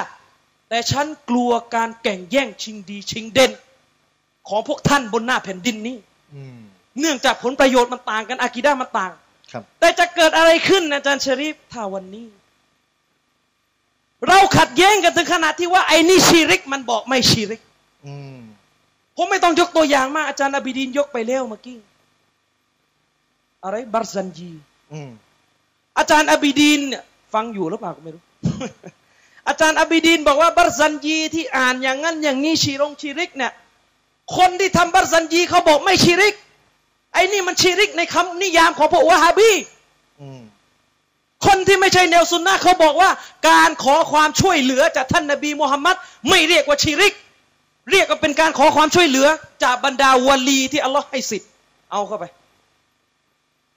[0.69, 3.53] แต่ฉันกลัวการแข่งแย่งชิงดีชิงเด่น
[4.49, 5.97] ของพวกท่านบนหน้าแผ่นดินนี้
[6.35, 6.59] อืม
[7.01, 9.13] เนื่องจากผลประโยชน์มันต่างกันอากีดามันต่าง
[9.53, 12.27] ครับแต่จะเกิดอะไรขึ้นอาจารย์ชริฟถ้าวันนี้
[14.29, 17.61] เราขัดแย้งกันถึงขนาดที่ว่าไอ้นี่ชีริกมันบอกไม่ชีริก
[18.07, 18.39] อืม
[19.17, 21.79] ผมไม่ต้องยกตัวอย่างมากอาจารย์อบิดินยกไปแล้วเมื่อกี้
[23.65, 24.51] อะไรบาร์ซันจี
[24.93, 25.11] อืม
[25.99, 27.03] อาจารย์อบิดินเนี่ย
[27.35, 28.23] ฟังอยู่หรือเปล่าก็ไม่รู้
[29.49, 33.53] อาจารย์อบิดินบอกว่าบาร์ซันจีที่อ่านอย่างนั้นอย่างนี้ชีรงชีริกเนี่ย
[34.37, 36.35] คนที่ทำบาร์ซันจีเขาบอกไม่ชีริก
[37.13, 39.51] ไอ้นี่มันชีริกในคำนิยามของพวกวะฮาบี
[41.47, 43.11] คนที่ไม่ใช่แนวซุนนะเขาบอกว่า
[43.49, 45.97] การขอความช่วยเหลือจากท่านนบีมุฮัมมัด
[46.29, 47.13] ไม่เรียกว่าชีริก
[47.91, 49.27] เรียกว่าเป็นการขอความช่วยเหลือ
[49.65, 51.49] จากบรรดาวลีที่อัลลอฮ์ให้สิทธิ์
[51.93, 52.25] เอาเข้าไป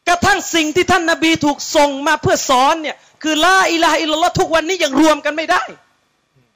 [0.07, 5.63] กระทั่งสิ่งที่ท่านนบีถูกส่งมาเพื่อสอนเนี่ยคือلا إله إلا الله ทุกวันนี้ยังรวมกันไม่ได้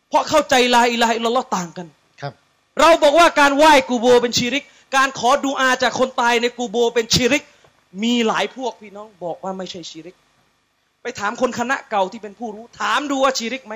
[0.10, 1.88] เพราะเข้าใจลาอิลาฮะอิลลัลลอฮ์ต่างกัน
[2.22, 2.34] ครับ
[2.80, 4.64] เราบอกว่าการไหว้กูโบเป็นชีริก
[4.95, 7.43] การขอดูอาจากคนตายในกูโบเป็นชีริก
[8.04, 10.16] มีหลายพวกพี่น้องบอกว่าไม่ใช่ชีริก
[11.02, 13.74] ไปถามคนคณะเก่าที่เป็นผู้รู้ ถามดูว่าชีริกไหม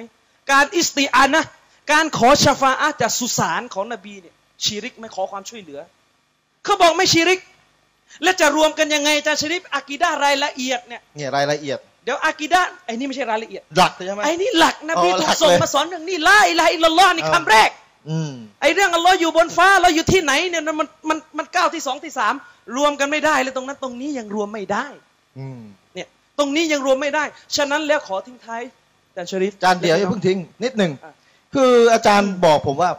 [0.52, 1.50] การอิสติอานะห์
[1.92, 5.80] การขอชาฟาอะห์จากสุสานของนบีเนี่ยชีริกไม่ขอความช่วยเหลือ
[6.64, 7.40] เขาบอกไม่ชีริก
[8.24, 17.70] และจะรวมกันยังไงอาจารย์ชริฟอากีดารายละเอียดเนี่ยเนี่ยรายละเอียดเดี๋ยวอากีดาไอ้นี่ไม่ใช่รายละเอียดหลักใช่ไหมไอ้นี่หลักนบีอ๋อถูหลักกส่งเลยมาสอนเรื่องนี้ลาอิลาฮะอิลลัลลอฮ์นี่เออคำแรก
[18.10, 22.34] อืมไอ้เรื่องอัลลอฮ์อยู่บนฟ้าเราอยู่ที่ไหนเนี่ยมันมันมันก้าวที่สองที่สาม
[22.78, 24.86] รวมกันไม่ได้เลยตรงนั้นตรงนี้ยังรวมไม่ได้
[25.40, 25.62] อืม
[25.94, 26.08] เนี่ย
[26.40, 27.24] ตรงนี้ยังรวมไม่ได้
[27.56, 28.62] ฉะนั้นแล้วขอทิ้งท้าย
[29.10, 31.14] อาจารย์ชริฟอาจารย์เดี๋ยวอย่าเพิ่งทิ้งนิดหนึ่งอะ
[31.54, 32.92] คืออาจารย์บอกผมว่า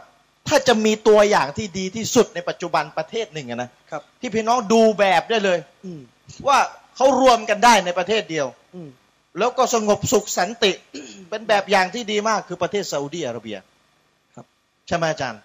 [0.47, 6.01] ถ้าจะมีตัวอย่างที่ดีที่สุดในปัจจุบันประเทศหนึ่งอะนะครับ ที่พี่น้องดูแบบได้เลย อืม
[6.47, 6.59] ว่า
[6.95, 8.89] เขารวมกันได้ในประเทศเดียว อืม
[9.37, 10.71] แล้วก็สงบสุขสันติ
[11.29, 13.57] เป็นแบบอย่างที่ดีมากคือประเทศซาอุดีอาระเบีย
[14.35, 14.45] ครับ
[14.87, 15.41] ใช่ไหมอาจารย์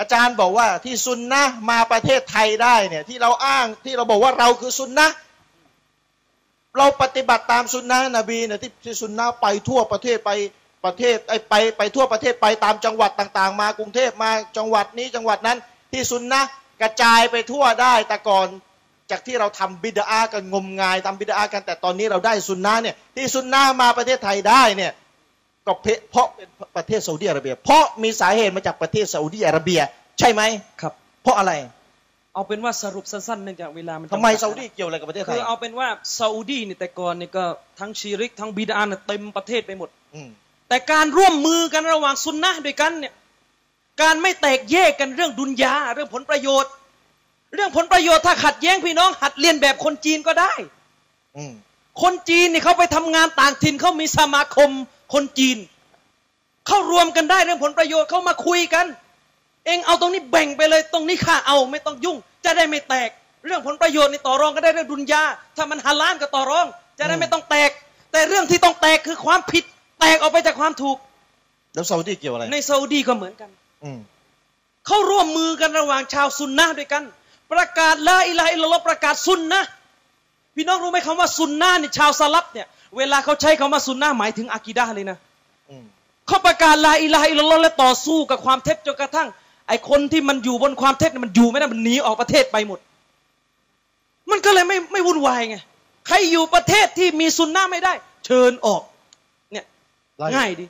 [0.00, 5.16] อาจารย์บอกว่าที่ซุนนะห์มาประเทศไทยได้เนี่ย ที่เราอ้างที่เราบอกว่าเราคือซุนนะห์
[6.78, 10.30] เราปฏิบัติตามซุนนะห์นบีเนี่ยที่ที่ซุนนะห์ไปทั่วประเทศไป
[10.84, 15.58] ประเทศไอ้ไปไปทั่วประเทศไปตามจังหวัดต่างๆ มากรุงเทพมาจังหวัดนี้จังหวัดนั้น
[15.92, 16.50] ที่ซุนนะห์
[16.82, 18.46] กระจายไปทั่วได้แต่ก่อน
[19.10, 24.92] จากที่เราทำบิดากันงมงายทำบิดากันแต่ตอนนี้เราได้ซุนนะห์เนี่ยที่ซุนนะห์มาประเทศไทยได้เนี่ย
[25.66, 29.80] ก็เพเพราะเป็นประเทศซาอุดิอาระเบีย เพราะมีสาเหตุมาจากประเทศซาอุดิอาระเบีย
[30.18, 30.42] ใช่ไหม
[30.80, 30.92] ครับ
[31.22, 31.52] เพราะอะไร
[32.34, 35.88] เอาเป็นว่าสรุปสั้นๆเนื่องจากเวลามันจำกัทำไมดซาอุดิเกี่ยวอะไรกับประเทศไทคืยอเอาเป็นว่า
[36.18, 37.44] ซาอุดีเนี่ยแต่ก่อนเนี่ยก็
[37.78, 40.28] ทั้งชีริกทั้งบิดาเนี่ยเต็มประเทศไปหมดอืม
[40.68, 43.14] แต่การร่วมมือกันระหว่างซุนนะห์ด้วยกันเนี่ย
[44.02, 46.70] การไม่แตกแยกกันเรื่องดุนยาเรื่องผลประโยชน์
[47.54, 50.52] เรื่องผลประโยชน์ถ้าขัดแย้งพี่น้อง หัดเรียนแบบคนจีนก็ได้
[51.36, 51.52] อืม
[52.02, 54.70] คนจีนเนี่ยเขาไปทำงานต่างถิ่นเขามีสมาคม
[55.14, 55.58] คนจีน
[56.66, 58.86] เขารวมกันได้เรื่องผลประโยชน์เขามาคุยกัน
[59.66, 63.10] เองเอาตรงนี้แบ่งไปเลยตรงนี้ข้าเอาไม่ต้องยุ่ง จะได้ไม่แตก
[63.46, 65.22] เรื่องผลประโยชน์นี่ต่อรองก็ได้เรื่องดุนยา
[65.56, 66.66] ถ้ามันฮาลาลก็ต่อรอง
[66.98, 67.70] จะได้ไม่ต้องแตก
[68.12, 69.64] แต่เรื่องที่ต้องแตกคือความผิด
[70.00, 70.96] แตกออกไปจากความถูก
[71.74, 73.50] แล้วซาอุดิเกี่ยวอะไร ในซาอุดีก็เหมือนกัน
[73.84, 73.98] อืม
[74.86, 77.02] เขาร่วมมือกันระหว่างชาวซุนนะห์ด้วยกัน
[77.52, 79.68] ประกาศละอิละฮะอิลลัลลอฮ์ประกาศซุนนะห์
[80.54, 82.66] พี่น้องรู้ไหมคำว่าซุนนะห์นี่ชาวสลับเนี่ย
[82.96, 85.18] เวลาเขาใช้คำว่าซุนนะห์หมายถึงอากีดะห์เลยนะ
[85.70, 85.84] อืม
[86.26, 89.28] เขาประกาศละอิละฮะอิลลัลลอฮ์และต่อสู้กับความเท็จจนกระทั่ง
[89.68, 92.78] ไอ้คนที่มันอยู่บนความเท็จมันอยู่ไม่ได้มันหนีออกประเทศไปหมด
[94.30, 95.56] มันก็เลยไม่ไม่วุ่นวายไง
[96.06, 97.92] ใครอยู่ประเทศที่มีซุนนะไม่ได้
[98.26, 98.97] เชิญออกเนี่ย
[100.36, 100.66] ง่ายดี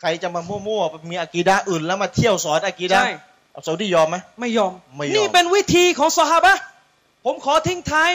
[0.00, 3.12] ใครจะมามั่วๆมีอากีดะห์อื่นแล้วมาเที่ยวสอนอากีดะห์ใช่
[3.52, 6.60] เอาซาอุดียอมไหมไม่ยอมไม่ยอม นี่เป็นวิธีของซอฮาบะห์
[7.24, 8.10] ผมขอทิ้งท้าย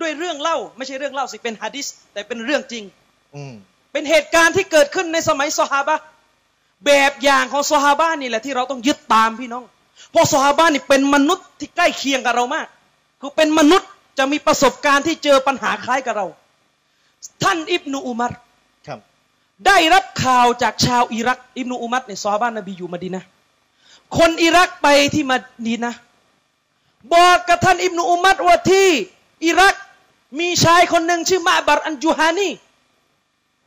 [0.00, 2.84] ด้วยเรื่องเล่า ไม่ใช่เรื่องเล่าสิเป็นฮะดิษแต่เป็นเรื่องจริง
[3.34, 3.52] อืม
[3.92, 6.02] เป็นเหตุการณ์ที่เกิดขึ้นในสมัยซอฮาบะห์
[6.86, 9.64] แบบอย่างของซอฮาบะห์นี่แหละที่เราต้องยึดตามพี่น้อง
[10.10, 12.66] เพราะซอฮาบะห์นี่เป็นมนุษย์ที่ใกล้เคียงกับเรามาก
[13.20, 13.88] คือเป็นมนุษย์
[14.18, 16.26] จะมีประสบการณ์ที่เจอปัญหาคล้ายกับเรา
[17.42, 18.51] ท่านอิบนุอุมัรครับ
[19.66, 23.26] ได้รับข่าวจากชาวอิรัก อิบนุอุมัรเนี่ยซอฮาบะห์นบีอยู่มะดีนะห์
[24.18, 25.98] คนอิรักไปที่มะดีนะห์
[27.14, 28.88] บอกกับท่านอิบนุอุมัรว่าที่
[29.46, 29.74] อิรัก
[30.40, 32.48] มีชายคนหนึ่งชื่อมาบัรอันจูฮานี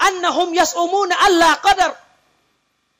[0.04, 1.92] อันนะฮุมยัสอุมูนอัลลากดร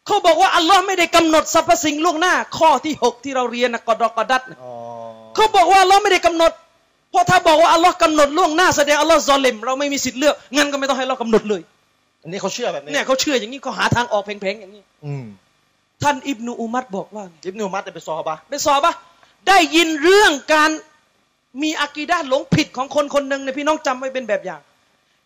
[0.06, 4.72] เขาบอกว่าอัลลอฮ์ไม่ได้กำหนดสรรพสิ่งล่วงหน้า ข้อที่หกที่เราเรียนนะกอดอกอดัดนะอ๋อ
[5.36, 6.52] เขาบอกว่าอัลลอฮ์ไม่ได้กำหนด
[7.12, 11.62] เพราะถ้าบอกว่าอัลลอฮ์กำหนดล่วงหน้าแสดงอัลลอฮ์ซอลิมเราไม่มีสิทธิ์เลือกงั้นก็ไม่ต้องให้เรากำหนดเลย
[12.26, 15.26] อันนี้เขาเชื่อแบบนี้เนี่ยเขาเชื่ออย่างนี้เขาหาทางออกเพลงๆอย่างนี้ อืม
[16.04, 18.94] ท่านอิบนุอุมัรบอกว่าไงอิบนุมัดเป็นซอฮาบะห์เป็นสอบปะ
[19.48, 20.70] ได้ยินเรื่องการ
[21.62, 24.62] มีอากีดาหลงผิดของคนคนหนึ่งเนี่ยพี่น้องจำไว้เป็นแบบอย่าง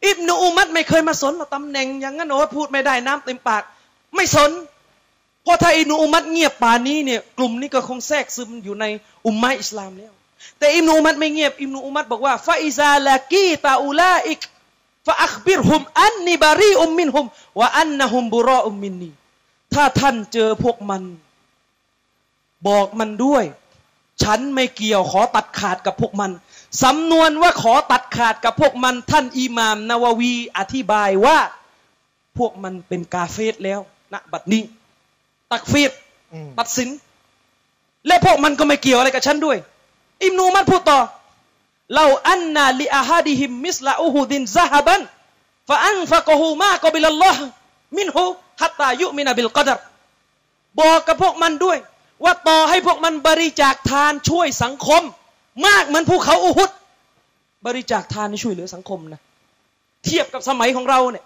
[0.05, 3.63] อิบนุอุมัดไม่เคยมาสนหรอกตำแหน่งอย่างนั้นโอ้พูดไม่ได้น้ำเต็มปาก
[4.15, 4.51] ไม่สน
[5.43, 8.85] เพราะถ้าอิบนุอุมัดเงียบป่านนี้เนี่ยกลุ่มนี้ก็คงแทรกซึมอยู่ใน
[9.25, 10.13] อุมมะอิสลามแล้ว
[10.59, 14.39] แต่อิบนุอุมัดไม่เงียบอิบนุอุมัดบอกว่าฟาอิซาลากีตาอูลาอิก
[15.09, 17.25] ฟาอัคบิรฮุมอันนิบารีอุมมินฮอุม
[17.59, 19.11] วะอันนะฮุมบุรออุมมินนี
[19.73, 21.03] ถ้าท่านเจอพวกมัน
[22.67, 23.43] บอกมันด้วย
[24.23, 26.31] ฉันไม่เกี่ยวขอตัดขาดกับพวกมัน
[26.83, 31.37] สำนวนว่าขอตัดขาดกับพวกมัน ท่านอิหมามนาวาวี อธิบายว่า
[32.37, 33.79] พวกมันเป็นกาเฟสแล้ว
[34.13, 34.63] ณบัดนี้
[35.51, 35.91] ตักฟีด
[36.33, 36.89] อืมตัดสิน
[38.07, 39.57] และพวกมันก็ไม่เกี่ยวอะไรกับฉันด้วย
[40.23, 40.99] อิมนูมัดพูดต่อ
[41.95, 45.01] เราอันนาลิอาฮาดิฮิมมิสลาอูฮูดินซาฮบัน
[45.69, 47.45] ฟะอันฟะกฮูมากบิลลอฮ์
[47.97, 48.23] มินฮู
[48.61, 49.79] ฮัตตายุมินาบิลกอดร
[50.81, 51.77] บอกกับพวกมันด้วย
[52.23, 55.03] ว่าต่อให้พวกมันบริจาคทานช่วยสังคม
[55.65, 56.69] มากเหมือนภูเขาอูฮุด
[57.65, 59.21] บริจาคทานช่วยเหลือสังคมนะ
[60.05, 61.25] เทียบกับสมัยของเราเนี่ย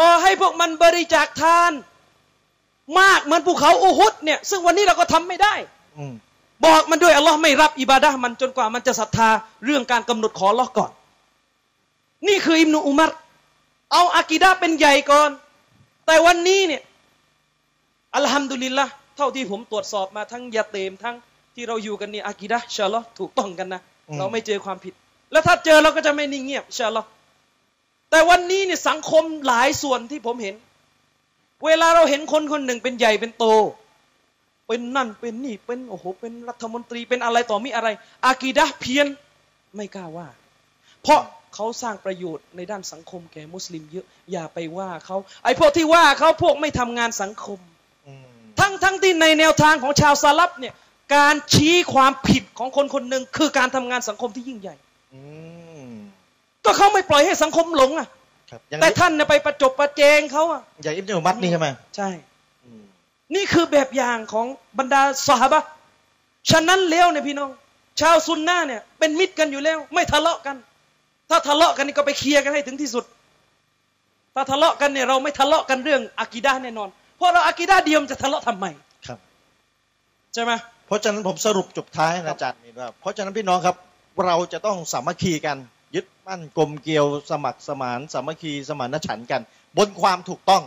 [0.00, 1.72] ต่อให้พวกมันบริจาคทาน
[3.00, 5.54] มากเหมือนภูเขาอูฮุดเนี่ย ซึ่งวันนี้เราก็ทำไม่ได้
[5.98, 6.04] อื
[6.64, 9.28] บอกมันด้วยอัลลอฮ์ไม่รับอิบาดะห์มันจนกว่ามันจะศรัทธา
[9.64, 10.90] เรื่องการกำหนดขออัลลอฮ์ก่อน
[12.28, 13.10] นี่คืออิมนุอุมัร
[13.92, 15.30] เอาอากีดะห์เป็นใหญ่ก่อน
[16.06, 16.82] แต่วันนี้เนี่ย
[18.16, 21.16] อัลฮัมดุลิลละเท่าที่ผมตรวจสอบมาทั้งยาเตมทั้ง
[21.54, 23.80] ที่เราอยู่กันนี่อากีดะห์อินชาอัลลอฮ์ถูกต้องกันนะ
[24.18, 24.94] เราไม่เจอความผิด
[25.32, 27.08] แล้วถ้าเจอเราก็จะไม่นิ่งเงียบอินชาอัลลอฮ์
[28.10, 30.54] แต่วันนี้เนี่ยสังคมหลายส่วนที่ผมเห็น
[31.64, 33.44] เวลาเราเห็นคนคนหนึ่งเป็นใหญ่เป็นโต
[34.72, 37.88] เป็นนั่นเป็นนี่เป็นโอ้โหเป็นรัฐมนตรีเป็นอะไรต่อมีอะไร
[38.26, 39.06] อากีดะห์เพี้ยน
[39.76, 40.28] ไม่กล้าว่า
[41.02, 41.20] เพราะ
[41.54, 47.58] เขาสร้างประโยชน์ในด้านสังคมแก่มุสลิมเยอะ อย่าไปว่าเขาไอ้พวกที่ว่าเขาพวกไม่ทำงานสังคม
[48.06, 48.26] อืม
[48.60, 50.74] ทั้งทั้งที่ในแนวทางของชาวซาลับเนี่ย
[51.14, 54.74] การชี้ความผิดของคนคนหนึ่งคือการทำงานสังคมที่ยิ่งใหญ่
[55.14, 55.20] อื
[55.86, 55.90] ม
[56.64, 58.08] ก็เขาไม่ปล่อยให้สังคมหลงอะ
[58.50, 62.29] ครับอย่างแต่ท่านเนี่ยไปประจบประเจงเขาอะอย่างอิบนุมัดนี่ใช่ไหมใช่อืม
[63.34, 64.46] นี่คือแบบอย่างของ
[64.78, 65.68] บรรดาสหบะห์
[66.50, 67.50] ฉะนั้นแล้วเนี่ยพี่น้อง
[68.00, 70.56] ชาวซุนนะห์เนี่ยเป็นมิตรกันอยู่แล้ว ไม่ทะเลาะกัน
[71.30, 73.04] ถ้าทะเลาะกันนี่ก็ไปเคลียร์กันให้ถึงที่สุด
[74.34, 78.66] ถ้าทะเลาะกันเนี่ยเราไม่ทะเลาะกันเรื่องอากีดะห์แน่นอน เพราะเราอากีดะห์เดียวมันจะทะเลาะทำไม
[79.06, 79.18] ครับ
[80.34, 80.52] ใช่ไหม
[80.86, 83.76] เพราะฉะนั้นผมสรุปจบท้ายนะอาจารย์มีนว่าเพราะฉะนั้นพี่น้องครับ
[84.26, 85.56] เราจะต้องสามัคคีกัน
[85.94, 89.40] ยึดมั่นกลมเกลียวสมัครสมานสามัคคีสมานฉันท์กัน
[89.76, 90.62] บนความถูกต้อง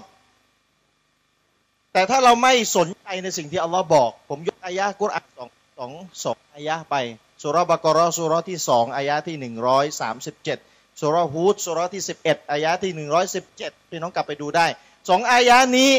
[1.93, 5.49] แต่ถ้าเราไม่สนใจในสิ่งที่อัลลอฮ์บอก ผมยกอายะห์กุรอานสอง
[5.79, 5.91] สอง
[6.23, 6.95] สองอายะห์ไป
[7.41, 10.57] สุรบะกอร์สุรที่สองอายะห์ที่หนึ่งร้อยสามสิบเจ็ด
[11.01, 14.67] สุรฮูดสุรที่สิบเอ็ดอายะห์ที่หนึ่งร้อยสิบเจ็ดพี่น้องกลับไปดูได้
[15.09, 15.91] สองอายะห์นี้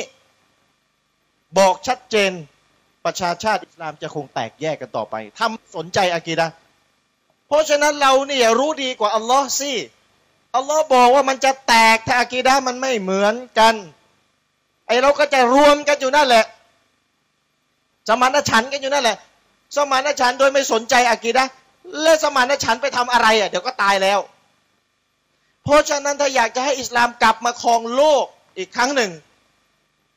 [1.59, 2.33] บอกชัดเจน
[3.05, 6.47] ประชาชาติอิสลามจะคงแตกแยกกันต่อไปทำสนใจอากีดะ
[7.49, 9.73] เพราะฉะนั้นเราเนี่ยรู้ดีกว่าอัลลอฮ์สิ
[10.57, 13.75] อัลลอฮ์บอกว่ามันจะแตกถ้าอากีดะมันไม่เหมือนกัน
[14.87, 16.45] ไอเราก็จะรวมกันอยู่นั่นแหละ
[18.09, 19.17] สมานฉันกันอยู่นั่นแหละ
[19.77, 21.45] สมานฉันโดยไม่สนใจอากีดะ
[22.03, 24.21] และสมานฉันไปทำอะไรอะเดี๋ยวก็ตายแล้ว
[25.65, 28.25] เพราะฉะนั้นถ้าอยากจะให้อิสลามกลับมาครองโลก
[28.59, 29.11] อีกครั้งหนึ่ง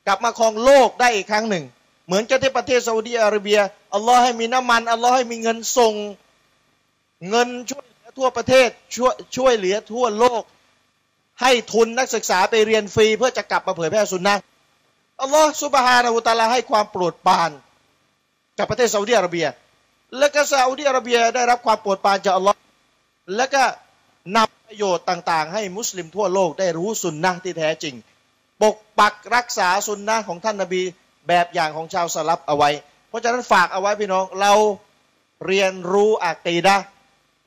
[0.07, 1.63] กลับมาครองโลกได้อีกครั้งหนึ่ง
[2.07, 3.59] เหมือนกับที่ประเทศซาอุดีอาระเบีย
[3.93, 5.93] อัลลอฮ์ให้มีน้ำมันอัลลอฮ์ให้มีเงินส่ง
[7.29, 10.43] เงินช่วยเหลือทั่วประเทศช่วยช่วยเหลือทั่วโลก
[11.41, 14.35] ให้ทุนนักศึกษาไปเรียนฟรีเพื่อจะกลับมาเผยแพร่สุนนะ
[15.21, 17.51] อัลลอฮ์สุบฮานาอูตาลาให้ความโปรดปราน
[18.57, 19.47] กับประเทศซาอุดิอาระเบีย
[20.17, 22.57] แล้วก็ซาอุดิอาระเบียได้รับความโปรดปรานจากอัลลอฮ์
[23.35, 23.63] แล้วก็
[24.35, 27.95] นำประโยชน์ต่างๆ ให้มุสลิมทั่วโลกได้รู้สุนนะที่แท้จริง
[28.61, 30.81] ปกปักรักษาสุนนะของท่านนาบี
[31.27, 32.69] แบบอย่างของชาวสลับเอาไว้
[33.09, 34.53] เพราะฉะนั้นฝากเอาไว้พี่น้องเรา
[35.47, 36.75] เรียนรู้อักีดะ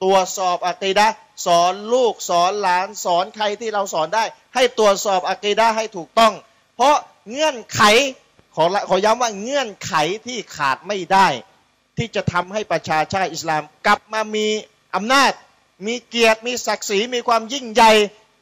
[0.02, 1.06] ตรวจสอบอักีดะ
[1.46, 4.24] สอนลูกสอนหลานสอนใครที่เราสอนได้
[4.54, 6.32] ให้ตรวจสอบอักีดะให้ถูกต้อง
[6.76, 6.96] เพราะ
[7.28, 7.80] เงื่อนไข
[8.54, 9.94] ขอขอย้ำว่าเงื่อนไข
[10.26, 11.26] ที่ขาดไม่ได้
[11.96, 14.46] ที่จะทำให้ประชาชาติอิสลาม กลับมามี
[14.94, 15.32] อำนาจ
[15.86, 17.92] มีเกียรติมีศักดิ์ศรีมีความยิ่งใหญ่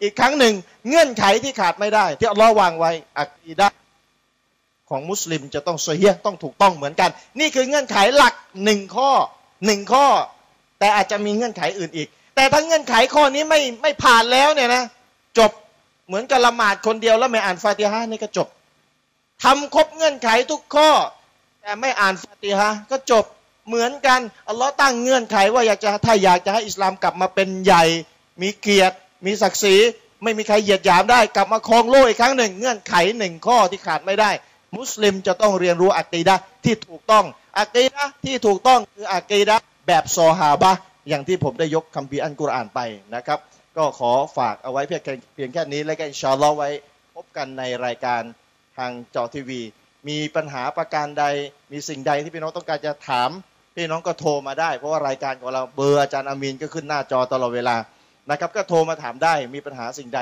[0.03, 0.55] อีกครั้งหนึ่ง
[0.89, 3.69] เงื่อนไขที่ขาดไม่ได้ ที่อัลลอฮ์วางไว้อักีดะ
[4.91, 7.11] ของมุสลิมจะต้องเสียต้องถูกต้องเหมือนกัน
[7.41, 8.35] นี่คือเงื่อนไขหลัก
[8.65, 9.11] หนึ่งข้อ
[9.67, 10.07] หนึ่งข้อ
[10.79, 14.83] แต่อาจจะมีเงื่อนไขอื่นอีก แต่ถ้าเงื่อนไขข้อนี้ไม่ไม่ผ่านแล้วเนี่ยนะ
[15.39, 15.51] จบ
[16.07, 18.49] เหมือนกับละหมาดคนเดียวแล้วไม่อ่านฟาติฮะนี่ก็จบ
[19.45, 20.91] ทำครบเงื่อนไขทุกข้อ
[21.63, 23.25] แต่ไม่อ่านฟาติฮะก็จบ
[23.67, 27.85] เหมือนกันอัลลอฮ์ตั้งเงื่อนไขว่าอยากจะถ้าอยากจะให้อิสลามกลับมาเป็นใหญ่
[28.43, 28.97] มีเกียรติ
[29.27, 29.77] มีศักดิ์ศรี
[30.23, 34.31] ไม่มีใครเหยียดหยามได้ กลับมาครองโลกอีกครั้งหนึ่ง เงื่อนไขหนึ่งข้อที่ขาดไม่ได้
[34.77, 36.35] มุสลิมจะต้องเรียนรู้อักีดะ
[36.65, 37.25] ที่ถูกต้อง
[37.59, 39.57] อักีดะที่ถูกต้องคืออักีดะ
[39.87, 40.73] แบบซอฮาบะ
[41.09, 42.81] อย่างที่ผมได้ยกคัมภีร์อันกุรอานไป
[43.15, 43.39] นะครับ
[43.77, 45.03] ก็ขอฝากเอาไว้เพียง
[45.35, 46.69] เพียงแค่นี้แล้วก็อินชาอัลลอฮ์ไว้
[47.15, 48.23] พบกันในรายการ
[48.79, 49.61] ทางจอทีวี
[50.09, 51.25] มีปัญหาประการใด
[51.73, 53.31] มีสิ่งใดที่พี่น้องต้องการจะถาม
[53.75, 57.77] พี่น้องก็โทรมาได้ เพราะว่ารายการของเราเบอร์อาจารย์อามีนก็ขึ้นหน้าจอตลอดเวลา
[58.31, 60.21] นะครับก็โทรมาถามได้มีปัญหาสิ่งใด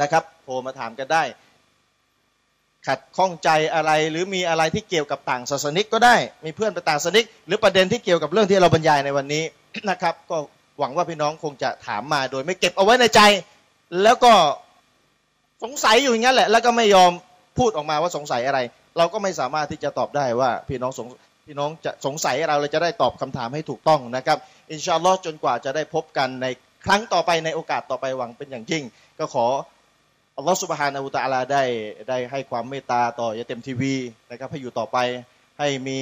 [0.00, 1.24] นะครับ โทรมาถามกันได้
[2.86, 9.44] ขัดข้องใจอะไรหรือมีอะไรที่เกี่ยวกับต่างศาสนิกก็ได้มีเพื่อนเป็นต่างศาสนิก หรือประเด็นที่เกี่ยวกับเรื่องที่เราบรรยายในวันนี้
[9.90, 10.36] นะครับ ก็
[10.78, 13.20] หวังว่าพี่น้องคงจะถามมาโดยไม่เก็บเอาไว้ในใจ
[14.02, 14.32] แล้วก็
[15.62, 17.12] สงสัยอยู่อย่างนั้นแหละ แล้วก็ไม่ยอม
[17.60, 18.60] พูดออกมาว่าสงสัยอะไร
[18.98, 21.06] เราก็ไม่สามารถที่จะตอบได้ว่าพี่น้องสง
[21.46, 24.38] พี่น้องจะสงสัยเราเลยจะได้ตอบคำถามให้ถูกต้องนะครับ
[24.72, 26.46] อินชาอัลลอฮ์จนกว่าจะได้พบกันใน
[26.84, 28.84] ครั้งต่อไปในโอกาสต่อไปหวังเป็นอย่างยิ่ง
[29.18, 29.46] ก็ขอ
[30.36, 31.62] อัลลอฮ์สุบฮานาอูตะอาลาได้
[32.08, 33.94] ได้ให้ความเมตตาต่อยาเต็มทีวี
[34.30, 34.98] นะครับให้อยู่ต่อไป
[35.58, 35.98] ให้มี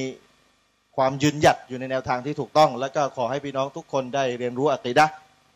[0.97, 5.07] ความยืนหยัดอยู่ในแนวทางที่ถูกต้อง แล้วก็ขอให้พี่น้องทุกคนได้เรียนรู้อัติดะ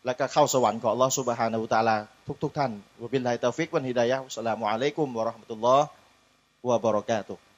[0.05, 1.95] แล้วก็เข้าสวรรค์ของอัลลอฮ์สุบฮานาอูตาลา
[2.27, 2.71] ทุกทุกท่าน
[3.01, 5.85] วบิลลาฮิตาฟิกวันฮิดายะฮ์อัสลามุอะลัยกุมวะราะห์มะตุลลอฮ์
[6.67, 7.52] วะบะเราะกาตุฮ์